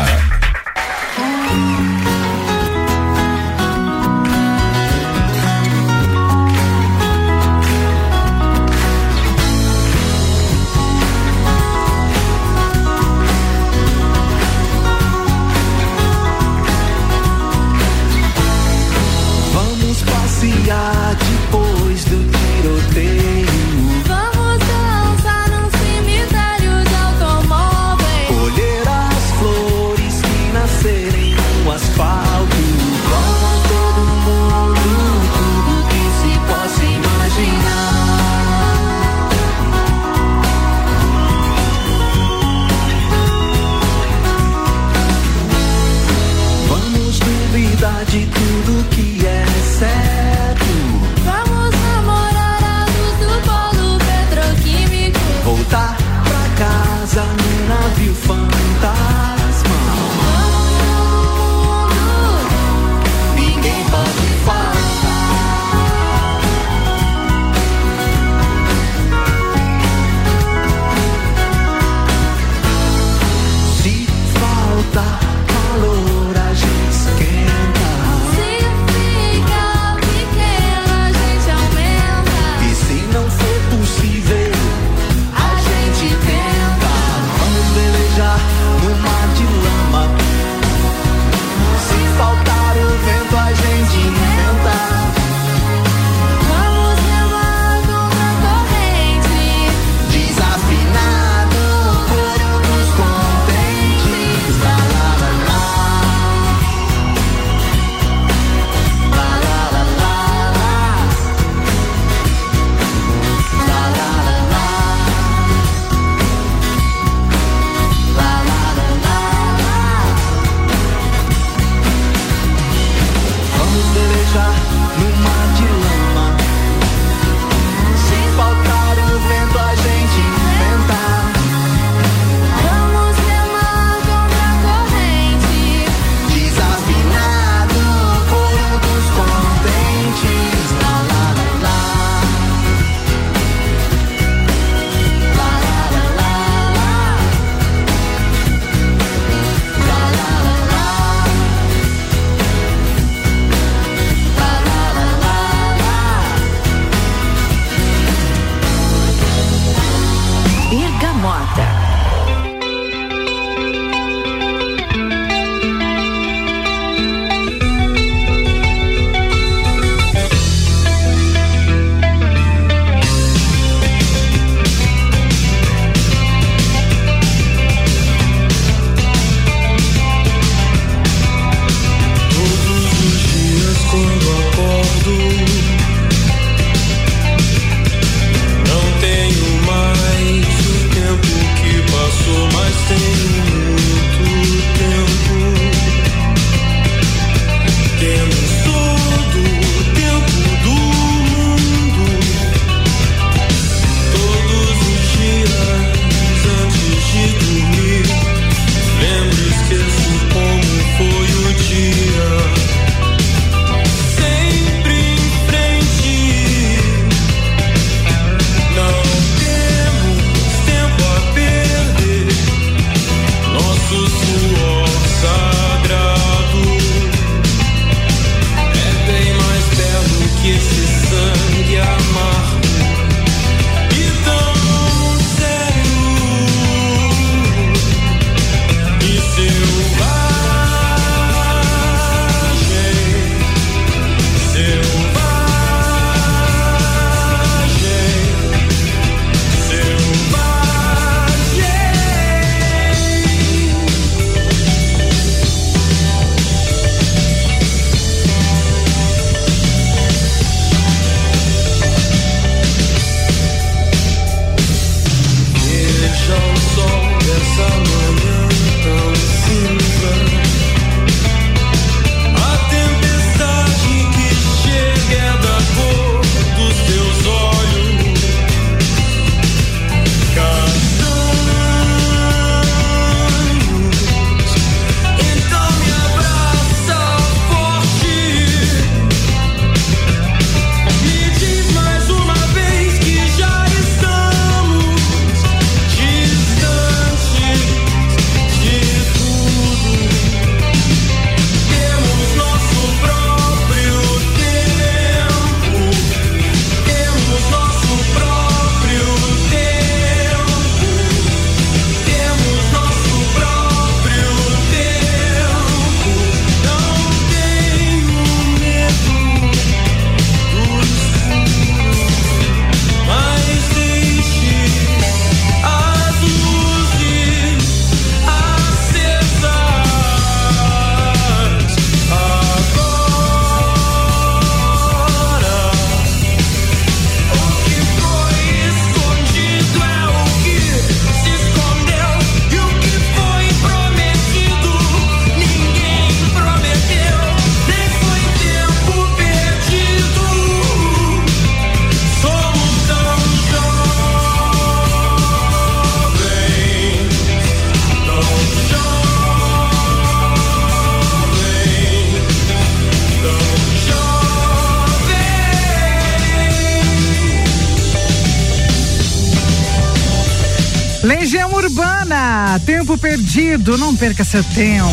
Perdido, 373.29 373.77
não 373.77 373.95
perca 373.95 374.25
seu 374.25 374.43
tempo. 374.43 374.89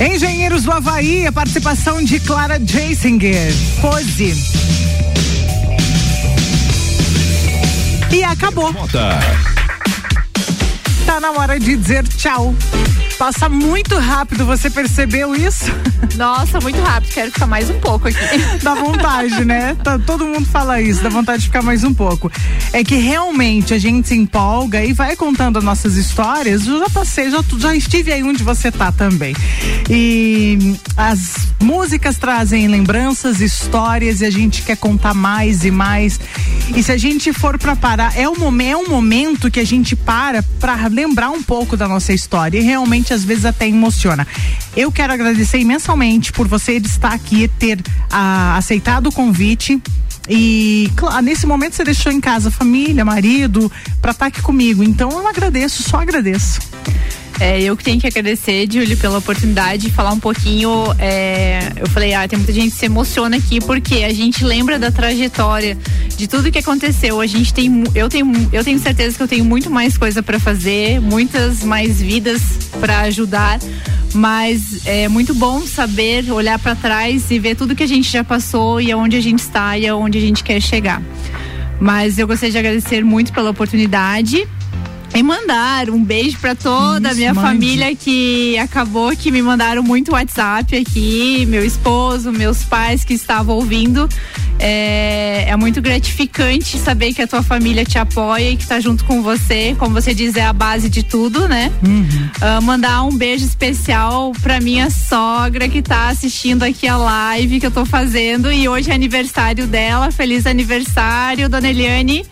Engenheiros 0.00 0.64
do 0.64 0.72
Havaí, 0.72 1.28
a 1.28 1.32
participação 1.32 2.02
de 2.02 2.18
Clara 2.18 2.58
Jasinger. 2.58 3.52
Pose. 3.80 4.34
E 8.10 8.24
acabou. 8.24 8.74
Tá 11.06 11.20
na 11.20 11.30
hora 11.32 11.60
de 11.60 11.76
dizer 11.76 12.06
tchau. 12.08 12.52
Passa 13.16 13.48
muito 13.48 13.96
rápido, 13.96 14.44
você 14.44 14.68
percebeu 14.68 15.36
isso? 15.36 15.66
Nossa, 16.18 16.58
muito 16.60 16.80
rápido. 16.80 17.12
Quero 17.12 17.30
ficar 17.30 17.46
mais 17.46 17.70
um 17.70 17.78
pouco 17.78 18.08
aqui. 18.08 18.18
Dá 18.60 18.74
vontade, 18.74 19.44
né? 19.44 19.76
Tá- 19.84 19.98
todo 19.98 20.26
mundo 20.26 20.46
fala 20.46 20.80
isso, 20.80 21.00
dá 21.02 21.08
vontade 21.08 21.42
de 21.42 21.46
ficar 21.46 21.62
mais 21.62 21.84
um 21.84 21.94
pouco. 21.94 22.30
É 22.72 22.82
que 22.82 22.94
realmente 22.96 23.74
a 23.74 23.78
gente 23.78 24.08
se 24.08 24.14
empolga 24.14 24.82
e 24.82 24.94
vai 24.94 25.14
contando 25.14 25.58
as 25.58 25.64
nossas 25.64 25.94
histórias. 25.96 26.66
Eu 26.66 26.78
já 26.78 26.88
passei, 26.88 27.30
já, 27.30 27.44
já 27.58 27.76
estive 27.76 28.10
aí 28.12 28.22
onde 28.22 28.42
você 28.42 28.72
tá 28.72 28.90
também. 28.90 29.34
E 29.90 30.76
as 30.96 31.48
músicas 31.60 32.16
trazem 32.16 32.66
lembranças, 32.68 33.40
histórias 33.42 34.22
e 34.22 34.24
a 34.24 34.30
gente 34.30 34.62
quer 34.62 34.76
contar 34.78 35.12
mais 35.12 35.64
e 35.66 35.70
mais. 35.70 36.18
E 36.74 36.82
se 36.82 36.90
a 36.90 36.96
gente 36.96 37.30
for 37.34 37.58
pra 37.58 37.76
parar, 37.76 38.16
é 38.16 38.26
um, 38.26 38.36
momen- 38.38 38.70
é 38.70 38.76
um 38.76 38.88
momento 38.88 39.50
que 39.50 39.60
a 39.60 39.66
gente 39.66 39.94
para 39.94 40.42
pra 40.58 40.86
lembrar 40.86 41.28
um 41.30 41.42
pouco 41.42 41.76
da 41.76 41.86
nossa 41.86 42.14
história. 42.14 42.58
E 42.58 42.62
realmente, 42.62 43.12
às 43.12 43.22
vezes, 43.22 43.44
até 43.44 43.68
emociona. 43.68 44.26
Eu 44.74 44.90
quero 44.90 45.12
agradecer 45.12 45.58
imensamente 45.58 46.32
por 46.32 46.48
você 46.48 46.72
estar 46.78 47.12
aqui, 47.12 47.48
ter 47.48 47.80
ah, 48.10 48.56
aceitado 48.56 49.08
o 49.08 49.12
convite. 49.12 49.78
E 50.28 50.90
claro, 50.96 51.22
nesse 51.22 51.46
momento 51.46 51.74
você 51.74 51.84
deixou 51.84 52.12
em 52.12 52.20
casa 52.20 52.50
família, 52.50 53.04
marido, 53.04 53.70
pra 54.00 54.12
estar 54.12 54.26
aqui 54.26 54.40
comigo. 54.40 54.82
Então 54.82 55.10
eu 55.10 55.26
agradeço, 55.26 55.82
só 55.82 55.98
agradeço. 55.98 56.60
É, 57.40 57.60
eu 57.60 57.76
que 57.76 57.82
tenho 57.82 58.00
que 58.00 58.06
agradecer, 58.06 58.68
Júlio, 58.70 58.96
pela 58.96 59.18
oportunidade 59.18 59.88
de 59.88 59.90
falar 59.90 60.12
um 60.12 60.20
pouquinho. 60.20 60.70
é, 60.96 61.72
eu 61.76 61.88
falei, 61.88 62.14
ah, 62.14 62.26
tem 62.28 62.38
muita 62.38 62.52
gente 62.52 62.70
que 62.70 62.76
se 62.78 62.86
emociona 62.86 63.36
aqui 63.36 63.60
porque 63.60 64.04
a 64.04 64.12
gente 64.12 64.44
lembra 64.44 64.78
da 64.78 64.92
trajetória, 64.92 65.76
de 66.16 66.28
tudo 66.28 66.52
que 66.52 66.58
aconteceu. 66.58 67.20
A 67.20 67.26
gente 67.26 67.52
tem, 67.52 67.82
eu 67.96 68.08
tenho, 68.08 68.30
eu 68.52 68.62
tenho 68.62 68.78
certeza 68.78 69.16
que 69.16 69.22
eu 69.24 69.26
tenho 69.26 69.44
muito 69.44 69.68
mais 69.68 69.98
coisa 69.98 70.22
para 70.22 70.38
fazer, 70.38 71.00
muitas 71.00 71.64
mais 71.64 72.00
vidas 72.00 72.40
para 72.80 73.00
ajudar. 73.00 73.58
Mas 74.14 74.86
é 74.86 75.08
muito 75.08 75.34
bom 75.34 75.66
saber 75.66 76.30
olhar 76.30 76.58
para 76.58 76.74
trás 76.74 77.30
e 77.30 77.38
ver 77.38 77.56
tudo 77.56 77.74
que 77.74 77.82
a 77.82 77.88
gente 77.88 78.10
já 78.10 78.22
passou 78.22 78.80
e 78.80 78.92
aonde 78.92 79.16
a 79.16 79.20
gente 79.20 79.40
está 79.40 79.78
e 79.78 79.86
aonde 79.86 80.18
a 80.18 80.20
gente 80.20 80.44
quer 80.44 80.60
chegar. 80.60 81.02
Mas 81.80 82.18
eu 82.18 82.26
gostaria 82.26 82.52
de 82.52 82.58
agradecer 82.58 83.04
muito 83.04 83.32
pela 83.32 83.50
oportunidade 83.50 84.46
E 85.14 85.22
mandar 85.22 85.90
um 85.90 86.02
beijo 86.02 86.38
para 86.38 86.54
toda 86.54 87.10
a 87.10 87.14
minha 87.14 87.34
mande. 87.34 87.48
família 87.48 87.94
que 87.94 88.56
acabou 88.58 89.14
que 89.14 89.30
me 89.30 89.42
mandaram 89.42 89.82
muito 89.82 90.12
WhatsApp 90.12 90.74
aqui, 90.74 91.44
meu 91.46 91.62
esposo, 91.64 92.32
meus 92.32 92.64
pais 92.64 93.04
que 93.04 93.12
estavam 93.12 93.56
ouvindo. 93.56 94.08
É, 94.64 95.46
é 95.48 95.56
muito 95.56 95.82
gratificante 95.82 96.78
saber 96.78 97.12
que 97.12 97.20
a 97.20 97.26
tua 97.26 97.42
família 97.42 97.84
te 97.84 97.98
apoia 97.98 98.50
e 98.50 98.56
que 98.56 98.64
tá 98.64 98.78
junto 98.78 99.04
com 99.04 99.20
você. 99.20 99.74
Como 99.76 99.92
você 99.92 100.14
diz, 100.14 100.36
é 100.36 100.44
a 100.44 100.52
base 100.52 100.88
de 100.88 101.02
tudo, 101.02 101.48
né? 101.48 101.72
Ah, 102.40 102.60
mandar 102.60 103.02
um 103.02 103.10
beijo 103.16 103.44
especial 103.44 104.30
pra 104.40 104.60
minha 104.60 104.88
sogra 104.88 105.68
que 105.68 105.82
tá 105.82 106.08
assistindo 106.10 106.62
aqui 106.62 106.86
a 106.86 106.96
live 106.96 107.58
que 107.58 107.66
eu 107.66 107.72
tô 107.72 107.84
fazendo. 107.84 108.52
E 108.52 108.68
hoje 108.68 108.92
é 108.92 108.94
aniversário 108.94 109.66
dela. 109.66 110.12
Feliz 110.12 110.46
aniversário, 110.46 111.48
dona 111.48 111.68
Eliane. 111.68 112.24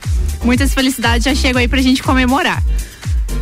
Muitas 0.44 0.72
felicidades, 0.72 1.24
já 1.24 1.34
chego 1.34 1.58
aí 1.58 1.66
pra 1.66 1.82
gente 1.82 2.00
comemorar. 2.00 2.62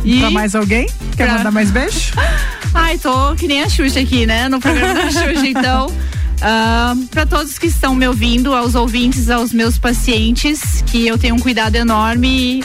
E 0.03 0.19
Pra 0.19 0.31
mais 0.31 0.55
alguém? 0.55 0.87
Quer 1.15 1.25
Pra- 1.27 1.37
mandar 1.37 1.51
mais 1.51 1.69
beijo? 1.69 2.11
Ai, 2.73 2.97
tô 2.97 3.35
que 3.35 3.47
nem 3.47 3.61
a 3.61 3.69
Xuxa 3.69 3.99
aqui, 3.99 4.25
né? 4.25 4.49
No 4.49 4.59
programa 4.59 4.93
da 4.95 5.11
Xuxa, 5.11 5.45
então. 5.47 5.91
ah, 6.41 6.95
para 7.11 7.25
todos 7.25 7.57
que 7.57 7.67
estão 7.67 7.95
me 7.95 8.07
ouvindo, 8.07 8.53
aos 8.53 8.75
ouvintes, 8.75 9.29
aos 9.29 9.51
meus 9.51 9.77
pacientes, 9.77 10.83
que 10.87 11.07
eu 11.07 11.17
tenho 11.17 11.35
um 11.35 11.39
cuidado 11.39 11.75
enorme 11.75 12.63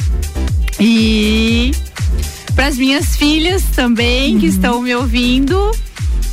e 0.81 1.73
para 2.55 2.67
as 2.67 2.77
minhas 2.77 3.17
filhas 3.17 3.63
também 3.75 4.39
que 4.39 4.47
estão 4.47 4.81
me 4.81 4.95
ouvindo. 4.95 5.73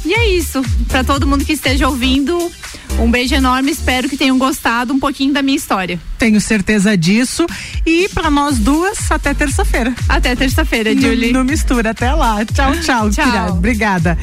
E 0.05 0.13
é 0.13 0.29
isso. 0.29 0.61
Para 0.87 1.03
todo 1.03 1.27
mundo 1.27 1.45
que 1.45 1.53
esteja 1.53 1.87
ouvindo, 1.87 2.51
um 2.99 3.09
beijo 3.09 3.35
enorme. 3.35 3.71
Espero 3.71 4.09
que 4.09 4.17
tenham 4.17 4.37
gostado 4.37 4.93
um 4.93 4.99
pouquinho 4.99 5.33
da 5.33 5.41
minha 5.41 5.57
história. 5.57 5.99
Tenho 6.17 6.39
certeza 6.41 6.97
disso. 6.97 7.45
E 7.85 8.09
pra 8.09 8.29
nós 8.31 8.57
duas, 8.57 9.11
até 9.11 9.33
terça-feira. 9.33 9.93
Até 10.09 10.35
terça-feira, 10.35 10.93
Julie. 10.93 11.31
No, 11.31 11.39
no 11.39 11.45
Mistura. 11.45 11.91
Até 11.91 12.13
lá. 12.13 12.43
Tchau, 12.45 12.73
tchau. 12.81 13.09
Tchau. 13.11 13.51
Obrigada. 13.51 14.17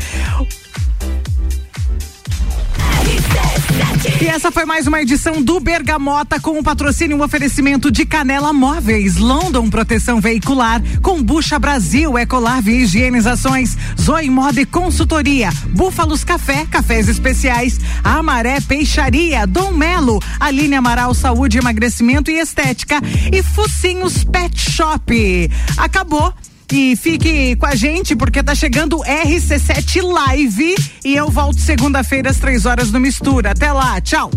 E 4.20 4.26
essa 4.26 4.50
foi 4.50 4.64
mais 4.64 4.86
uma 4.86 5.00
edição 5.00 5.40
do 5.40 5.61
Bergamota 5.61 6.40
com 6.40 6.59
o 6.59 6.62
patrocínio 6.62 7.16
e 7.16 7.20
um 7.20 7.22
oferecimento 7.22 7.90
de 7.90 8.04
Canela 8.04 8.52
Móveis, 8.52 9.16
London 9.16 9.70
Proteção 9.70 10.20
Veicular, 10.20 10.82
Combucha 11.00 11.59
Brasil, 11.59 12.18
Ecolave 12.18 12.72
Higienizações, 12.72 13.76
Zoe 14.00 14.28
Moda 14.28 14.61
e 14.61 14.66
Consultoria, 14.66 15.50
Búfalos 15.70 16.24
Café, 16.24 16.66
Cafés 16.70 17.09
Especiais, 17.09 17.80
Amaré 18.02 18.61
Peixaria, 18.61 19.46
Dom 19.46 19.72
Melo, 19.72 20.20
Aline 20.40 20.74
Amaral 20.74 21.14
Saúde, 21.14 21.59
Emagrecimento 21.59 22.30
e 22.30 22.38
Estética 22.38 23.00
e 23.32 23.42
Focinhos 23.42 24.24
Pet 24.24 24.59
Shop. 24.59 25.50
Acabou. 25.76 26.32
E 26.70 26.94
fique 26.96 27.56
com 27.56 27.66
a 27.66 27.74
gente, 27.74 28.14
porque 28.14 28.42
tá 28.42 28.54
chegando 28.54 28.98
o 28.98 29.04
RC7 29.04 30.02
Live. 30.02 30.74
E 31.04 31.14
eu 31.16 31.30
volto 31.30 31.60
segunda-feira 31.60 32.30
às 32.30 32.38
três 32.38 32.66
horas 32.66 32.92
no 32.92 33.00
Mistura. 33.00 33.52
Até 33.52 33.72
lá, 33.72 34.00
tchau. 34.00 34.30